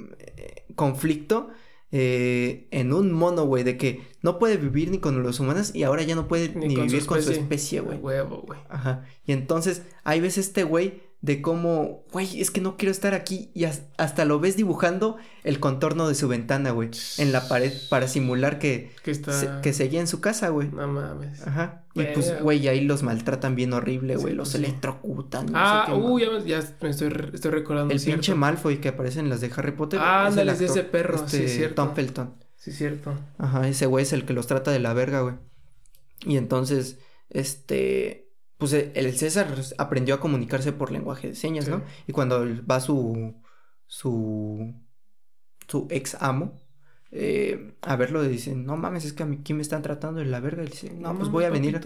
conflicto 0.75 1.51
eh, 1.93 2.67
en 2.71 2.95
un 2.95 3.13
mono, 3.13 3.45
güey? 3.45 3.63
De 3.63 3.77
que 3.77 4.01
no 4.23 4.39
puede 4.39 4.57
vivir 4.57 4.91
ni 4.91 5.01
con 5.01 5.23
los 5.23 5.39
humanos 5.39 5.75
y 5.75 5.83
ahora 5.83 6.03
ya 6.03 6.15
no 6.15 6.29
puede 6.29 6.49
ni, 6.55 6.75
con 6.75 6.89
su 6.89 6.95
vivir 6.95 7.07
con 7.07 7.23
su 7.23 7.33
especie, 7.33 7.81
güey. 7.81 7.99
Huevo, 7.99 8.43
güey. 8.47 8.59
Ajá. 8.71 9.05
Y 9.27 9.33
entonces, 9.33 9.83
ahí 10.03 10.19
ves 10.19 10.39
este 10.39 10.65
güey 10.65 11.10
de 11.23 11.43
cómo, 11.43 12.05
güey, 12.13 12.41
es 12.41 12.51
que 12.51 12.63
no 12.63 12.79
quiero 12.79 12.91
estar 12.93 13.13
aquí 13.13 13.51
y 13.53 13.65
has- 13.65 13.83
hasta 13.99 14.25
lo 14.25 14.41
ves 14.41 14.57
dibujando 14.57 15.19
el 15.45 15.61
contorno 15.61 16.09
de 16.09 16.15
su 16.15 16.29
ventana, 16.29 16.71
güey, 16.71 16.89
en 17.19 17.31
la 17.31 17.47
pared 17.47 17.73
para 17.91 18.09
simular 18.09 18.59
que, 18.59 18.93
Que 19.05 19.11
está. 19.11 19.33
se- 19.39 19.51
que 19.63 19.75
seguía 19.75 20.01
en 20.01 20.07
su 20.07 20.23
casa, 20.23 20.49
güey. 20.49 20.69
No 20.71 20.89
mames. 20.89 21.47
Ajá. 21.47 21.85
Y 21.95 22.05
pues, 22.15 22.41
güey, 22.43 22.67
ahí 22.69 22.81
los 22.83 23.03
maltratan 23.03 23.55
bien 23.55 23.75
horrible, 23.75 24.17
güey. 24.17 24.33
Sí, 24.33 24.37
los 24.37 24.49
pues 24.51 24.63
sí. 24.63 24.65
electrocutan. 24.67 25.47
no 25.47 25.53
Ah, 25.57 25.85
sé 25.87 25.93
qué 25.93 25.99
más. 25.99 26.21
ya, 26.23 26.31
me- 26.31 26.45
ya 26.49 26.77
me 26.81 26.89
estoy, 26.91 27.31
estoy 27.35 27.51
recordando. 27.51 27.93
El 27.93 28.01
cierto. 28.01 28.17
pinche 28.21 28.35
Malfoy 28.35 28.79
que 28.79 28.89
aparece 28.89 29.21
en 29.21 29.29
las 29.29 29.43
de 29.43 29.51
Harry 29.55 29.73
Potter. 29.73 30.01
Ah, 30.03 30.29
es 30.31 30.37
el 30.39 30.47
de 30.59 30.65
ese 30.65 30.85
perro, 30.85 31.19
sí, 31.19 31.37
este, 31.37 31.49
cierto. 31.49 31.75
Tom 31.85 31.95
Felton. 31.95 32.35
Sí, 32.57 32.73
cierto. 32.73 33.13
Ajá, 33.37 33.69
ese 33.69 33.85
güey 33.87 34.05
es 34.05 34.13
el 34.15 34.25
que 34.25 34.33
los 34.33 34.47
trata 34.47 34.71
de 34.71 34.79
la 34.81 34.95
verga, 34.95 35.21
güey. 35.21 35.35
Y 36.25 36.37
entonces, 36.39 36.99
este. 37.29 38.30
Pues 38.61 38.73
eh, 38.75 38.93
el 38.95 39.13
César 39.17 39.49
aprendió 39.79 40.15
a 40.15 40.21
comunicarse 40.21 40.73
por 40.73 40.93
lenguaje 40.93 41.29
de 41.29 41.35
señas, 41.35 41.65
Sí. 41.65 41.71
¿no? 41.73 41.83
Y 42.07 42.13
cuando 42.13 42.47
va 42.71 42.79
su. 42.81 43.35
su, 43.89 44.73
su 45.67 45.87
ex 45.91 46.17
amo, 46.21 46.61
eh, 47.11 47.75
a 47.83 47.97
verlo, 47.97 48.23
dicen, 48.23 48.65
no 48.65 48.77
mames, 48.77 49.05
es 49.05 49.13
que 49.13 49.25
aquí 49.25 49.55
me 49.55 49.63
están 49.63 49.83
tratando 49.83 50.21
de 50.21 50.27
la 50.27 50.39
verga. 50.41 50.63
Y 50.63 50.67
dice, 50.67 50.93
no, 50.95 51.17
pues 51.17 51.29
voy 51.31 51.45
a 51.45 51.51
venir. 51.51 51.81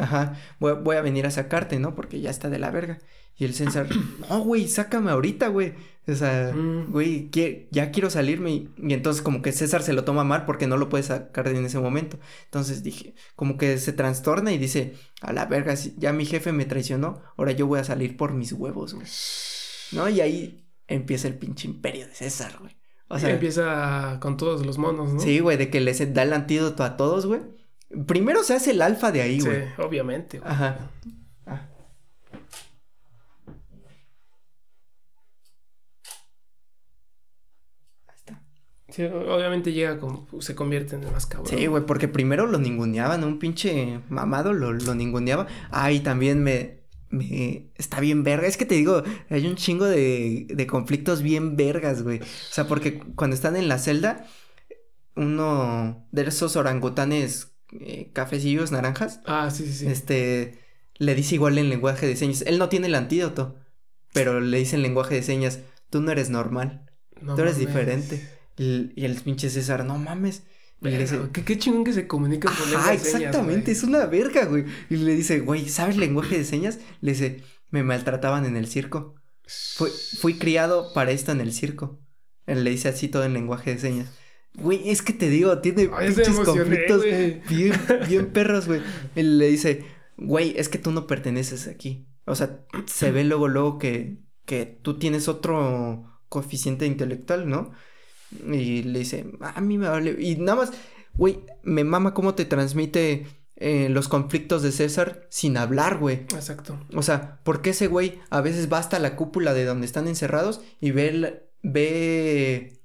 Ajá, 0.00 0.34
voy, 0.58 0.74
voy, 0.82 0.96
a 0.96 1.02
venir 1.02 1.26
a 1.26 1.30
sacarte, 1.30 1.78
¿no? 1.78 1.94
Porque 1.94 2.20
ya 2.20 2.30
está 2.30 2.48
de 2.48 2.58
la 2.58 2.70
verga. 2.70 2.98
Y 3.36 3.44
el 3.44 3.54
César, 3.54 3.88
no, 4.30 4.40
güey, 4.40 4.68
sácame 4.68 5.10
ahorita, 5.10 5.48
güey. 5.48 5.74
O 6.06 6.14
sea, 6.14 6.52
mm. 6.54 6.90
güey, 6.90 7.30
ya 7.70 7.90
quiero 7.90 8.10
salirme. 8.10 8.50
Y, 8.50 8.70
entonces 8.88 9.22
como 9.22 9.42
que 9.42 9.52
César 9.52 9.82
se 9.82 9.92
lo 9.92 10.04
toma 10.04 10.24
mal 10.24 10.44
porque 10.44 10.66
no 10.66 10.76
lo 10.76 10.88
puede 10.88 11.04
sacar 11.04 11.48
en 11.48 11.64
ese 11.64 11.78
momento. 11.78 12.18
Entonces 12.44 12.82
dije, 12.82 13.14
como 13.36 13.56
que 13.56 13.78
se 13.78 13.92
trastorna 13.92 14.52
y 14.52 14.58
dice, 14.58 14.94
a 15.22 15.32
la 15.32 15.46
verga, 15.46 15.74
ya 15.96 16.12
mi 16.12 16.26
jefe 16.26 16.52
me 16.52 16.64
traicionó, 16.64 17.22
ahora 17.36 17.52
yo 17.52 17.66
voy 17.66 17.80
a 17.80 17.84
salir 17.84 18.16
por 18.16 18.34
mis 18.34 18.52
huevos, 18.52 18.94
güey. 18.94 19.06
¿No? 19.92 20.08
Y 20.08 20.20
ahí 20.20 20.66
empieza 20.86 21.28
el 21.28 21.38
pinche 21.38 21.68
imperio 21.68 22.06
de 22.06 22.14
César, 22.14 22.56
güey. 22.60 22.76
O 23.08 23.18
sea, 23.18 23.30
empieza 23.30 24.18
con 24.20 24.36
todos 24.36 24.64
los 24.64 24.78
monos, 24.78 25.12
¿no? 25.14 25.20
Sí, 25.20 25.40
güey, 25.40 25.56
de 25.56 25.68
que 25.68 25.80
les 25.80 26.14
da 26.14 26.22
el 26.22 26.32
antídoto 26.32 26.84
a 26.84 26.96
todos, 26.96 27.26
güey. 27.26 27.40
Primero 28.06 28.44
se 28.44 28.54
hace 28.54 28.70
el 28.70 28.82
alfa 28.82 29.10
de 29.10 29.22
ahí, 29.22 29.40
güey. 29.40 29.62
Sí, 29.64 29.68
obviamente. 29.78 30.38
Güey. 30.38 30.50
Ajá. 30.50 30.90
Ah. 31.44 31.68
Ahí 38.06 38.14
está. 38.16 38.42
Sí, 38.88 39.04
obviamente 39.04 39.72
llega 39.72 39.98
como, 39.98 40.28
se 40.40 40.54
convierte 40.54 40.94
en 40.96 41.04
el 41.04 41.10
más 41.10 41.26
cabrón. 41.26 41.48
Sí, 41.48 41.66
güey, 41.66 41.84
porque 41.84 42.06
primero 42.06 42.46
lo 42.46 42.58
ninguneaban, 42.58 43.24
un 43.24 43.38
pinche 43.38 44.00
mamado 44.08 44.52
lo, 44.52 44.72
lo 44.72 44.94
ninguneaba. 44.94 45.48
Ah, 45.70 45.90
y 45.90 46.00
también 46.00 46.42
me, 46.44 46.84
me 47.08 47.72
está 47.74 47.98
bien 48.00 48.22
verga. 48.22 48.46
Es 48.46 48.56
que 48.56 48.66
te 48.66 48.76
digo, 48.76 49.02
hay 49.30 49.46
un 49.48 49.56
chingo 49.56 49.86
de, 49.86 50.46
de 50.48 50.66
conflictos 50.68 51.22
bien 51.22 51.56
vergas, 51.56 52.02
güey. 52.04 52.20
O 52.20 52.24
sea, 52.52 52.68
porque 52.68 53.00
cuando 53.16 53.34
están 53.34 53.56
en 53.56 53.66
la 53.68 53.78
celda, 53.78 54.26
uno 55.16 56.06
de 56.12 56.22
esos 56.22 56.54
orangutanes 56.54 57.48
eh, 57.72 58.10
cafecillos 58.12 58.72
naranjas. 58.72 59.20
Ah, 59.26 59.50
sí, 59.50 59.64
sí, 59.66 59.72
sí. 59.72 59.86
Este 59.86 60.58
le 60.98 61.14
dice 61.14 61.34
igual 61.34 61.58
en 61.58 61.68
lenguaje 61.70 62.06
de 62.06 62.16
señas. 62.16 62.42
Él 62.46 62.58
no 62.58 62.68
tiene 62.68 62.86
el 62.88 62.94
antídoto, 62.94 63.56
pero 64.12 64.40
le 64.40 64.58
dice 64.58 64.76
en 64.76 64.82
lenguaje 64.82 65.14
de 65.14 65.22
señas, 65.22 65.60
tú 65.88 66.00
no 66.00 66.10
eres 66.12 66.30
normal. 66.30 66.90
tú 67.18 67.40
eres 67.40 67.58
diferente. 67.58 68.28
Y, 68.56 68.92
y 68.94 69.04
el 69.06 69.14
pinche 69.16 69.48
César, 69.48 69.84
no 69.84 69.98
mames. 69.98 70.42
¿Qué, 70.82 71.44
qué 71.44 71.58
chingón 71.58 71.84
que 71.84 71.92
se 71.92 72.06
comunica 72.06 72.48
con 72.50 72.80
Ah, 72.80 72.94
exactamente, 72.94 73.70
es 73.70 73.82
una 73.82 74.06
verga, 74.06 74.46
güey. 74.46 74.64
Y 74.88 74.96
le 74.96 75.14
dice, 75.14 75.40
güey, 75.40 75.68
¿sabes 75.68 75.96
lenguaje 75.96 76.38
de 76.38 76.44
señas? 76.44 76.78
Le 77.00 77.12
dice, 77.12 77.42
me 77.70 77.82
maltrataban 77.82 78.46
en 78.46 78.56
el 78.56 78.66
circo. 78.66 79.14
Fui, 79.46 79.90
fui 80.20 80.38
criado 80.38 80.92
para 80.94 81.10
esto 81.10 81.32
en 81.32 81.40
el 81.40 81.52
circo. 81.52 82.00
Él 82.46 82.64
le 82.64 82.70
dice 82.70 82.88
así 82.88 83.08
todo 83.08 83.24
en 83.24 83.34
lenguaje 83.34 83.74
de 83.74 83.80
señas. 83.80 84.08
Güey, 84.54 84.90
es 84.90 85.02
que 85.02 85.12
te 85.12 85.28
digo, 85.30 85.58
tiene 85.58 85.88
pinches 85.88 86.40
conflictos 86.40 87.02
bien, 87.04 87.72
bien 88.08 88.26
perros, 88.32 88.66
güey. 88.66 88.82
Él 89.14 89.38
le 89.38 89.48
dice, 89.48 89.84
güey, 90.16 90.54
es 90.56 90.68
que 90.68 90.78
tú 90.78 90.90
no 90.90 91.06
perteneces 91.06 91.68
aquí. 91.68 92.06
O 92.26 92.34
sea, 92.34 92.60
se 92.86 93.10
ve 93.12 93.24
luego, 93.24 93.48
luego 93.48 93.78
que, 93.78 94.18
que 94.44 94.66
tú 94.66 94.98
tienes 94.98 95.28
otro 95.28 96.20
coeficiente 96.28 96.86
intelectual, 96.86 97.48
¿no? 97.48 97.72
Y 98.52 98.82
le 98.82 99.00
dice, 99.00 99.26
a 99.40 99.60
mí 99.60 99.78
me 99.78 99.88
vale. 99.88 100.16
Y 100.18 100.36
nada 100.36 100.56
más, 100.56 100.72
güey, 101.14 101.40
me 101.62 101.84
mama 101.84 102.14
cómo 102.14 102.34
te 102.34 102.44
transmite 102.44 103.26
eh, 103.56 103.88
los 103.90 104.08
conflictos 104.08 104.62
de 104.62 104.72
César 104.72 105.26
sin 105.28 105.56
hablar, 105.56 105.98
güey. 105.98 106.16
Exacto. 106.34 106.78
O 106.94 107.02
sea, 107.02 107.40
porque 107.44 107.70
ese 107.70 107.88
güey 107.88 108.18
a 108.30 108.40
veces 108.40 108.72
va 108.72 108.78
hasta 108.78 108.98
la 108.98 109.16
cúpula 109.16 109.52
de 109.52 109.64
donde 109.64 109.86
están 109.86 110.08
encerrados 110.08 110.62
y 110.80 110.92
ve, 110.92 111.46
ve, 111.62 112.80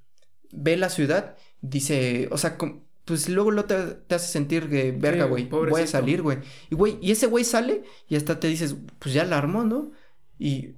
ve 0.52 0.76
la 0.76 0.90
ciudad, 0.90 1.36
dice, 1.68 2.28
o 2.30 2.38
sea, 2.38 2.56
pues 3.04 3.28
luego 3.28 3.50
lo 3.50 3.64
te, 3.64 3.76
te 3.76 4.14
hace 4.14 4.32
sentir 4.32 4.68
que, 4.68 4.92
verga, 4.92 5.26
güey, 5.26 5.48
voy 5.48 5.82
a 5.82 5.86
salir, 5.86 6.22
güey. 6.22 6.38
Y, 6.70 6.74
güey, 6.74 6.98
y 7.00 7.12
ese 7.12 7.26
güey 7.26 7.44
sale 7.44 7.82
y 8.08 8.16
hasta 8.16 8.40
te 8.40 8.48
dices, 8.48 8.76
pues 8.98 9.14
ya 9.14 9.24
la 9.24 9.38
armó, 9.38 9.64
¿no? 9.64 9.92
Y 10.38 10.74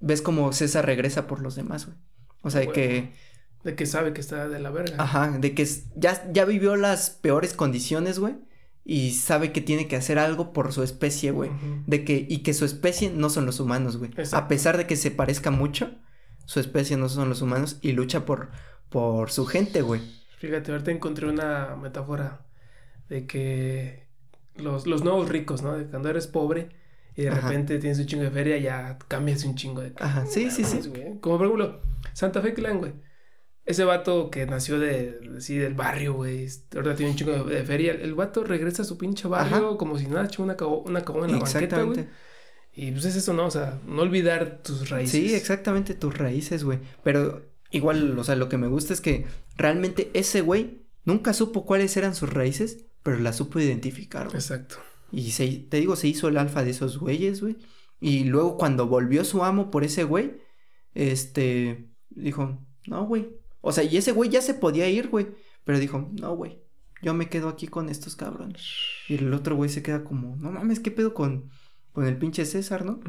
ves 0.00 0.22
como 0.22 0.52
César 0.52 0.86
regresa 0.86 1.26
por 1.26 1.40
los 1.40 1.54
demás, 1.54 1.86
güey. 1.86 1.98
O 2.42 2.50
sea, 2.50 2.66
que 2.66 3.12
de 3.64 3.76
que 3.76 3.86
sabe 3.86 4.12
que 4.12 4.20
está 4.20 4.48
de 4.48 4.58
la 4.58 4.70
verga. 4.70 4.96
Ajá, 4.98 5.38
de 5.38 5.54
que 5.54 5.66
ya, 5.94 6.30
ya 6.32 6.44
vivió 6.44 6.76
las 6.76 7.10
peores 7.10 7.54
condiciones, 7.54 8.18
güey. 8.18 8.34
Y 8.84 9.12
sabe 9.12 9.52
que 9.52 9.60
tiene 9.60 9.86
que 9.86 9.94
hacer 9.94 10.18
algo 10.18 10.52
por 10.52 10.72
su 10.72 10.82
especie, 10.82 11.30
güey. 11.30 11.50
De 11.86 12.04
que, 12.04 12.26
y 12.28 12.38
que 12.38 12.52
su 12.52 12.64
especie 12.64 13.10
no 13.10 13.30
son 13.30 13.46
los 13.46 13.60
humanos, 13.60 13.96
güey. 13.96 14.10
A 14.32 14.48
pesar 14.48 14.76
de 14.76 14.88
que 14.88 14.96
se 14.96 15.12
parezca 15.12 15.52
mucho, 15.52 15.92
su 16.46 16.58
especie 16.58 16.96
no 16.96 17.08
son 17.08 17.28
los 17.28 17.42
humanos 17.42 17.78
y 17.80 17.92
lucha 17.92 18.24
por, 18.24 18.50
por 18.88 19.30
su 19.30 19.46
gente, 19.46 19.82
güey. 19.82 20.02
Fíjate, 20.42 20.72
ahorita 20.72 20.90
encontré 20.90 21.28
una 21.28 21.76
metáfora 21.80 22.44
de 23.08 23.28
que 23.28 24.08
los, 24.56 24.88
los 24.88 25.04
nuevos 25.04 25.28
ricos, 25.28 25.62
¿no? 25.62 25.78
De 25.78 25.86
cuando 25.86 26.08
eres 26.08 26.26
pobre 26.26 26.70
y 27.14 27.22
de 27.22 27.30
repente 27.30 27.78
tienes 27.78 28.00
un 28.00 28.06
chingo 28.06 28.24
de 28.24 28.32
feria, 28.32 28.58
ya 28.58 28.98
cambias 29.06 29.44
un 29.44 29.54
chingo 29.54 29.82
de. 29.82 29.92
Ajá, 30.00 30.26
sí, 30.26 30.50
sí, 30.50 30.64
sí. 30.64 30.80
Como 31.20 31.38
por 31.38 31.46
ejemplo, 31.46 31.80
Santa 32.12 32.42
Fe 32.42 32.54
Clan, 32.54 32.78
güey. 32.78 32.92
Ese 33.64 33.84
vato 33.84 34.32
que 34.32 34.44
nació 34.44 34.80
de, 34.80 35.20
sí, 35.38 35.58
del 35.58 35.74
barrio, 35.74 36.14
güey. 36.14 36.48
Ahora 36.74 36.96
tiene 36.96 37.12
un 37.12 37.16
chico 37.16 37.44
de, 37.44 37.62
feria. 37.62 37.92
El 37.92 38.14
vato 38.14 38.42
regresa 38.42 38.82
a 38.82 38.84
su 38.84 38.98
pinche 38.98 39.28
barrio 39.28 39.78
como 39.78 39.96
si 39.96 40.08
nada, 40.08 40.24
echó 40.24 40.42
una, 40.42 40.56
una 40.56 41.04
cabona 41.04 41.26
en 41.26 41.32
la 41.34 41.38
banqueta, 41.38 41.82
güey. 41.84 42.08
Y 42.74 42.90
pues 42.90 43.04
es 43.04 43.14
eso, 43.14 43.32
¿no? 43.32 43.46
O 43.46 43.50
sea, 43.52 43.78
no 43.86 44.02
olvidar 44.02 44.60
tus 44.64 44.90
raíces. 44.90 45.12
Sí, 45.12 45.36
exactamente, 45.36 45.94
tus 45.94 46.18
raíces, 46.18 46.64
güey. 46.64 46.80
Pero 47.04 47.51
igual, 47.72 48.18
o 48.18 48.24
sea, 48.24 48.36
lo 48.36 48.48
que 48.48 48.58
me 48.58 48.68
gusta 48.68 48.92
es 48.92 49.00
que 49.00 49.26
realmente 49.56 50.10
ese 50.14 50.40
güey 50.40 50.82
nunca 51.04 51.32
supo 51.32 51.64
cuáles 51.64 51.96
eran 51.96 52.14
sus 52.14 52.32
raíces, 52.32 52.84
pero 53.02 53.18
las 53.18 53.36
supo 53.36 53.58
identificar, 53.58 54.26
güey. 54.26 54.36
Exacto. 54.36 54.76
Y 55.10 55.32
se, 55.32 55.48
te 55.48 55.78
digo, 55.78 55.96
se 55.96 56.08
hizo 56.08 56.28
el 56.28 56.38
alfa 56.38 56.62
de 56.62 56.70
esos 56.70 56.98
güeyes, 56.98 57.40
güey. 57.40 57.56
Y 58.00 58.24
luego 58.24 58.56
cuando 58.56 58.86
volvió 58.86 59.24
su 59.24 59.44
amo 59.44 59.70
por 59.70 59.84
ese 59.84 60.04
güey, 60.04 60.36
este, 60.94 61.88
dijo, 62.10 62.58
no, 62.86 63.06
güey, 63.06 63.30
o 63.60 63.72
sea, 63.72 63.84
y 63.84 63.96
ese 63.96 64.12
güey 64.12 64.30
ya 64.30 64.42
se 64.42 64.54
podía 64.54 64.88
ir, 64.88 65.08
güey. 65.08 65.28
Pero 65.64 65.78
dijo, 65.78 66.10
no, 66.20 66.34
güey, 66.34 66.58
yo 67.02 67.14
me 67.14 67.28
quedo 67.28 67.48
aquí 67.48 67.68
con 67.68 67.88
estos 67.88 68.16
cabrones. 68.16 68.62
Y 69.08 69.14
el 69.14 69.32
otro 69.32 69.56
güey 69.56 69.70
se 69.70 69.82
queda 69.82 70.04
como, 70.04 70.36
no 70.36 70.50
mames, 70.50 70.80
¿qué 70.80 70.90
pedo 70.90 71.14
con, 71.14 71.50
con 71.92 72.06
el 72.06 72.16
pinche 72.18 72.44
César, 72.44 72.84
no? 72.84 73.00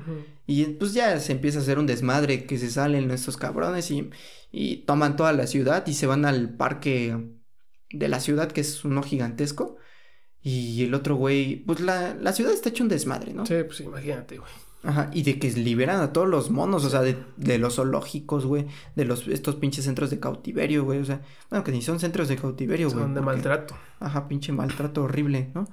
Y 0.46 0.66
pues 0.66 0.94
ya 0.94 1.20
se 1.20 1.32
empieza 1.32 1.60
a 1.60 1.62
hacer 1.62 1.80
un 1.80 1.88
desmadre 1.88 2.46
que 2.46 2.58
se 2.58 2.70
salen 2.70 3.12
estos 3.12 3.38
cabrones 3.38 3.90
y, 3.92 4.10
y 4.52 4.78
toman 4.86 5.16
toda 5.16 5.34
la 5.34 5.48
ciudad 5.48 5.86
y 5.88 5.94
se 5.94 6.08
van 6.08 6.26
al 6.26 6.56
parque 6.56 7.18
de 7.92 8.08
la 8.08 8.20
ciudad, 8.20 8.52
que 8.52 8.62
es 8.62 8.84
uno 8.86 9.04
gigantesco. 9.04 9.78
Y 10.42 10.84
el 10.84 10.94
otro 10.94 11.16
güey, 11.16 11.64
pues 11.64 11.80
la, 11.80 12.16
la 12.16 12.34
ciudad 12.34 12.52
está 12.52 12.70
hecho 12.70 12.84
un 12.84 12.90
desmadre, 12.90 13.34
¿no? 13.34 13.46
Sí, 13.46 13.56
pues 13.66 13.80
imagínate, 13.80 14.38
güey. 14.38 14.52
Ajá, 14.86 15.10
y 15.14 15.24
de 15.24 15.40
que 15.40 15.50
liberan 15.52 16.02
a 16.02 16.12
todos 16.12 16.28
los 16.28 16.52
monos, 16.52 16.84
o 16.84 16.90
sea, 16.90 17.02
de, 17.02 17.16
de 17.38 17.58
los 17.58 17.76
zoológicos, 17.76 18.46
güey, 18.46 18.68
de 18.98 19.06
los, 19.06 19.30
estos 19.30 19.56
pinches 19.56 19.86
centros 19.86 20.10
de 20.10 20.20
cautiverio, 20.20 20.84
güey, 20.84 21.00
o 21.00 21.06
sea, 21.06 21.22
bueno, 21.50 21.64
que 21.64 21.72
ni 21.72 21.82
son 21.82 22.02
centros 22.02 22.28
de 22.28 22.36
cautiverio, 22.36 22.90
güey. 22.90 23.02
Son 23.02 23.14
de 23.14 23.22
maltrato. 23.22 23.78
Ajá, 24.02 24.28
pinche 24.28 24.52
maltrato 24.52 25.04
horrible, 25.04 25.52
¿no? 25.56 25.70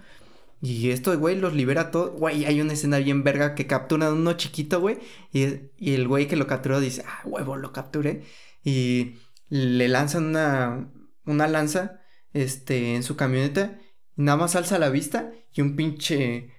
Y 0.63 0.91
esto, 0.91 1.19
güey, 1.19 1.37
los 1.37 1.55
libera 1.55 1.91
todo. 1.91 2.13
Güey, 2.13 2.45
hay 2.45 2.61
una 2.61 2.75
escena 2.75 2.99
bien 2.99 3.25
verga 3.25 3.55
que 3.55 3.67
capturan 3.67 4.09
a 4.09 4.13
uno 4.13 4.35
chiquito, 4.35 4.81
güey. 4.81 4.99
Y, 5.33 5.47
y, 5.79 5.95
el 5.95 6.07
güey 6.07 6.29
que 6.29 6.37
lo 6.37 6.47
capturó 6.47 6.81
dice, 6.81 7.03
ah, 7.07 7.23
huevo, 7.25 7.57
lo 7.57 7.73
capturé. 7.73 8.25
Y 8.63 9.15
le 9.49 9.89
lanzan 9.89 10.27
una, 10.27 10.93
una 11.25 11.49
lanza, 11.49 12.03
este, 12.35 12.95
en 12.95 13.03
su 13.03 13.17
camioneta. 13.17 13.79
Y 14.17 14.23
nada 14.23 14.37
más 14.37 14.55
alza 14.57 14.79
la 14.79 14.91
vista 14.91 15.33
y 15.53 15.63
un 15.63 15.77
pinche 15.77 16.53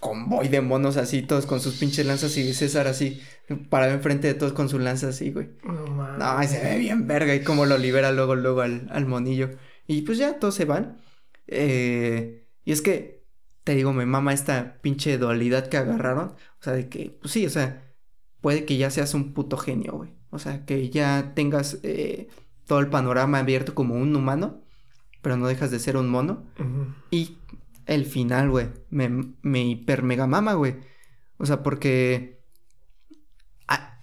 convoy 0.00 0.48
de 0.48 0.60
monos 0.60 0.96
así, 0.96 1.22
todos 1.22 1.46
con 1.46 1.60
sus 1.60 1.76
pinches 1.76 2.04
lanzas 2.06 2.36
y 2.36 2.52
César 2.52 2.86
así, 2.86 3.22
parado 3.70 3.94
enfrente 3.94 4.28
de 4.28 4.34
todos 4.34 4.52
con 4.52 4.68
su 4.68 4.78
lanza 4.78 5.08
así, 5.08 5.30
güey. 5.30 5.50
No, 5.62 6.18
no, 6.18 6.42
se 6.48 6.62
ve 6.62 6.78
bien 6.78 7.06
verga 7.06 7.34
y 7.34 7.42
cómo 7.42 7.64
lo 7.66 7.78
libera 7.78 8.12
luego, 8.12 8.34
luego 8.34 8.60
al, 8.60 8.88
al 8.90 9.06
monillo. 9.06 9.50
Y 9.86 10.02
pues 10.02 10.18
ya 10.18 10.38
todos 10.38 10.54
se 10.54 10.64
van. 10.64 11.00
Eh, 11.46 12.46
y 12.64 12.72
es 12.72 12.82
que, 12.82 13.15
te 13.66 13.74
digo, 13.74 13.92
me 13.92 14.06
mama 14.06 14.32
esta 14.32 14.78
pinche 14.80 15.18
dualidad 15.18 15.66
que 15.66 15.76
agarraron. 15.76 16.28
O 16.28 16.62
sea, 16.62 16.72
de 16.72 16.88
que, 16.88 17.18
pues 17.20 17.32
sí, 17.32 17.44
o 17.46 17.50
sea, 17.50 17.82
puede 18.40 18.64
que 18.64 18.76
ya 18.76 18.92
seas 18.92 19.12
un 19.12 19.34
puto 19.34 19.56
genio, 19.56 19.94
güey. 19.94 20.14
O 20.30 20.38
sea, 20.38 20.64
que 20.64 20.88
ya 20.88 21.32
tengas 21.34 21.80
eh, 21.82 22.28
todo 22.64 22.78
el 22.78 22.90
panorama 22.90 23.40
abierto 23.40 23.74
como 23.74 23.96
un 23.96 24.14
humano, 24.14 24.62
pero 25.20 25.36
no 25.36 25.48
dejas 25.48 25.72
de 25.72 25.80
ser 25.80 25.96
un 25.96 26.08
mono. 26.08 26.44
Y 27.10 27.38
el 27.86 28.06
final, 28.06 28.50
güey. 28.50 28.68
Me, 28.88 29.34
me 29.42 29.64
hiper 29.64 30.04
mega 30.04 30.28
mama, 30.28 30.52
güey. 30.52 30.76
O 31.36 31.44
sea, 31.44 31.64
porque 31.64 32.44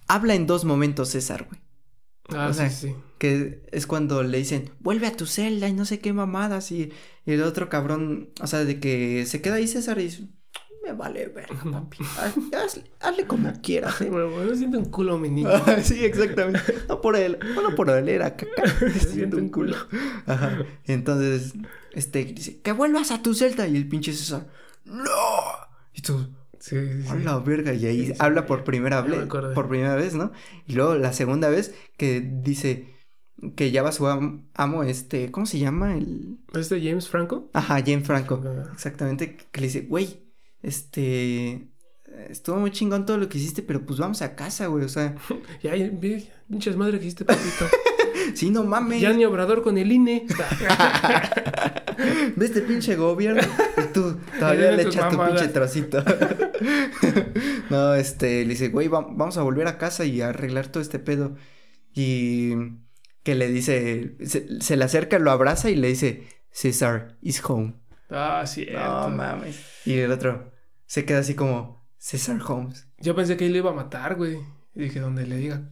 habla 0.10 0.36
en 0.36 0.46
dos 0.46 0.66
momentos 0.66 1.08
César, 1.08 1.48
güey. 1.48 1.62
Ah, 2.38 2.50
o 2.50 2.54
sea, 2.54 2.70
sí, 2.70 2.90
sí. 2.90 2.96
Que 3.24 3.62
es 3.72 3.88
cuando 3.88 4.22
le 4.22 4.38
dicen, 4.38 4.70
vuelve 4.82 5.08
a 5.08 5.16
tu 5.16 5.26
celda 5.28 5.70
y 5.70 5.74
no 5.74 5.86
sé 5.86 6.00
qué 6.00 6.12
mamadas. 6.12 6.74
Y, 6.74 6.92
y 7.26 7.32
el 7.32 7.44
otro 7.44 7.70
cabrón, 7.70 8.32
o 8.42 8.48
sea, 8.48 8.66
de 8.66 8.82
que 8.82 9.26
se 9.26 9.42
queda 9.42 9.56
ahí 9.56 9.68
César 9.70 9.98
y 10.00 10.04
dice, 10.04 10.28
me 10.84 10.92
vale 10.92 11.28
ver, 11.28 11.48
papi. 11.72 12.00
Hazle, 13.00 13.26
como 13.26 13.54
quieras. 13.62 14.02
¿eh? 14.02 14.10
Bueno, 14.10 14.54
siento 14.58 14.78
un 14.78 14.90
culo, 14.92 15.18
mi 15.18 15.30
niño. 15.30 15.50
sí, 15.84 16.04
exactamente. 16.04 16.76
No 16.90 17.00
por 17.00 17.16
él, 17.16 17.40
no 17.56 17.74
por 17.76 17.90
él, 17.92 18.10
era 18.10 18.36
caca. 18.36 18.64
siento 19.00 19.38
un 19.38 19.48
culo. 19.48 19.78
Ajá. 20.26 20.66
Entonces, 20.84 21.54
este 21.94 22.26
dice, 22.26 22.60
que 22.60 22.74
vuelvas 22.74 23.12
a 23.12 23.22
tu 23.22 23.34
celda. 23.34 23.70
Y 23.70 23.78
el 23.78 23.88
pinche 23.88 24.12
César, 24.12 24.50
¡No! 24.84 25.06
Y 25.94 26.02
tú, 26.02 26.28
Sí, 26.60 26.78
sí, 27.04 27.20
la 27.24 27.40
verga. 27.40 27.74
Y 27.74 27.86
ahí 27.86 28.14
habla 28.20 28.46
por 28.46 28.64
primera 28.64 29.02
vez. 29.02 29.26
Por 29.28 29.68
primera 29.68 29.96
vez, 29.96 30.14
¿no? 30.14 30.32
Y 30.66 30.76
luego 30.76 30.96
la 30.96 31.12
segunda 31.12 31.50
vez 31.50 31.74
que 31.98 32.22
dice 32.22 32.93
que 33.52 33.72
ya 33.72 33.84
va 33.84 33.92
su 33.92 34.08
amo, 34.08 34.84
este, 34.84 35.32
¿cómo 35.32 35.46
se 35.46 35.60
llama? 35.60 35.98
El... 35.98 36.40
¿Este 36.54 36.82
James 36.82 37.08
Franco? 37.08 37.50
Ajá, 37.54 37.82
James 37.86 38.06
Franco. 38.06 38.42
Exactamente. 38.74 39.38
Que 39.52 39.62
le 39.62 39.68
dice, 39.68 39.82
güey, 39.82 40.24
este, 40.62 41.68
estuvo 42.30 42.58
muy 42.58 42.72
chingón 42.72 43.06
todo 43.06 43.18
lo 43.18 43.30
que 43.30 43.38
hiciste, 43.38 43.62
pero 43.62 43.86
pues 43.86 44.00
vamos 44.00 44.22
a 44.22 44.36
casa, 44.36 44.68
güey, 44.68 44.86
o 44.86 44.90
sea. 44.90 45.16
ya, 45.64 45.74
pinches 46.50 46.76
madre 46.76 47.00
que 47.00 47.06
hiciste, 47.06 47.26
papito. 47.26 47.66
sí, 48.34 48.50
no 48.50 48.64
mames. 48.64 49.02
Ya 49.02 49.14
ni 49.14 49.26
obrador 49.26 49.64
con 49.64 49.78
el 49.78 49.92
INE. 49.92 50.26
¿Ves 52.36 52.50
este 52.50 52.62
pinche 52.62 52.96
gobierno? 52.96 53.44
Y 53.78 53.94
tú 53.94 54.18
todavía 54.40 54.72
le 54.72 54.84
echas 54.84 55.10
tu 55.10 55.24
pinche 55.24 55.48
trocito. 55.50 56.04
no, 57.70 57.94
este, 57.94 58.44
le 58.44 58.50
dice, 58.50 58.70
güey, 58.70 58.88
vamos 58.88 59.38
a 59.38 59.44
volver 59.44 59.68
a 59.68 59.78
casa 59.78 60.06
y 60.06 60.22
a 60.22 60.30
arreglar 60.30 60.68
todo 60.68 60.82
este 60.82 61.00
pedo. 61.00 61.36
Y 61.94 62.54
que 63.24 63.36
le 63.36 63.48
dice, 63.48 64.18
se, 64.26 64.78
le 64.78 64.84
acerca, 64.84 65.20
lo 65.20 65.32
abraza 65.32 65.70
y 65.70 65.76
le 65.76 65.88
dice, 65.88 66.28
César 66.52 67.18
is 67.22 67.44
home. 67.44 67.76
Ah, 68.10 68.44
sí. 68.46 68.68
No 68.72 69.10
mames. 69.10 69.64
Y 69.86 69.98
el 69.98 70.12
otro 70.12 70.52
se 70.86 71.06
queda 71.06 71.20
así 71.20 71.34
como, 71.34 71.84
César 71.98 72.40
Holmes. 72.46 72.90
Yo 73.00 73.16
pensé 73.16 73.38
que 73.38 73.46
él 73.46 73.54
le 73.54 73.60
iba 73.60 73.72
a 73.72 73.74
matar, 73.74 74.16
güey. 74.16 74.38
Y 74.76 74.82
dije, 74.84 75.00
donde 75.00 75.26
le 75.26 75.38
diga 75.38 75.72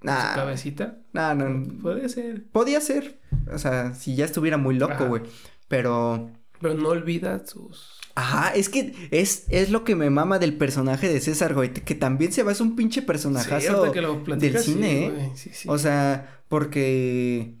nah, 0.00 0.30
su 0.30 0.36
cabecita. 0.36 0.98
No, 1.12 1.34
no. 1.34 1.80
Podría 1.82 2.08
ser. 2.08 2.48
Podía 2.50 2.80
ser. 2.80 3.20
O 3.52 3.58
sea, 3.58 3.92
si 3.92 4.16
ya 4.16 4.24
estuviera 4.24 4.56
muy 4.56 4.78
loco, 4.78 5.06
güey. 5.06 5.22
Pero. 5.68 6.32
Pero 6.60 6.74
no 6.74 6.88
olvida 6.88 7.46
sus. 7.46 7.98
Ajá, 8.14 8.50
es 8.54 8.68
que 8.68 8.94
es, 9.12 9.44
es 9.48 9.70
lo 9.70 9.84
que 9.84 9.94
me 9.94 10.10
mama 10.10 10.40
del 10.40 10.56
personaje 10.56 11.08
de 11.08 11.20
César, 11.20 11.54
güey, 11.54 11.72
que 11.72 11.94
también 11.94 12.32
se 12.32 12.42
va, 12.42 12.50
es 12.50 12.60
un 12.60 12.74
pinche 12.74 13.00
personajazo 13.02 13.92
del 13.92 14.58
cine, 14.58 15.06
¿eh? 15.06 15.32
Sí, 15.36 15.50
sí. 15.52 15.68
O 15.70 15.78
sea, 15.78 16.42
porque 16.48 17.54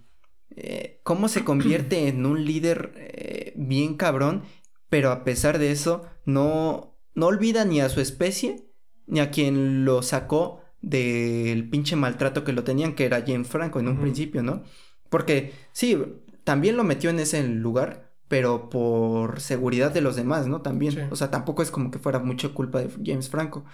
eh, 0.56 1.00
cómo 1.04 1.28
se 1.28 1.44
convierte 1.44 2.08
en 2.08 2.26
un 2.26 2.44
líder 2.44 2.92
eh, 2.96 3.52
bien 3.54 3.94
cabrón, 3.94 4.42
pero 4.88 5.12
a 5.12 5.22
pesar 5.22 5.58
de 5.58 5.70
eso, 5.70 6.06
no, 6.24 6.98
no 7.14 7.26
olvida 7.26 7.64
ni 7.64 7.80
a 7.80 7.88
su 7.88 8.00
especie, 8.00 8.64
ni 9.06 9.20
a 9.20 9.30
quien 9.30 9.84
lo 9.84 10.02
sacó 10.02 10.60
del 10.80 11.68
pinche 11.68 11.94
maltrato 11.94 12.42
que 12.42 12.52
lo 12.52 12.64
tenían, 12.64 12.94
que 12.94 13.04
era 13.04 13.24
James 13.26 13.48
Franco 13.48 13.80
en 13.80 13.88
un 13.88 14.00
principio, 14.00 14.42
¿no? 14.42 14.64
Porque 15.08 15.52
sí, 15.72 15.96
también 16.44 16.76
lo 16.76 16.84
metió 16.84 17.10
en 17.10 17.20
ese 17.20 17.42
lugar, 17.46 18.07
pero 18.28 18.70
por 18.70 19.40
seguridad 19.40 19.92
de 19.92 20.00
los 20.00 20.16
demás, 20.16 20.46
¿no? 20.46 20.60
También. 20.60 21.08
O 21.10 21.16
sea, 21.16 21.30
tampoco 21.30 21.62
es 21.62 21.70
como 21.70 21.90
que 21.90 21.98
fuera 21.98 22.18
mucha 22.18 22.50
culpa 22.50 22.80
de 22.80 22.90
James 23.04 23.28
Franco. 23.28 23.64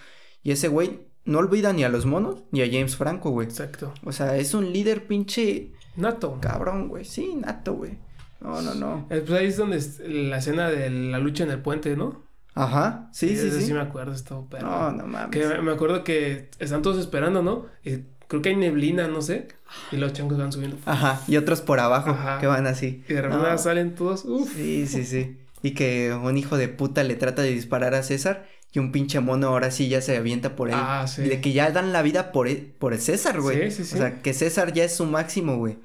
Y 0.43 0.53
ese 0.53 0.69
güey 0.69 1.09
no 1.25 1.39
olvida 1.39 1.73
ni 1.73 1.85
a 1.85 1.89
los 1.89 2.07
monos 2.07 2.45
ni 2.51 2.63
a 2.63 2.67
James 2.67 2.97
Franco, 2.97 3.31
güey. 3.31 3.49
Exacto. 3.49 3.93
O 4.05 4.13
sea, 4.13 4.37
es 4.37 4.55
un 4.55 4.73
líder 4.73 5.07
pinche. 5.07 5.73
Nato. 5.97 6.39
Cabrón, 6.41 6.89
güey. 6.89 7.05
Sí, 7.05 7.35
nato, 7.35 7.75
güey. 7.75 7.99
No, 8.41 8.61
no, 8.63 8.75
no. 8.75 9.07
Pues 9.09 9.31
ahí 9.31 9.47
es 9.47 9.57
donde 9.57 9.81
la 10.07 10.39
escena 10.39 10.69
de 10.69 10.91
la 10.91 11.19
lucha 11.19 11.45
en 11.45 11.51
el 11.51 11.61
puente, 11.61 11.97
¿no? 11.97 12.25
Ajá, 12.57 13.09
sí, 13.13 13.37
sí, 13.37 13.51
sí. 13.51 13.63
Sí, 13.63 13.73
me 13.73 13.81
acuerdo, 13.81 14.13
esto, 14.13 14.47
pero. 14.49 14.69
No, 14.69 14.93
no 14.93 15.07
mames. 15.09 15.31
Que 15.31 15.61
me 15.61 15.73
acuerdo 15.73 16.05
que 16.05 16.51
están 16.61 16.83
todos 16.83 16.99
esperando, 16.99 17.43
¿no? 17.43 17.67
Y 17.83 17.97
creo 18.35 18.43
que 18.43 18.49
hay 18.51 18.57
neblina, 18.57 19.09
no 19.09 19.22
sé. 19.22 19.49
Y 19.93 19.97
los 19.97 20.12
changos 20.12 20.39
van 20.39 20.53
subiendo. 20.53 20.76
Ajá, 20.87 21.20
y 21.26 21.37
otros 21.37 21.61
por 21.61 21.80
abajo 21.80 22.16
que 22.41 22.47
van 22.47 22.66
así. 22.66 23.05
Y 23.09 23.14
de 23.14 23.22
repente 23.22 23.59
salen 23.59 23.95
todos. 23.95 24.24
Uf. 24.24 24.55
Sí, 24.55 24.87
sí, 24.87 25.05
sí. 25.05 25.37
Y 25.62 25.72
que 25.72 26.12
un 26.12 26.37
hijo 26.37 26.57
de 26.57 26.68
puta 26.68 27.03
le 27.05 27.14
trata 27.14 27.43
de 27.43 27.51
disparar 27.51 27.95
a 27.95 28.03
César 28.03 28.47
y 28.72 28.80
un 28.80 28.93
pinche 28.93 29.20
mono 29.20 29.49
ahora 29.49 29.70
sí 29.70 29.89
ya 29.89 30.01
se 30.01 30.16
avienta 30.16 30.57
por 30.57 30.68
él. 30.68 30.74
Ah, 30.76 31.07
sí. 31.07 31.22
Y 31.22 31.28
de 31.28 31.41
que 31.41 31.53
ya 31.53 31.70
dan 31.70 31.93
la 31.93 32.03
vida 32.03 32.32
por, 32.32 32.49
el, 32.49 32.59
por 32.59 32.93
el 32.93 33.01
César, 33.01 33.41
güey. 33.41 33.70
Sí, 33.70 33.76
sí, 33.76 33.85
sí. 33.85 33.95
O 33.95 33.99
sea, 33.99 34.20
que 34.20 34.35
César 34.35 34.72
ya 34.72 34.85
es 34.85 34.97
su 34.97 35.07
máximo, 35.07 35.57
güey. 35.57 35.78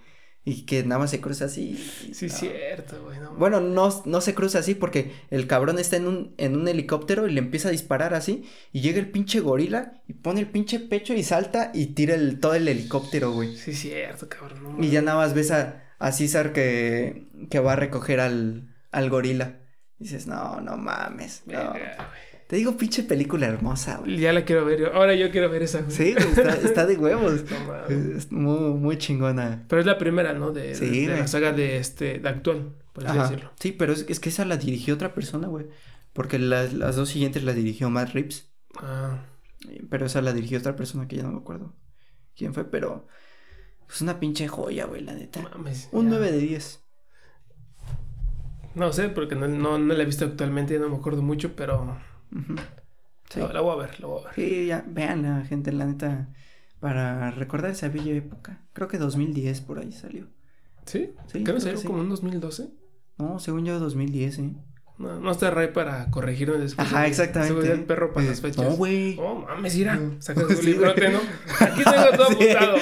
Y 0.45 0.65
que 0.65 0.83
nada 0.83 0.99
más 0.99 1.11
se 1.11 1.21
cruza 1.21 1.45
así. 1.45 1.75
Sí, 2.13 2.25
es 2.25 2.33
cierto, 2.33 3.03
güey. 3.03 3.17
bueno, 3.37 3.59
no, 3.59 3.89
no 4.05 4.21
se 4.21 4.33
cruza 4.33 4.59
así 4.59 4.73
porque 4.73 5.11
el 5.29 5.45
cabrón 5.47 5.77
está 5.77 5.97
en 5.97 6.07
un, 6.07 6.33
en 6.37 6.55
un 6.55 6.67
helicóptero 6.67 7.27
y 7.27 7.33
le 7.33 7.39
empieza 7.39 7.67
a 7.67 7.71
disparar 7.71 8.13
así. 8.15 8.45
Y 8.71 8.81
llega 8.81 8.99
el 8.99 9.11
pinche 9.11 9.41
gorila 9.41 10.01
y 10.07 10.13
pone 10.13 10.39
el 10.39 10.47
pinche 10.49 10.79
pecho 10.79 11.13
y 11.13 11.23
salta 11.23 11.71
y 11.73 11.87
tira 11.87 12.15
el, 12.15 12.39
todo 12.39 12.55
el 12.55 12.67
helicóptero, 12.67 13.31
güey. 13.31 13.55
Sí, 13.57 13.71
es 13.71 13.79
cierto, 13.79 14.27
cabrón. 14.29 14.83
y 14.83 14.89
ya 14.89 15.01
nada 15.01 15.17
más 15.17 15.33
ves 15.33 15.51
a, 15.51 15.83
a 15.99 16.11
César 16.11 16.51
que, 16.53 17.27
que 17.49 17.59
va 17.59 17.73
a 17.73 17.75
recoger 17.75 18.19
al, 18.19 18.73
al 18.91 19.09
gorila. 19.09 19.59
dices, 19.99 20.25
no, 20.25 20.61
no 20.61 20.77
mames. 20.77 21.43
No. 21.45 21.73
Te 22.49 22.55
digo, 22.55 22.75
pinche 22.77 23.03
película 23.03 23.45
hermosa, 23.45 23.97
güey. 23.97 24.17
Ya 24.17 24.33
la 24.33 24.43
quiero 24.43 24.65
ver. 24.65 24.91
Ahora 24.95 25.13
yo 25.13 25.29
quiero 25.29 25.51
ver 25.51 25.61
esa, 25.61 25.81
güey. 25.81 25.91
Sí, 25.91 26.15
está, 26.63 26.87
de 26.87 26.97
huevos. 26.97 27.43
es 27.89 28.31
muy, 28.31 28.73
muy 28.73 28.97
chingona. 28.97 29.65
Pero 29.67 29.81
es 29.81 29.85
la 29.85 29.99
primera, 29.99 30.33
¿no? 30.33 30.49
De, 30.51 30.73
sí, 30.73 31.05
de, 31.05 31.15
la 31.15 31.27
saga 31.27 31.53
de 31.53 31.77
este, 31.77 32.17
de 32.17 32.27
actual, 32.27 32.73
por 32.91 33.05
así 33.05 33.19
decirlo. 33.19 33.51
Sí, 33.59 33.71
pero 33.71 33.93
es, 33.93 34.03
es, 34.09 34.19
que 34.19 34.29
esa 34.29 34.45
la 34.45 34.57
dirigió 34.57 34.95
otra 34.95 35.13
persona, 35.13 35.47
güey. 35.47 35.67
Porque 36.11 36.39
las, 36.39 36.73
las 36.73 36.95
dos 36.95 37.09
siguientes 37.09 37.43
las 37.43 37.53
dirigió 37.53 37.91
Matt 37.91 38.13
Reeves. 38.13 38.49
Ah. 38.77 39.25
Pero 39.91 40.07
esa 40.07 40.23
la 40.23 40.33
dirigió 40.33 40.57
otra 40.57 40.75
persona 40.75 41.07
que 41.07 41.17
ya 41.17 41.21
no 41.21 41.31
me 41.31 41.37
acuerdo 41.37 41.75
quién 42.35 42.55
fue, 42.55 42.65
pero. 42.65 43.05
Pues 43.85 44.01
una 44.01 44.19
pinche 44.19 44.47
joya, 44.47 44.85
güey, 44.85 45.03
la 45.03 45.13
neta. 45.13 45.39
Mames, 45.39 45.89
Un 45.91 46.09
9 46.09 46.31
de 46.31 46.39
10. 46.39 46.83
No 48.73 48.91
sé, 48.91 49.09
porque 49.09 49.35
no, 49.35 49.47
no, 49.47 49.77
no 49.77 49.93
la 49.93 50.01
he 50.01 50.05
visto 50.07 50.25
actualmente, 50.25 50.79
no 50.79 50.89
me 50.89 50.95
acuerdo 50.95 51.21
mucho, 51.21 51.55
pero 51.55 51.95
sí. 53.29 53.39
la, 53.39 53.61
voy 53.61 53.73
a 53.73 53.75
ver, 53.75 53.99
la 53.99 54.07
voy 54.07 54.21
a 54.21 54.25
ver. 54.25 54.35
Sí, 54.35 54.67
ya, 54.67 54.83
vean 54.87 55.23
la 55.23 55.45
gente, 55.45 55.71
la 55.71 55.85
neta, 55.85 56.29
para 56.79 57.31
recordar 57.31 57.71
esa 57.71 57.89
bella 57.89 58.13
época. 58.13 58.65
Creo 58.73 58.87
que 58.87 58.97
2010 58.97 59.61
por 59.61 59.79
ahí 59.79 59.91
salió. 59.91 60.27
¿Sí? 60.85 61.11
sí 61.27 61.43
¿Qué 61.43 61.53
no 61.53 61.59
salió 61.59 61.81
como 61.83 62.01
en 62.01 62.09
2012? 62.09 62.69
No, 63.17 63.39
según 63.39 63.65
yo 63.65 63.79
2010, 63.79 64.39
¿eh? 64.39 64.53
No, 64.99 65.17
no 65.17 65.31
está 65.31 65.49
Ray 65.49 65.71
para 65.71 66.11
corregirme 66.11 66.57
después. 66.57 66.85
Ajá, 66.85 67.07
exactamente. 67.07 67.67
Se 67.67 67.71
el 67.71 67.85
perro 67.85 68.13
para 68.13 68.27
las 68.27 68.41
fechas. 68.41 68.65
No, 68.65 68.71
güey. 68.75 69.17
Oh, 69.17 69.35
mames, 69.35 69.75
mira. 69.77 69.97
Sacas 70.19 70.47
tu 70.59 70.61
librote, 70.61 71.09
¿no? 71.09 71.19
Aquí 71.59 71.83
tengo 71.83 72.17
todo 72.17 72.27
apuntado. 72.31 72.75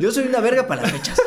Yo 0.00 0.10
soy 0.10 0.26
una 0.26 0.40
verga 0.40 0.66
para 0.66 0.82
las 0.82 0.92
fechas. 0.92 1.20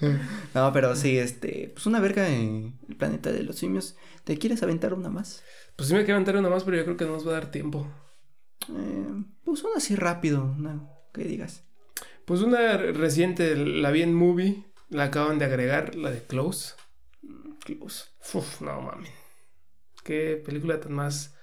no, 0.54 0.72
pero 0.74 0.94
sí, 0.96 1.16
este, 1.16 1.70
pues 1.72 1.86
una 1.86 1.98
verga 1.98 2.28
en 2.28 2.78
el 2.88 2.96
planeta 2.96 3.32
de 3.32 3.42
los 3.42 3.56
simios. 3.56 3.96
¿Te 4.24 4.36
quieres 4.36 4.62
aventar 4.62 4.92
una 4.92 5.08
más? 5.08 5.42
Pues 5.78 5.90
sí 5.90 5.94
me 5.94 6.00
quiero 6.00 6.16
aventar 6.16 6.36
una 6.36 6.50
más, 6.50 6.64
pero 6.64 6.76
yo 6.76 6.84
creo 6.84 6.96
que 6.96 7.04
no 7.04 7.12
nos 7.12 7.24
va 7.24 7.30
a 7.30 7.34
dar 7.34 7.52
tiempo. 7.52 7.86
Eh, 8.68 9.24
pues 9.44 9.62
una 9.62 9.76
así 9.76 9.94
rápido, 9.94 10.42
una 10.42 10.90
que 11.14 11.22
digas. 11.22 11.62
Pues 12.24 12.40
una 12.40 12.76
reciente, 12.76 13.54
la 13.54 13.92
vi 13.92 14.02
en 14.02 14.12
movie, 14.12 14.64
la 14.88 15.04
acaban 15.04 15.38
de 15.38 15.44
agregar, 15.44 15.94
la 15.94 16.10
de 16.10 16.20
Close. 16.24 16.74
Close. 17.60 18.06
Uf, 18.34 18.60
no 18.60 18.80
mames. 18.80 19.12
Qué 20.02 20.42
película 20.44 20.80
tan 20.80 20.94
más 20.94 21.36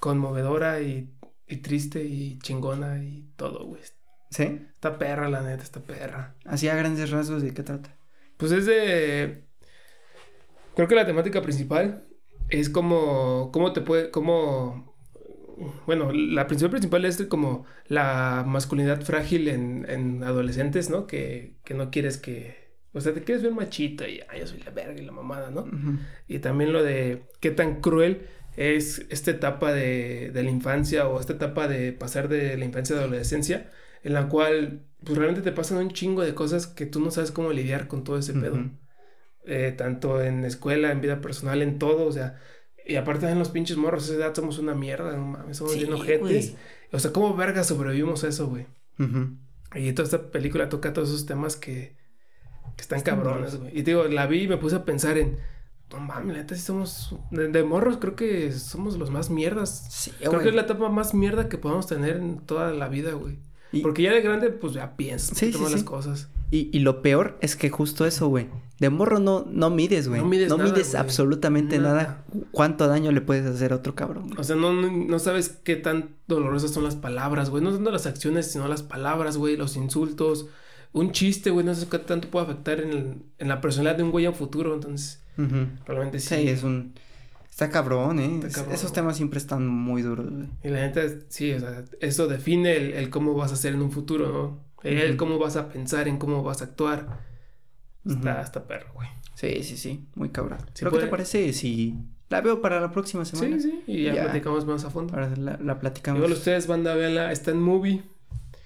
conmovedora 0.00 0.82
y, 0.82 1.16
y 1.46 1.56
triste 1.56 2.04
y 2.04 2.38
chingona 2.40 3.02
y 3.02 3.32
todo, 3.36 3.64
güey. 3.64 3.80
¿Sí? 4.28 4.66
Esta 4.74 4.98
perra, 4.98 5.30
la 5.30 5.40
neta, 5.40 5.62
esta 5.62 5.80
perra. 5.80 6.36
Así 6.44 6.68
a 6.68 6.76
grandes 6.76 7.10
rasgos, 7.10 7.40
¿de 7.40 7.54
qué 7.54 7.62
trata? 7.62 7.96
Pues 8.36 8.52
es 8.52 8.66
de... 8.66 9.46
Creo 10.74 10.88
que 10.88 10.94
la 10.94 11.06
temática 11.06 11.40
principal 11.40 12.05
es 12.48 12.70
como, 12.70 13.50
cómo 13.52 13.72
te 13.72 13.80
puede, 13.80 14.10
cómo, 14.10 14.94
bueno, 15.86 16.12
la 16.12 16.46
principal 16.46 16.70
principal 16.70 17.04
es 17.04 17.22
como 17.26 17.64
la 17.88 18.44
masculinidad 18.46 19.02
frágil 19.02 19.48
en, 19.48 19.86
en 19.88 20.22
adolescentes, 20.22 20.90
¿no? 20.90 21.06
Que, 21.06 21.56
que, 21.64 21.74
no 21.74 21.90
quieres 21.90 22.18
que, 22.18 22.70
o 22.92 23.00
sea, 23.00 23.14
te 23.14 23.22
quieres 23.22 23.42
ver 23.42 23.52
machita 23.52 24.08
y, 24.08 24.20
ay, 24.28 24.40
yo 24.40 24.46
soy 24.46 24.60
la 24.60 24.70
verga 24.70 25.00
y 25.00 25.04
la 25.04 25.12
mamada, 25.12 25.50
¿no? 25.50 25.66
Y 26.28 26.38
también 26.38 26.72
lo 26.72 26.82
de 26.82 27.24
qué 27.40 27.50
tan 27.50 27.80
cruel 27.80 28.28
es 28.56 29.06
esta 29.10 29.30
etapa 29.30 29.72
de, 29.72 30.30
de, 30.32 30.42
la 30.42 30.50
infancia 30.50 31.08
o 31.08 31.20
esta 31.20 31.34
etapa 31.34 31.68
de 31.68 31.92
pasar 31.92 32.28
de 32.28 32.56
la 32.56 32.64
infancia 32.64 32.96
a 32.96 33.00
la 33.00 33.04
adolescencia, 33.04 33.70
en 34.02 34.14
la 34.14 34.28
cual, 34.28 34.82
pues 35.04 35.18
realmente 35.18 35.42
te 35.42 35.54
pasan 35.54 35.78
un 35.78 35.90
chingo 35.90 36.22
de 36.22 36.34
cosas 36.34 36.66
que 36.66 36.86
tú 36.86 37.00
no 37.00 37.10
sabes 37.10 37.32
cómo 37.32 37.52
lidiar 37.52 37.88
con 37.88 38.04
todo 38.04 38.18
ese 38.18 38.32
pedo. 38.32 38.70
Eh, 39.48 39.72
tanto 39.76 40.20
en 40.20 40.44
escuela, 40.44 40.90
en 40.90 41.00
vida 41.00 41.20
personal, 41.20 41.62
en 41.62 41.78
todo, 41.78 42.06
o 42.06 42.12
sea, 42.12 42.36
y 42.84 42.96
aparte 42.96 43.28
en 43.28 43.38
los 43.38 43.48
pinches 43.50 43.76
morros, 43.76 44.02
a 44.02 44.06
esa 44.06 44.14
edad 44.14 44.34
somos 44.34 44.58
una 44.58 44.74
mierda, 44.74 45.16
no 45.16 45.24
mames, 45.24 45.56
somos 45.56 45.76
bien 45.76 45.92
ojetes. 45.92 46.54
O 46.92 46.98
sea, 46.98 47.12
¿cómo 47.12 47.34
verga 47.34 47.64
sobrevivimos 47.64 48.24
a 48.24 48.28
eso, 48.28 48.48
güey? 48.48 48.66
Y 49.74 49.92
toda 49.92 50.04
esta 50.04 50.30
película 50.30 50.68
toca 50.68 50.92
todos 50.92 51.10
esos 51.10 51.26
temas 51.26 51.56
que, 51.56 51.96
que 52.76 52.82
están 52.82 53.02
cabrones, 53.02 53.56
güey. 53.56 53.76
Y 53.76 53.82
digo, 53.82 54.04
la 54.04 54.26
vi 54.26 54.42
y 54.42 54.48
me 54.48 54.56
puse 54.56 54.76
a 54.76 54.84
pensar 54.84 55.18
en, 55.18 55.36
no 55.92 56.00
mames, 56.00 56.36
la 56.36 56.42
neta 56.42 56.54
sí 56.54 56.62
somos. 56.62 57.14
De, 57.30 57.64
morros 57.64 57.98
creo 57.98 58.14
que 58.14 58.52
somos 58.52 58.96
los 58.96 59.10
más 59.10 59.30
mierdas. 59.30 59.86
Sí, 59.90 60.12
creo 60.18 60.40
que 60.40 60.48
es 60.48 60.54
la 60.54 60.62
etapa 60.62 60.88
más 60.88 61.14
mierda 61.14 61.48
que 61.48 61.58
podemos 61.58 61.86
tener 61.86 62.16
en 62.16 62.38
toda 62.38 62.72
la 62.72 62.88
vida, 62.88 63.12
güey. 63.12 63.38
Porque 63.82 64.02
ya 64.02 64.12
de 64.12 64.22
grande, 64.22 64.50
pues 64.50 64.72
ya 64.72 64.96
piensas, 64.96 65.36
sí, 65.36 65.52
las 65.52 65.82
cosas. 65.82 66.28
Y, 66.50 66.70
y, 66.72 66.80
lo 66.80 67.02
peor 67.02 67.36
es 67.42 67.56
que 67.56 67.68
justo 67.68 68.06
eso, 68.06 68.28
güey. 68.28 68.48
De 68.78 68.90
morro 68.90 69.18
no, 69.18 69.46
no 69.50 69.70
mides, 69.70 70.08
güey. 70.08 70.20
No 70.20 70.26
mides, 70.26 70.48
no 70.48 70.58
mides 70.58 70.94
absolutamente 70.94 71.78
nada. 71.78 72.24
¿Cuánto 72.50 72.86
daño 72.88 73.10
le 73.10 73.22
puedes 73.22 73.46
hacer 73.46 73.72
a 73.72 73.76
otro 73.76 73.94
cabrón? 73.94 74.30
O 74.36 74.44
sea, 74.44 74.56
no, 74.56 74.72
no, 74.72 75.18
sabes 75.18 75.48
qué 75.64 75.76
tan 75.76 76.10
dolorosas 76.26 76.72
son 76.72 76.84
las 76.84 76.96
palabras, 76.96 77.48
güey. 77.48 77.64
No 77.64 77.72
tanto 77.72 77.90
las 77.90 78.06
acciones, 78.06 78.50
sino 78.52 78.68
las 78.68 78.82
palabras, 78.82 79.38
güey. 79.38 79.56
Los 79.56 79.76
insultos. 79.76 80.46
Un 80.92 81.12
chiste, 81.12 81.50
güey. 81.50 81.64
No 81.64 81.74
sé 81.74 81.88
qué 81.88 81.98
tanto 81.98 82.28
puede 82.28 82.46
afectar 82.46 82.80
en, 82.80 83.24
en 83.38 83.48
la 83.48 83.62
personalidad 83.62 83.96
de 83.96 84.02
un 84.02 84.10
güey 84.10 84.26
en 84.26 84.34
futuro. 84.34 84.74
Entonces, 84.74 85.22
Realmente 85.86 86.20
sí. 86.20 86.34
Sí, 86.34 86.48
es 86.48 86.62
un... 86.62 86.94
Está 87.50 87.70
cabrón, 87.70 88.18
¿eh? 88.18 88.40
Esos 88.70 88.92
temas 88.92 89.16
siempre 89.16 89.38
están 89.38 89.66
muy 89.66 90.02
duros, 90.02 90.30
güey. 90.30 90.48
Y 90.62 90.68
la 90.68 90.80
gente, 90.80 91.20
sí, 91.28 91.52
o 91.52 91.60
sea, 91.60 91.84
eso 92.00 92.26
define 92.26 92.98
el, 92.98 93.08
cómo 93.08 93.32
vas 93.32 93.50
a 93.52 93.56
ser 93.56 93.72
en 93.72 93.80
un 93.80 93.90
futuro, 93.90 94.28
¿no? 94.28 94.60
El 94.82 95.16
cómo 95.16 95.38
vas 95.38 95.56
a 95.56 95.70
pensar, 95.70 96.06
en 96.06 96.18
cómo 96.18 96.42
vas 96.42 96.60
a 96.60 96.66
actuar. 96.66 97.20
Está, 98.06 98.40
hasta 98.40 98.66
perro, 98.66 98.92
güey. 98.94 99.08
Sí, 99.34 99.62
sí, 99.62 99.76
sí, 99.76 100.06
muy 100.14 100.30
cabrón. 100.30 100.58
¿Qué 100.74 100.86
te 100.86 101.06
parece 101.08 101.52
si 101.52 101.94
la 102.28 102.40
veo 102.40 102.60
para 102.60 102.80
la 102.80 102.90
próxima 102.90 103.24
semana? 103.24 103.60
Sí, 103.60 103.70
sí, 103.70 103.92
y 103.92 104.02
ya, 104.04 104.24
platicamos 104.24 104.64
más 104.64 104.84
a 104.84 104.90
fondo. 104.90 105.14
Ahora 105.14 105.34
la, 105.36 105.58
la 105.58 105.78
platicamos. 105.78 106.18
Igual 106.18 106.32
ustedes, 106.32 106.66
banda, 106.66 106.94
véanla, 106.94 107.32
está 107.32 107.50
en 107.50 107.60
Movie. 107.60 108.02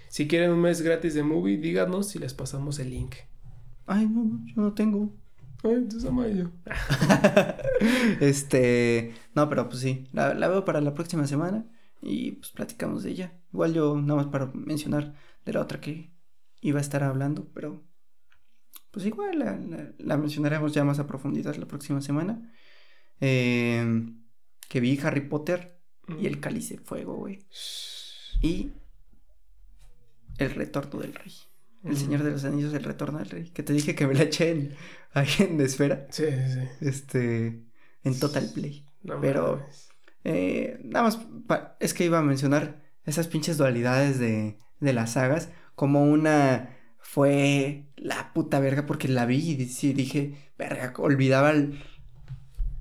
Si 0.08 0.26
quieren 0.26 0.50
un 0.50 0.60
mes 0.60 0.82
gratis 0.82 1.14
de 1.14 1.22
Movie, 1.22 1.58
díganos 1.58 2.14
y 2.16 2.18
les 2.18 2.34
pasamos 2.34 2.78
el 2.80 2.90
link. 2.90 3.14
Ay, 3.86 4.08
no, 4.08 4.40
yo 4.46 4.62
no 4.62 4.72
tengo. 4.72 5.12
Ay, 5.62 5.72
entonces 5.72 6.08
amarillo. 6.08 6.50
este, 8.20 9.14
no, 9.34 9.48
pero 9.48 9.68
pues 9.68 9.80
sí, 9.80 10.08
la, 10.12 10.32
veo 10.32 10.64
para 10.64 10.80
la 10.80 10.94
próxima 10.94 11.26
semana 11.26 11.66
y 12.00 12.32
pues 12.32 12.50
platicamos 12.50 13.02
de 13.02 13.10
ella. 13.10 13.32
Igual 13.52 13.74
yo 13.74 14.00
nada 14.00 14.22
más 14.22 14.26
para 14.26 14.46
mencionar 14.46 15.14
de 15.44 15.52
la 15.52 15.60
otra 15.60 15.80
que 15.80 16.10
iba 16.60 16.78
a 16.78 16.82
estar 16.82 17.02
hablando, 17.02 17.48
pero 17.54 17.82
pues 18.90 19.06
igual 19.06 19.38
la, 19.98 20.16
mencionaremos 20.16 20.72
ya 20.72 20.84
más 20.84 20.98
a 20.98 21.06
profundidad 21.06 21.54
la 21.56 21.66
próxima 21.66 22.00
semana. 22.00 22.52
Eh, 23.20 23.84
que 24.68 24.80
vi 24.80 24.98
Harry 25.02 25.22
Potter 25.22 25.80
y 26.20 26.26
el 26.26 26.40
cáliz 26.40 26.70
de 26.70 26.78
fuego, 26.78 27.16
güey. 27.16 27.46
Y 28.40 28.72
el 30.38 30.50
retorno 30.50 31.00
del 31.00 31.14
rey. 31.14 31.32
El 31.84 31.96
Señor 31.96 32.22
de 32.22 32.30
los 32.30 32.44
Anillos, 32.44 32.74
El 32.74 32.84
Retorno 32.84 33.18
del 33.18 33.30
Rey. 33.30 33.50
Que 33.50 33.62
te 33.62 33.72
dije 33.72 33.94
que 33.94 34.06
me 34.06 34.14
la 34.14 34.24
eché 34.24 34.50
en, 34.50 34.74
ahí 35.12 35.28
en 35.38 35.60
Esfera. 35.60 36.06
Sí, 36.10 36.24
sí, 36.24 36.52
sí. 36.52 36.86
Este, 36.86 37.64
en 38.04 38.20
Total 38.20 38.50
Play. 38.54 38.84
Pero, 39.20 39.66
eh, 40.24 40.78
nada 40.84 41.04
más, 41.06 41.20
es 41.80 41.94
que 41.94 42.04
iba 42.04 42.18
a 42.18 42.22
mencionar 42.22 42.82
esas 43.04 43.28
pinches 43.28 43.56
dualidades 43.56 44.18
de, 44.18 44.58
de 44.80 44.92
las 44.92 45.12
sagas. 45.12 45.50
Como 45.74 46.04
una 46.04 46.76
fue 47.00 47.86
la 47.96 48.32
puta 48.32 48.60
verga 48.60 48.86
porque 48.86 49.08
la 49.08 49.26
vi 49.26 49.36
y 49.36 49.66
sí, 49.66 49.92
dije, 49.92 50.34
verga, 50.58 50.92
olvidaba 50.98 51.52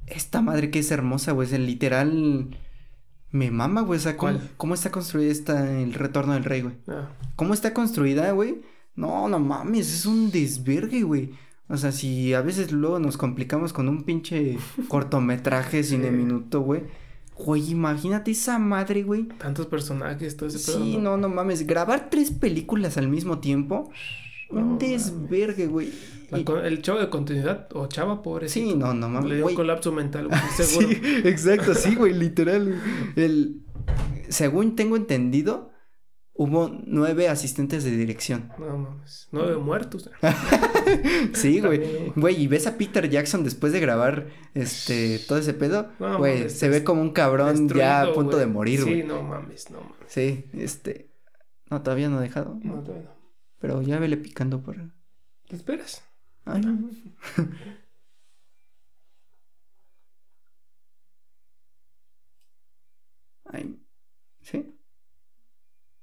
esta 0.07 0.41
madre 0.41 0.72
que 0.72 0.80
es 0.80 0.91
hermosa, 0.91 1.32
güey. 1.32 1.47
Es 1.47 1.53
el 1.53 1.65
literal 1.65 2.57
me 3.32 3.51
mama, 3.51 3.82
güey. 3.82 3.97
O 3.99 4.01
sea, 4.01 4.17
¿cómo, 4.17 4.74
está 4.74 4.91
construida 4.91 5.32
esta, 5.32 5.80
el 5.80 5.93
retorno 5.93 6.34
del 6.34 6.43
rey, 6.43 6.61
güey? 6.61 6.76
Ah. 6.88 7.09
¿Cómo 7.36 7.53
está 7.53 7.74
construida, 7.74 8.32
güey? 8.32 8.61
No, 8.95 9.30
no 9.30 9.39
mames, 9.39 9.93
es 9.93 10.05
un 10.05 10.32
desvergue, 10.32 11.03
güey. 11.03 11.32
O 11.67 11.78
sea, 11.78 11.91
si 11.91 12.34
a 12.34 12.41
veces 12.41 12.72
luego 12.72 12.99
nos 12.99 13.17
complicamos 13.17 13.74
con 13.74 13.88
un 13.88 14.03
pinche 14.03 14.57
cortometraje 14.88 15.84
cine 15.84 16.11
minuto, 16.11 16.61
güey. 16.61 16.84
Güey, 17.39 17.71
imagínate 17.71 18.31
esa 18.31 18.59
madre, 18.59 19.03
güey. 19.03 19.23
Tantos 19.23 19.65
personajes, 19.67 20.35
todo 20.35 20.49
ese 20.49 20.59
Sí, 20.59 20.97
no, 20.97 21.15
no 21.15 21.29
mames. 21.29 21.65
Grabar 21.65 22.09
tres 22.09 22.31
películas 22.31 22.97
al 22.97 23.07
mismo 23.07 23.39
tiempo. 23.39 23.89
un 24.49 24.77
desvergue, 24.77 25.67
güey. 25.67 25.89
El 26.31 26.81
chavo 26.81 26.99
de 26.99 27.09
continuidad 27.09 27.67
o 27.73 27.87
chava, 27.87 28.21
pobre. 28.21 28.49
Sí, 28.49 28.75
no, 28.75 28.93
no 28.93 29.07
mames. 29.07 29.29
Le 29.29 29.35
dio 29.37 29.47
un 29.47 29.55
colapso 29.55 29.91
mental, 29.93 30.27
güey, 30.29 30.39
seguro. 30.57 30.89
sí, 30.89 31.01
exacto, 31.23 31.73
sí, 31.73 31.95
güey, 31.95 32.13
literal. 32.13 32.79
El... 33.15 33.61
Según 34.27 34.75
tengo 34.75 34.97
entendido, 34.97 35.71
hubo 36.39 36.71
nueve 36.85 37.27
asistentes 37.27 37.83
de 37.83 37.91
dirección. 37.91 38.49
No 38.57 38.77
mames, 38.77 39.27
nueve 39.33 39.57
muertos. 39.57 40.09
sí, 41.33 41.59
güey. 41.59 42.13
Güey, 42.15 42.41
y 42.41 42.47
ves 42.47 42.65
a 42.65 42.77
Peter 42.77 43.09
Jackson 43.09 43.43
después 43.43 43.73
de 43.73 43.81
grabar 43.81 44.27
este 44.53 45.19
todo 45.19 45.37
ese 45.37 45.53
pedo, 45.53 45.91
güey, 46.17 46.49
se 46.49 46.69
ve 46.69 46.85
como 46.85 47.01
un 47.01 47.11
cabrón 47.11 47.67
ya 47.67 48.03
a 48.03 48.13
punto 48.13 48.37
de 48.37 48.45
morir, 48.45 48.83
güey. 48.83 49.01
Sí, 49.01 49.07
no 49.07 49.21
mames, 49.21 49.69
no 49.69 49.81
mames. 49.81 49.97
Sí, 50.07 50.45
este 50.53 51.11
no 51.69 51.81
todavía 51.81 52.07
no 52.07 52.19
ha 52.19 52.21
dejado. 52.21 52.57
No, 52.63 52.83
todavía 52.83 53.09
no. 53.09 53.19
Pero 53.59 53.81
ya 53.81 53.99
vele 53.99 54.15
picando 54.15 54.63
por 54.63 54.77
¿Te 55.49 55.57
esperas? 55.57 56.05
Ay, 56.45 56.61
no. 56.61 56.89
Ay, 63.51 63.77
¿sí? 64.41 64.78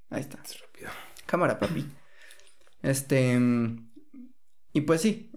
Ahí 0.09 0.21
está. 0.21 0.39
Es 0.43 0.59
rápido. 0.61 0.89
Cámara, 1.25 1.59
papi. 1.59 1.85
Este. 2.81 3.39
Y 4.73 4.81
pues 4.81 5.01
sí, 5.01 5.31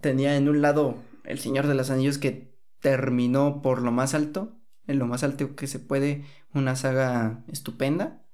tenía 0.00 0.36
en 0.36 0.48
un 0.48 0.62
lado 0.62 1.02
El 1.24 1.38
Señor 1.38 1.66
de 1.66 1.74
los 1.74 1.90
Anillos 1.90 2.18
que 2.18 2.54
terminó 2.80 3.62
por 3.62 3.82
lo 3.82 3.92
más 3.92 4.14
alto, 4.14 4.58
en 4.86 4.98
lo 4.98 5.06
más 5.06 5.22
alto 5.22 5.54
que 5.56 5.66
se 5.66 5.78
puede, 5.78 6.24
una 6.52 6.76
saga 6.76 7.44
estupenda. 7.48 8.26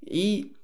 Y 0.00 0.56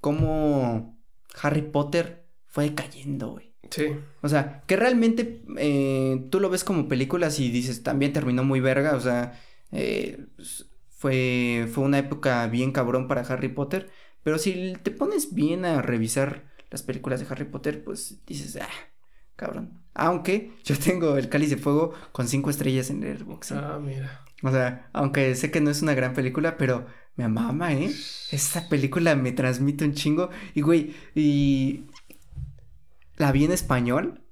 como 0.00 1.00
Harry 1.42 1.62
Potter 1.62 2.28
fue 2.46 2.74
cayendo, 2.74 3.30
güey. 3.32 3.54
Sí. 3.70 3.86
O 4.22 4.28
sea, 4.28 4.62
que 4.66 4.76
realmente 4.76 5.42
eh, 5.56 6.26
tú 6.30 6.38
lo 6.38 6.50
ves 6.50 6.64
como 6.64 6.86
películas 6.86 7.40
y 7.40 7.50
dices, 7.50 7.82
también 7.82 8.12
terminó 8.12 8.44
muy 8.44 8.60
verga, 8.60 8.94
o 8.94 9.00
sea, 9.00 9.40
eh, 9.72 10.26
fue, 10.96 11.68
fue 11.72 11.84
una 11.84 11.98
época 11.98 12.46
bien 12.46 12.72
cabrón 12.72 13.08
para 13.08 13.22
Harry 13.22 13.48
Potter. 13.48 13.90
Pero 14.22 14.38
si 14.38 14.74
te 14.82 14.90
pones 14.90 15.34
bien 15.34 15.64
a 15.64 15.82
revisar 15.82 16.50
las 16.70 16.82
películas 16.82 17.20
de 17.20 17.26
Harry 17.28 17.44
Potter, 17.44 17.84
pues 17.84 18.24
dices, 18.26 18.56
ah, 18.60 18.68
cabrón. 19.36 19.82
Aunque 19.94 20.52
yo 20.64 20.78
tengo 20.78 21.16
el 21.16 21.28
cáliz 21.28 21.50
de 21.50 21.56
fuego 21.56 21.92
con 22.12 22.28
cinco 22.28 22.50
estrellas 22.50 22.90
en 22.90 23.04
el 23.04 23.24
box. 23.24 23.52
Ah, 23.52 23.78
mira. 23.82 24.24
O 24.42 24.50
sea, 24.50 24.88
aunque 24.92 25.34
sé 25.34 25.50
que 25.50 25.60
no 25.60 25.70
es 25.70 25.82
una 25.82 25.94
gran 25.94 26.14
película, 26.14 26.56
pero 26.56 26.86
me 27.16 27.24
amama, 27.24 27.72
¿eh? 27.72 27.90
Esta 28.30 28.68
película 28.68 29.14
me 29.14 29.32
transmite 29.32 29.84
un 29.84 29.94
chingo. 29.94 30.30
Y, 30.54 30.62
güey, 30.62 30.94
y 31.14 31.86
la 33.16 33.32
vi 33.32 33.44
en 33.44 33.52
español. 33.52 34.22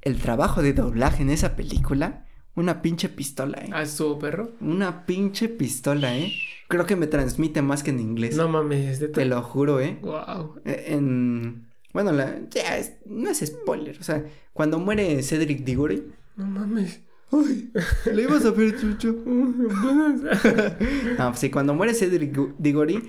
El 0.00 0.18
trabajo 0.18 0.62
de 0.62 0.72
doblaje 0.72 1.22
en 1.22 1.30
esa 1.30 1.54
película 1.54 2.26
una 2.54 2.82
pinche 2.82 3.08
pistola, 3.08 3.58
¿eh? 3.58 3.70
¿Ah, 3.72 3.82
estuvo 3.82 4.18
perro? 4.18 4.52
Una 4.60 5.06
pinche 5.06 5.48
pistola, 5.48 6.16
¿eh? 6.16 6.32
Creo 6.68 6.86
que 6.86 6.96
me 6.96 7.06
transmite 7.06 7.62
más 7.62 7.82
que 7.82 7.90
en 7.90 8.00
inglés. 8.00 8.36
No 8.36 8.48
mames, 8.48 9.00
de 9.00 9.08
Te 9.08 9.24
lo 9.24 9.42
juro, 9.42 9.80
¿eh? 9.80 9.98
Wow. 10.02 10.60
E, 10.64 10.94
en... 10.94 11.68
Bueno, 11.92 12.12
la... 12.12 12.40
ya, 12.50 12.78
no 13.06 13.30
es 13.30 13.38
spoiler. 13.38 13.98
O 13.98 14.02
sea, 14.02 14.24
cuando 14.52 14.78
muere 14.78 15.22
Cedric 15.22 15.64
Diggory... 15.64 16.12
No 16.36 16.46
mames. 16.46 17.00
Ay, 17.30 17.70
le 18.12 18.22
ibas 18.22 18.44
a 18.44 18.50
ver, 18.50 18.78
chucho. 18.78 19.16
no, 21.18 21.34
sí, 21.34 21.50
cuando 21.50 21.74
muere 21.74 21.94
Cedric 21.94 22.56
Diggory... 22.58 23.02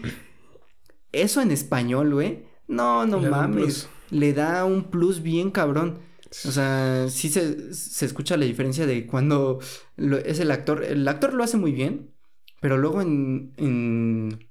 Eso 1.11 1.41
en 1.41 1.51
español, 1.51 2.13
güey. 2.13 2.45
No, 2.67 3.05
no 3.05 3.19
mames. 3.19 3.87
Le 4.09 4.33
da 4.33 4.65
un 4.65 4.85
plus 4.85 5.21
bien 5.21 5.51
cabrón. 5.51 5.99
O 6.45 6.51
sea, 6.51 7.07
sí 7.09 7.29
se, 7.29 7.73
se 7.73 8.05
escucha 8.05 8.37
la 8.37 8.45
diferencia 8.45 8.85
de 8.85 9.05
cuando 9.05 9.59
es 9.97 10.39
el 10.39 10.51
actor. 10.51 10.83
El 10.83 11.07
actor 11.07 11.33
lo 11.33 11.43
hace 11.43 11.57
muy 11.57 11.71
bien, 11.71 12.11
pero 12.59 12.77
luego 12.77 13.01
en, 13.01 13.53
en, 13.57 14.49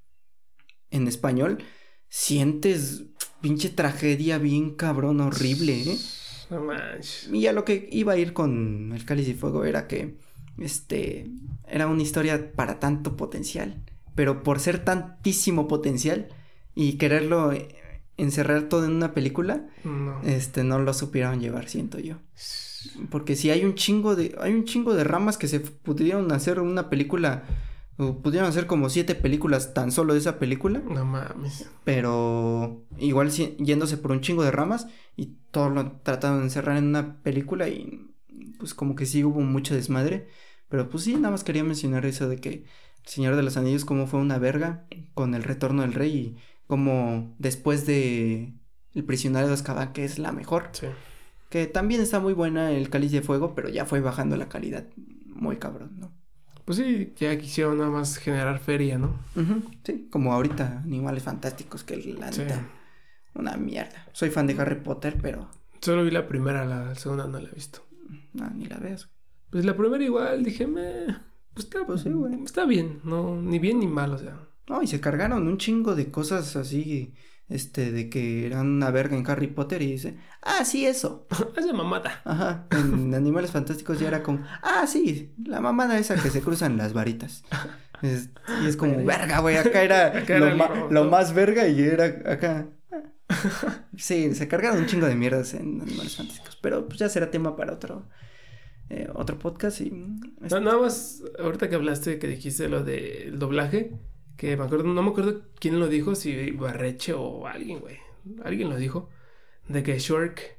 en 0.90 1.08
español 1.08 1.58
sientes 2.08 3.04
pinche 3.40 3.68
tragedia 3.68 4.38
bien 4.38 4.74
cabrón, 4.76 5.20
horrible, 5.20 5.82
¿eh? 5.82 5.98
No 6.50 6.60
manches. 6.60 7.28
Y 7.32 7.40
ya 7.40 7.52
lo 7.52 7.64
que 7.64 7.88
iba 7.90 8.12
a 8.12 8.18
ir 8.18 8.32
con 8.32 8.92
el 8.94 9.04
Cáliz 9.04 9.28
y 9.28 9.34
Fuego 9.34 9.64
era 9.64 9.88
que, 9.88 10.18
este, 10.58 11.30
era 11.66 11.86
una 11.86 12.02
historia 12.02 12.52
para 12.52 12.78
tanto 12.78 13.16
potencial, 13.16 13.82
pero 14.14 14.42
por 14.42 14.60
ser 14.60 14.84
tantísimo 14.84 15.66
potencial 15.66 16.28
y 16.74 16.98
quererlo 16.98 17.52
encerrar 18.22 18.68
todo 18.68 18.84
en 18.84 18.92
una 18.92 19.14
película, 19.14 19.66
no. 19.84 20.20
este, 20.22 20.64
no 20.64 20.78
lo 20.78 20.94
supieron 20.94 21.40
llevar, 21.40 21.68
siento 21.68 21.98
yo. 21.98 22.16
Porque 23.10 23.36
si 23.36 23.50
hay 23.50 23.64
un 23.64 23.74
chingo 23.74 24.16
de, 24.16 24.36
hay 24.40 24.54
un 24.54 24.64
chingo 24.64 24.94
de 24.94 25.04
ramas 25.04 25.38
que 25.38 25.48
se 25.48 25.60
pudieron 25.60 26.32
hacer 26.32 26.60
una 26.60 26.90
película, 26.90 27.44
o 27.98 28.18
pudieron 28.18 28.48
hacer 28.48 28.66
como 28.66 28.88
siete 28.88 29.14
películas 29.14 29.74
tan 29.74 29.92
solo 29.92 30.14
de 30.14 30.20
esa 30.20 30.38
película. 30.38 30.80
No 30.80 31.04
mames. 31.04 31.68
Pero 31.84 32.82
igual 32.98 33.30
yéndose 33.30 33.96
por 33.98 34.12
un 34.12 34.20
chingo 34.20 34.42
de 34.42 34.50
ramas 34.50 34.88
y 35.16 35.36
todo 35.50 35.70
lo 35.70 35.92
trataron 36.02 36.38
de 36.38 36.44
encerrar 36.44 36.76
en 36.76 36.84
una 36.84 37.22
película 37.22 37.68
y 37.68 38.08
pues 38.58 38.74
como 38.74 38.94
que 38.94 39.06
sí 39.06 39.24
hubo 39.24 39.40
mucho 39.40 39.74
desmadre. 39.74 40.28
Pero 40.68 40.88
pues 40.88 41.04
sí, 41.04 41.14
nada 41.14 41.30
más 41.30 41.44
quería 41.44 41.64
mencionar 41.64 42.06
eso 42.06 42.28
de 42.28 42.38
que 42.38 42.48
el 42.48 42.66
Señor 43.04 43.36
de 43.36 43.42
los 43.42 43.56
Anillos 43.56 43.84
como 43.84 44.06
fue 44.06 44.20
una 44.20 44.38
verga 44.38 44.86
con 45.14 45.34
el 45.34 45.42
retorno 45.42 45.82
del 45.82 45.92
rey 45.92 46.16
y 46.16 46.36
como 46.66 47.34
después 47.38 47.86
de 47.86 48.52
El 48.94 49.04
prisionero 49.04 49.46
de 49.48 49.54
Azkaban, 49.54 49.92
que 49.92 50.04
es 50.04 50.18
la 50.18 50.32
mejor. 50.32 50.68
Sí. 50.72 50.86
Que 51.50 51.66
también 51.66 52.00
está 52.00 52.18
muy 52.20 52.32
buena 52.32 52.70
el 52.72 52.88
Cáliz 52.90 53.12
de 53.12 53.22
Fuego, 53.22 53.54
pero 53.54 53.68
ya 53.68 53.84
fue 53.84 54.00
bajando 54.00 54.36
la 54.36 54.48
calidad 54.48 54.86
muy 55.26 55.56
cabrón, 55.56 55.92
¿no? 55.98 56.12
Pues 56.64 56.78
sí, 56.78 57.12
ya 57.18 57.36
quisieron 57.38 57.78
nada 57.78 57.90
más 57.90 58.16
generar 58.18 58.58
feria, 58.60 58.96
¿no? 58.96 59.16
Sí, 59.84 60.08
como 60.10 60.32
ahorita 60.32 60.78
Animales 60.84 61.24
Fantásticos, 61.24 61.82
que 61.84 61.96
la 61.96 62.32
Sí. 62.32 62.42
una 63.34 63.56
mierda. 63.56 64.06
Soy 64.12 64.30
fan 64.30 64.46
de 64.46 64.54
Harry 64.60 64.76
Potter, 64.76 65.18
pero 65.20 65.50
Solo 65.80 66.04
vi 66.04 66.12
la 66.12 66.28
primera, 66.28 66.64
la 66.64 66.94
segunda 66.94 67.26
no 67.26 67.40
la 67.40 67.48
he 67.48 67.52
visto. 67.52 67.84
no, 68.34 68.48
ni 68.50 68.66
la 68.66 68.76
veas. 68.78 69.10
Pues 69.50 69.64
la 69.64 69.76
primera 69.76 70.02
igual 70.04 70.44
dije, 70.44 70.66
me... 70.66 71.06
Pues 71.52 71.66
está, 71.66 71.84
Pues 71.84 72.02
sí, 72.02 72.10
güey. 72.10 72.42
está 72.44 72.64
bien, 72.64 73.00
no, 73.04 73.36
ni 73.42 73.58
bien 73.58 73.80
ni 73.80 73.86
mal, 73.88 74.12
o 74.14 74.18
sea. 74.18 74.38
No, 74.68 74.82
y 74.82 74.86
se 74.86 75.00
cargaron 75.00 75.46
un 75.46 75.58
chingo 75.58 75.94
de 75.94 76.10
cosas 76.10 76.56
así, 76.56 77.14
este, 77.48 77.90
de 77.92 78.08
que 78.08 78.46
eran 78.46 78.66
una 78.68 78.90
verga 78.90 79.16
en 79.16 79.28
Harry 79.28 79.48
Potter 79.48 79.82
y 79.82 79.92
dice, 79.92 80.16
ah, 80.42 80.64
sí, 80.64 80.86
eso. 80.86 81.26
Hace 81.56 81.72
mamada. 81.72 82.22
Ajá, 82.24 82.66
en 82.70 83.14
Animales 83.14 83.50
Fantásticos 83.50 83.98
ya 84.00 84.08
era 84.08 84.22
como, 84.22 84.44
ah, 84.62 84.86
sí, 84.86 85.34
la 85.44 85.60
mamada 85.60 85.98
esa 85.98 86.14
que 86.14 86.30
se 86.30 86.40
cruzan 86.40 86.76
las 86.76 86.92
varitas. 86.92 87.44
Es- 88.02 88.30
y 88.62 88.66
es 88.66 88.76
como, 88.76 89.04
verga, 89.04 89.40
güey, 89.40 89.56
acá 89.56 89.82
era, 89.82 90.06
Acá 90.18 90.38
lo, 90.38 90.46
era 90.46 90.54
ma- 90.56 90.68
lo- 90.74 90.90
lo 90.90 91.04
más 91.10 91.34
verga 91.34 91.68
y 91.68 91.80
era 91.82 92.04
acá. 92.06 92.68
Sí, 93.96 94.34
se 94.34 94.48
cargaron 94.48 94.78
un 94.78 94.86
chingo 94.86 95.06
de 95.06 95.14
mierdas 95.14 95.54
en 95.54 95.80
Animales 95.80 96.16
Fantásticos, 96.16 96.56
pero 96.60 96.86
pues 96.86 96.98
ya 96.98 97.08
será 97.08 97.30
tema 97.30 97.56
para 97.56 97.72
otro, 97.74 98.08
eh, 98.90 99.08
otro 99.14 99.38
podcast 99.38 99.80
y... 99.80 99.90
No, 99.90 100.60
nada 100.60 100.78
más, 100.78 101.22
ahorita 101.38 101.68
que 101.68 101.74
hablaste, 101.76 102.18
que 102.18 102.26
dijiste 102.26 102.68
lo 102.68 102.84
del 102.84 103.38
doblaje, 103.38 103.92
que 104.36 104.56
me 104.56 104.64
acuerdo, 104.64 104.84
no 104.84 105.02
me 105.02 105.10
acuerdo 105.10 105.42
quién 105.58 105.78
lo 105.80 105.88
dijo, 105.88 106.14
si 106.14 106.50
Barreche 106.52 107.12
o 107.14 107.46
alguien, 107.46 107.80
güey. 107.80 107.98
Alguien 108.44 108.68
lo 108.70 108.76
dijo, 108.76 109.08
de 109.68 109.82
que 109.82 109.98
Shrek, 109.98 110.56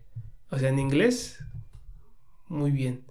o 0.50 0.58
sea, 0.60 0.70
en 0.70 0.80
inglés, 0.80 1.40
muy 2.48 2.72
bien. 2.72 3.04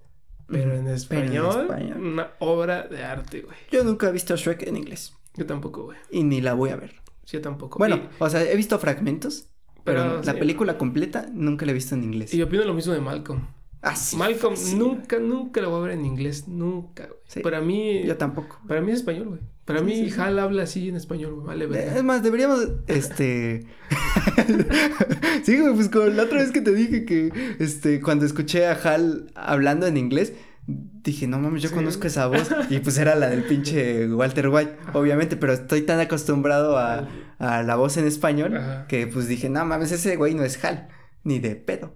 Pero 0.47 0.75
en 0.75 0.87
español, 0.87 1.61
español. 1.61 1.97
una 2.05 2.31
obra 2.39 2.83
de 2.87 3.03
arte, 3.03 3.41
güey. 3.41 3.55
Yo 3.71 3.83
nunca 3.83 4.09
he 4.09 4.11
visto 4.11 4.35
Shrek 4.35 4.63
en 4.63 4.77
inglés 4.77 5.13
Yo 5.35 5.45
tampoco, 5.45 5.85
güey. 5.85 5.97
y 6.11 6.23
ni 6.23 6.41
la 6.41 6.53
voy 6.53 6.69
a 6.69 6.75
ver. 6.75 6.95
Yo 7.25 7.41
tampoco. 7.41 7.79
Bueno, 7.79 7.95
Y- 7.95 8.09
o 8.19 8.29
sea, 8.29 8.43
he 8.43 8.55
visto 8.55 8.77
fragmentos, 8.77 9.47
pero, 9.83 10.01
Pero, 10.03 10.23
la 10.23 10.33
sí. 10.33 10.39
película 10.39 10.77
completa 10.77 11.25
nunca 11.31 11.65
la 11.65 11.71
he 11.71 11.75
visto 11.75 11.95
en 11.95 12.03
inglés. 12.03 12.33
Y 12.33 12.37
yo 12.37 12.45
opino 12.45 12.63
lo 12.65 12.73
mismo 12.73 12.93
de 12.93 12.99
Malcolm. 13.01 13.47
Ah, 13.81 13.95
sí, 13.95 14.15
Malcolm 14.17 14.55
nunca, 14.77 15.19
nunca 15.19 15.61
lo 15.61 15.69
voy 15.69 15.79
a 15.79 15.83
ver 15.87 15.91
en 15.99 16.05
inglés. 16.05 16.47
Nunca, 16.47 17.05
güey. 17.07 17.19
Sí. 17.27 17.39
Para 17.41 17.59
mí, 17.61 18.03
Yo 18.03 18.15
tampoco. 18.17 18.59
para 18.67 18.81
mí 18.81 18.91
es 18.91 18.99
español, 18.99 19.27
güey. 19.29 19.41
Para 19.65 19.79
Sí, 19.79 19.85
mí, 19.85 19.95
sí, 19.95 20.09
sí. 20.11 20.19
Hal 20.19 20.39
habla 20.39 20.63
así 20.63 20.89
en 20.89 20.95
español. 20.95 21.41
Vale. 21.43 21.65
Es 21.95 22.03
más, 22.03 22.21
deberíamos, 22.21 22.67
este... 22.87 23.65
sí, 25.43 25.57
güey, 25.57 25.73
pues 25.73 25.89
como 25.89 26.05
la 26.05 26.23
otra 26.23 26.39
vez 26.39 26.51
que 26.51 26.61
te 26.61 26.73
dije 26.73 27.05
que, 27.05 27.31
este, 27.59 28.01
cuando 28.01 28.25
escuché 28.25 28.67
a 28.67 28.73
Hal 28.73 29.31
hablando 29.35 29.87
en 29.87 29.97
inglés, 29.97 30.33
dije, 30.67 31.27
no 31.27 31.39
mames, 31.39 31.61
yo 31.61 31.71
conozco 31.71 32.07
esa 32.07 32.27
voz. 32.27 32.49
Y 32.69 32.79
pues 32.79 32.97
era 32.97 33.15
la 33.15 33.29
del 33.29 33.43
pinche 33.43 34.07
Walter 34.13 34.49
White, 34.49 34.75
obviamente, 34.93 35.37
pero 35.37 35.53
estoy 35.53 35.81
tan 35.83 35.99
acostumbrado 35.99 36.77
a, 36.77 37.07
a 37.39 37.63
la 37.63 37.75
voz 37.75 37.97
en 37.97 38.05
español 38.05 38.57
Ajá. 38.57 38.87
que 38.87 39.07
pues 39.07 39.27
dije, 39.27 39.49
no 39.49 39.65
mames, 39.65 39.91
ese 39.91 40.15
güey 40.17 40.33
no 40.33 40.43
es 40.43 40.63
Hal, 40.63 40.89
ni 41.23 41.39
de 41.39 41.55
pedo. 41.55 41.95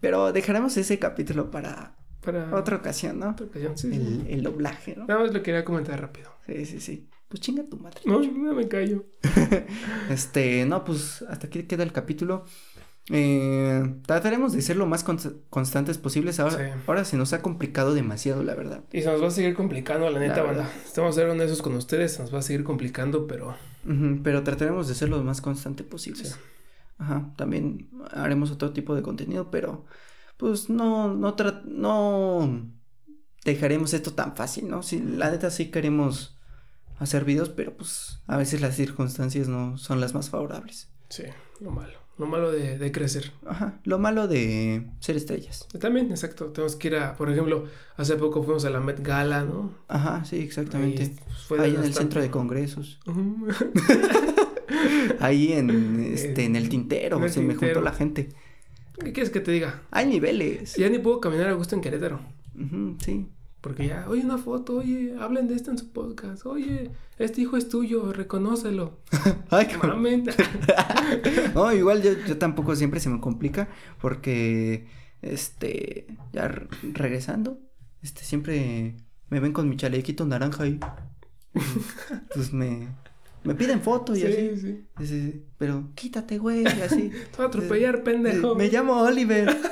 Pero 0.00 0.32
dejaremos 0.32 0.76
ese 0.76 0.98
capítulo 1.00 1.50
para 1.50 1.97
Para 2.32 2.56
otra 2.56 2.76
ocasión, 2.76 3.18
¿no? 3.18 3.30
otra 3.30 3.46
ocasión, 3.46 3.76
sí. 3.78 3.88
El, 3.92 4.26
el 4.28 4.42
doblaje, 4.42 4.94
¿no? 4.96 5.06
Nada 5.06 5.20
más 5.20 5.32
lo 5.32 5.42
quería 5.42 5.64
comentar 5.64 6.00
rápido. 6.00 6.30
Sí, 6.46 6.64
sí, 6.66 6.80
sí. 6.80 7.08
Pues 7.28 7.40
chinga 7.40 7.62
tu 7.64 7.76
madre. 7.76 8.00
No, 8.06 8.20
no 8.20 8.54
me 8.54 8.68
callo. 8.68 9.04
Este, 10.10 10.64
no, 10.64 10.84
pues 10.84 11.22
hasta 11.28 11.46
aquí 11.46 11.62
queda 11.64 11.82
el 11.82 11.92
capítulo. 11.92 12.44
Eh, 13.10 13.94
trataremos 14.06 14.52
de 14.52 14.60
ser 14.62 14.76
lo 14.76 14.86
más 14.86 15.06
cons- 15.06 15.34
constantes 15.50 15.96
posibles. 15.98 16.40
Ahora, 16.40 16.56
Sí. 16.74 16.80
ahora 16.86 17.04
se 17.04 17.16
nos 17.16 17.32
ha 17.32 17.40
complicado 17.42 17.94
demasiado, 17.94 18.42
la 18.42 18.54
verdad. 18.54 18.84
Y 18.92 19.00
se 19.02 19.08
nos 19.10 19.22
va 19.22 19.28
a 19.28 19.30
seguir 19.30 19.54
complicando, 19.54 20.10
la 20.10 20.20
neta, 20.20 20.36
La 20.36 20.42
banda. 20.42 20.62
verdad. 20.64 20.76
Estamos 20.84 21.10
a 21.16 21.20
ser 21.20 21.28
honestos 21.30 21.62
con 21.62 21.74
ustedes, 21.74 22.12
se 22.14 22.22
nos 22.22 22.34
va 22.34 22.38
a 22.40 22.42
seguir 22.42 22.64
complicando, 22.64 23.26
pero 23.26 23.56
Ujú, 23.86 24.20
pero 24.22 24.42
trataremos 24.42 24.88
de 24.88 24.94
ser 24.94 25.08
lo 25.08 25.22
más 25.22 25.40
constante 25.40 25.84
posible. 25.84 26.24
Sí. 26.24 26.34
Ajá, 26.98 27.32
también 27.36 27.88
haremos 28.10 28.50
otro 28.50 28.72
tipo 28.72 28.94
de 28.94 29.02
contenido, 29.02 29.50
pero 29.50 29.84
pues 30.38 30.70
no, 30.70 31.12
no, 31.12 31.36
no 31.66 32.70
dejaremos 33.44 33.92
esto 33.92 34.14
tan 34.14 34.34
fácil, 34.34 34.68
¿no? 34.68 34.82
Sí, 34.82 35.00
la 35.00 35.30
neta 35.30 35.50
sí 35.50 35.70
queremos 35.70 36.38
hacer 36.98 37.24
videos, 37.24 37.50
pero 37.50 37.76
pues 37.76 38.20
a 38.26 38.36
veces 38.36 38.60
las 38.60 38.76
circunstancias 38.76 39.48
no 39.48 39.76
son 39.76 40.00
las 40.00 40.14
más 40.14 40.30
favorables. 40.30 40.88
sí, 41.10 41.24
lo 41.60 41.70
malo. 41.70 41.98
Lo 42.18 42.26
malo 42.26 42.50
de, 42.50 42.78
de 42.78 42.90
crecer. 42.90 43.30
Ajá, 43.46 43.78
lo 43.84 44.00
malo 44.00 44.26
de 44.26 44.90
ser 44.98 45.16
estrellas. 45.16 45.68
También, 45.78 46.10
exacto. 46.10 46.46
Tenemos 46.46 46.74
que 46.74 46.88
ir 46.88 46.96
a, 46.96 47.16
por 47.16 47.30
ejemplo, 47.30 47.66
hace 47.96 48.16
poco 48.16 48.42
fuimos 48.42 48.64
a 48.64 48.70
la 48.70 48.80
Met 48.80 49.00
Gala, 49.04 49.44
¿no? 49.44 49.72
Ajá, 49.86 50.24
sí, 50.24 50.40
exactamente. 50.40 51.02
Ahí, 51.04 51.16
pues, 51.24 51.38
fue 51.46 51.60
Ahí 51.60 51.76
en 51.76 51.84
el 51.84 51.94
centro 51.94 52.20
de 52.20 52.28
congresos. 52.28 52.98
Ahí 55.20 55.52
en 55.52 56.12
este, 56.12 56.44
en 56.44 56.56
el 56.56 56.68
tintero, 56.68 57.18
En 57.18 57.22
el 57.24 57.30
se 57.30 57.40
me 57.40 57.54
juntó 57.54 57.80
la 57.80 57.92
gente. 57.92 58.30
¿Qué 59.00 59.12
quieres 59.12 59.30
que 59.30 59.40
te 59.40 59.52
diga? 59.52 59.82
Hay 59.90 60.06
niveles. 60.06 60.74
Ya 60.76 60.88
ni 60.88 60.98
puedo 60.98 61.20
caminar 61.20 61.48
a 61.48 61.52
gusto 61.52 61.74
en 61.74 61.80
Querétaro. 61.80 62.20
Sí. 63.00 63.28
Porque 63.60 63.88
ya, 63.88 64.06
oye, 64.08 64.22
una 64.24 64.38
foto, 64.38 64.76
oye, 64.78 65.14
hablen 65.18 65.48
de 65.48 65.54
esto 65.54 65.70
en 65.70 65.78
su 65.78 65.92
podcast. 65.92 66.46
Oye, 66.46 66.90
este 67.18 67.40
hijo 67.40 67.56
es 67.56 67.68
tuyo, 67.68 68.12
reconócelo. 68.12 68.98
Ay. 69.50 69.68
No, 71.54 71.72
igual 71.72 72.02
yo, 72.02 72.12
yo 72.26 72.38
tampoco 72.38 72.76
siempre 72.76 73.00
se 73.00 73.08
me 73.08 73.20
complica 73.20 73.68
porque, 74.00 74.86
este, 75.22 76.06
ya 76.32 76.48
re- 76.48 76.68
regresando, 76.92 77.58
este, 78.02 78.22
siempre 78.22 78.96
me 79.30 79.40
ven 79.40 79.52
con 79.52 79.68
mi 79.68 79.76
chalequito 79.76 80.24
naranja 80.26 80.64
ahí. 80.64 80.78
Pues 82.34 82.52
me, 82.52 82.88
me 83.44 83.54
piden 83.54 83.80
foto 83.80 84.14
y 84.16 84.22
así. 84.22 84.32
Sí, 84.32 84.50
sí. 84.60 84.84
Sí, 84.98 85.06
sí, 85.06 85.22
sí. 85.32 85.44
Pero 85.58 85.90
quítate, 85.94 86.38
güey, 86.38 86.62
y 86.62 86.66
así. 86.82 87.10
Te 87.30 87.36
voy 87.36 87.44
a 87.44 87.48
atropellar, 87.48 88.02
pendejo. 88.02 88.54
Me 88.54 88.68
llamo 88.68 89.00
Oliver. 89.02 89.56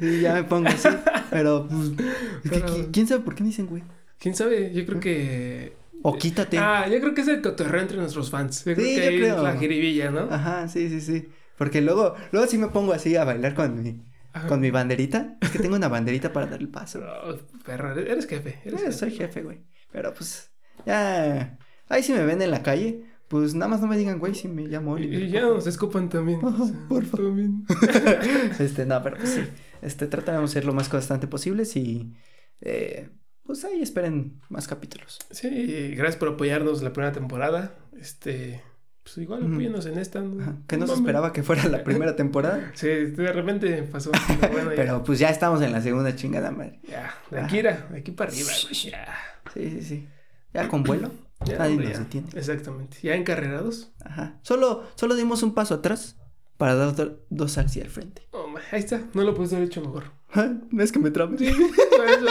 Sí, 0.00 0.20
ya 0.22 0.32
me 0.32 0.44
pongo 0.44 0.66
así. 0.68 0.88
Pero, 1.28 1.68
pues, 1.68 2.52
es 2.52 2.62
que 2.62 2.88
¿quién 2.90 3.06
sabe 3.06 3.20
por 3.22 3.34
qué 3.34 3.42
me 3.42 3.50
dicen, 3.50 3.66
güey? 3.66 3.82
¿Quién 4.18 4.34
sabe? 4.34 4.72
Yo 4.72 4.86
creo 4.86 4.98
que... 4.98 5.76
O 6.02 6.16
quítate. 6.16 6.56
Ah, 6.56 6.88
yo 6.88 6.98
creo 7.00 7.12
que 7.12 7.20
es 7.20 7.28
el 7.28 7.42
cotorreo 7.42 7.82
entre 7.82 7.98
nuestros 7.98 8.30
fans. 8.30 8.64
Yo 8.64 8.74
creo 8.74 8.86
Sí, 8.86 8.94
que 8.94 9.02
yo 9.04 9.08
ahí 9.10 9.18
creo. 9.18 9.36
es 9.36 9.42
la 9.42 9.56
jiribilla, 9.58 10.10
¿no? 10.10 10.20
Ajá, 10.30 10.68
sí, 10.68 10.88
sí, 10.88 11.02
sí. 11.02 11.28
Porque 11.58 11.82
luego, 11.82 12.14
luego 12.32 12.46
sí 12.48 12.56
me 12.56 12.68
pongo 12.68 12.94
así 12.94 13.14
a 13.16 13.24
bailar 13.24 13.54
con 13.54 13.82
mi, 13.82 14.00
Ajá. 14.32 14.48
con 14.48 14.60
mi 14.60 14.70
banderita. 14.70 15.36
Es 15.42 15.50
que 15.50 15.58
tengo 15.58 15.76
una 15.76 15.88
banderita 15.88 16.32
para 16.32 16.46
dar 16.46 16.60
el 16.60 16.68
paso. 16.70 17.00
No, 17.04 17.36
perro, 17.62 17.92
eres 17.98 18.26
jefe. 18.26 18.60
Eres 18.64 18.80
Eh, 18.80 18.84
jefe. 18.86 18.92
soy 18.92 19.10
jefe, 19.10 19.42
güey. 19.42 19.64
Pero 19.92 20.14
pues, 20.14 20.50
ya. 20.86 21.58
Ahí 21.88 22.02
si 22.02 22.12
me 22.12 22.24
ven 22.24 22.40
en 22.42 22.50
la 22.50 22.62
calle, 22.62 23.04
pues 23.28 23.54
nada 23.54 23.68
más 23.68 23.80
no 23.80 23.86
me 23.86 23.96
digan, 23.96 24.18
güey, 24.18 24.34
si 24.34 24.48
me 24.48 24.62
llamo 24.66 24.92
Oliver. 24.92 25.22
y 25.22 25.30
ya 25.30 25.42
nos 25.42 25.66
escupan 25.66 26.08
también. 26.08 26.40
Ajá, 26.44 26.62
o 26.62 26.66
sea, 26.66 26.76
por 26.88 27.04
favor. 27.04 27.32
Este, 28.58 28.86
no, 28.86 29.02
pero 29.02 29.16
pues 29.16 29.30
sí. 29.30 29.42
Este, 29.82 30.06
trataremos 30.06 30.50
de 30.50 30.54
ser 30.54 30.64
lo 30.64 30.72
más 30.72 30.88
constante 30.88 31.26
posible 31.26 31.64
y. 31.74 32.14
Eh, 32.60 33.08
pues 33.44 33.64
ahí 33.64 33.80
esperen 33.80 34.40
más 34.50 34.68
capítulos. 34.68 35.18
Sí, 35.30 35.94
gracias 35.96 36.16
por 36.16 36.28
apoyarnos 36.28 36.82
la 36.82 36.92
primera 36.92 37.12
temporada. 37.12 37.74
Este, 37.98 38.60
pues 39.02 39.16
igual 39.18 39.42
Ujú. 39.44 39.52
apóyenos 39.54 39.86
en 39.86 39.98
esta. 39.98 40.20
¿no? 40.20 40.66
Que 40.66 40.76
no 40.76 40.86
se 40.86 40.92
esperaba 40.94 41.32
que 41.32 41.42
fuera 41.42 41.64
la 41.68 41.82
primera 41.84 42.14
temporada. 42.16 42.72
Sí, 42.74 42.88
de 42.88 43.32
repente 43.32 43.82
pasó. 43.84 44.10
Pero 44.40 44.52
bueno, 44.52 44.70
Pero 44.76 45.02
pues 45.04 45.18
ya 45.18 45.30
estamos 45.30 45.62
en 45.62 45.72
la 45.72 45.80
segunda 45.80 46.14
chingada 46.14 46.50
madre. 46.50 46.80
ya, 46.88 47.14
de 47.30 47.40
aquí, 47.40 47.58
era, 47.58 47.88
de 47.90 47.98
aquí 48.00 48.10
para 48.10 48.30
arriba, 48.30 48.50
güey, 48.64 48.74
ya. 48.90 49.06
Sí, 49.54 49.70
sí, 49.70 49.82
sí. 49.82 50.08
Ya 50.52 50.68
con 50.68 50.82
vuelo. 50.82 51.10
Ya, 51.44 51.58
Nadie 51.58 51.76
nos 51.76 51.98
detiene. 52.00 52.28
Exactamente. 52.34 52.98
Ya 53.02 53.14
encarrerados. 53.14 53.92
Ajá. 54.04 54.38
Solo, 54.42 54.82
solo 54.96 55.14
dimos 55.14 55.42
un 55.42 55.54
paso 55.54 55.74
atrás 55.74 56.16
para 56.56 56.74
dar 56.74 56.94
do- 56.96 57.20
dos 57.30 57.56
hacia 57.58 57.82
el 57.84 57.90
frente. 57.90 58.22
Oh, 58.32 58.46
ahí 58.72 58.80
está. 58.80 59.02
No 59.14 59.22
lo 59.22 59.34
puedes 59.34 59.52
haber 59.52 59.66
hecho 59.66 59.80
mejor. 59.80 60.04
No 60.70 60.82
es 60.82 60.92
que 60.92 60.98
me. 60.98 61.10
Sí, 61.38 61.46
eso. 61.46 62.26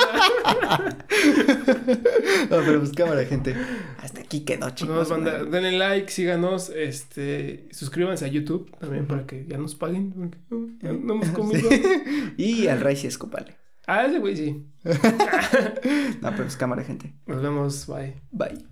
No, 2.49 2.57
pero 2.65 2.79
pues 2.79 2.91
cámara, 2.91 3.25
gente. 3.25 3.55
Hasta 4.01 4.21
aquí 4.21 4.41
quedó, 4.41 4.69
chicos. 4.71 5.09
Denle 5.09 5.77
like, 5.77 6.11
síganos, 6.11 6.69
este, 6.69 7.67
suscríbanse 7.71 8.25
a 8.25 8.27
YouTube 8.27 8.69
también 8.79 9.07
para 9.07 9.25
que 9.25 9.45
ya 9.47 9.57
nos 9.57 9.73
paguen. 9.75 10.11
porque, 10.11 10.37
no 10.93 11.13
hemos 11.15 11.29
comido. 11.33 11.69
Sí. 11.69 11.81
Y 12.37 12.67
al 12.67 12.81
Ray 12.81 12.95
sí 12.97 13.07
escúpale. 13.07 13.57
Ah, 13.87 14.05
ese 14.05 14.19
güey 14.19 14.35
sí. 14.35 14.63
No, 14.83 16.29
pero 16.31 16.43
pues 16.43 16.57
cámara, 16.57 16.83
gente. 16.83 17.13
Nos 17.25 17.41
vemos, 17.41 17.87
bye. 17.87 18.21
Bye. 18.31 18.63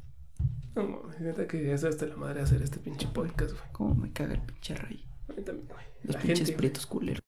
No 0.75 0.83
mames, 0.83 1.19
neta 1.21 1.47
que 1.47 1.65
ya 1.65 1.77
sabes 1.77 1.95
hasta 1.95 2.07
la 2.07 2.17
madre 2.17 2.41
hacer 2.41 2.61
este 2.61 2.79
pinche 2.79 3.07
podcast, 3.07 3.51
güey. 3.51 3.63
Cómo 3.71 3.95
me 3.95 4.11
caga 4.11 4.33
el 4.33 4.41
pinche 4.41 4.75
Ray. 4.75 5.05
A 5.29 5.33
mí 5.33 5.41
también, 5.41 5.67
güey. 5.67 5.85
Los 6.03 6.15
La 6.15 6.21
pinches 6.21 6.39
gente, 6.47 6.57
prietos 6.57 6.85
culeros. 6.85 7.24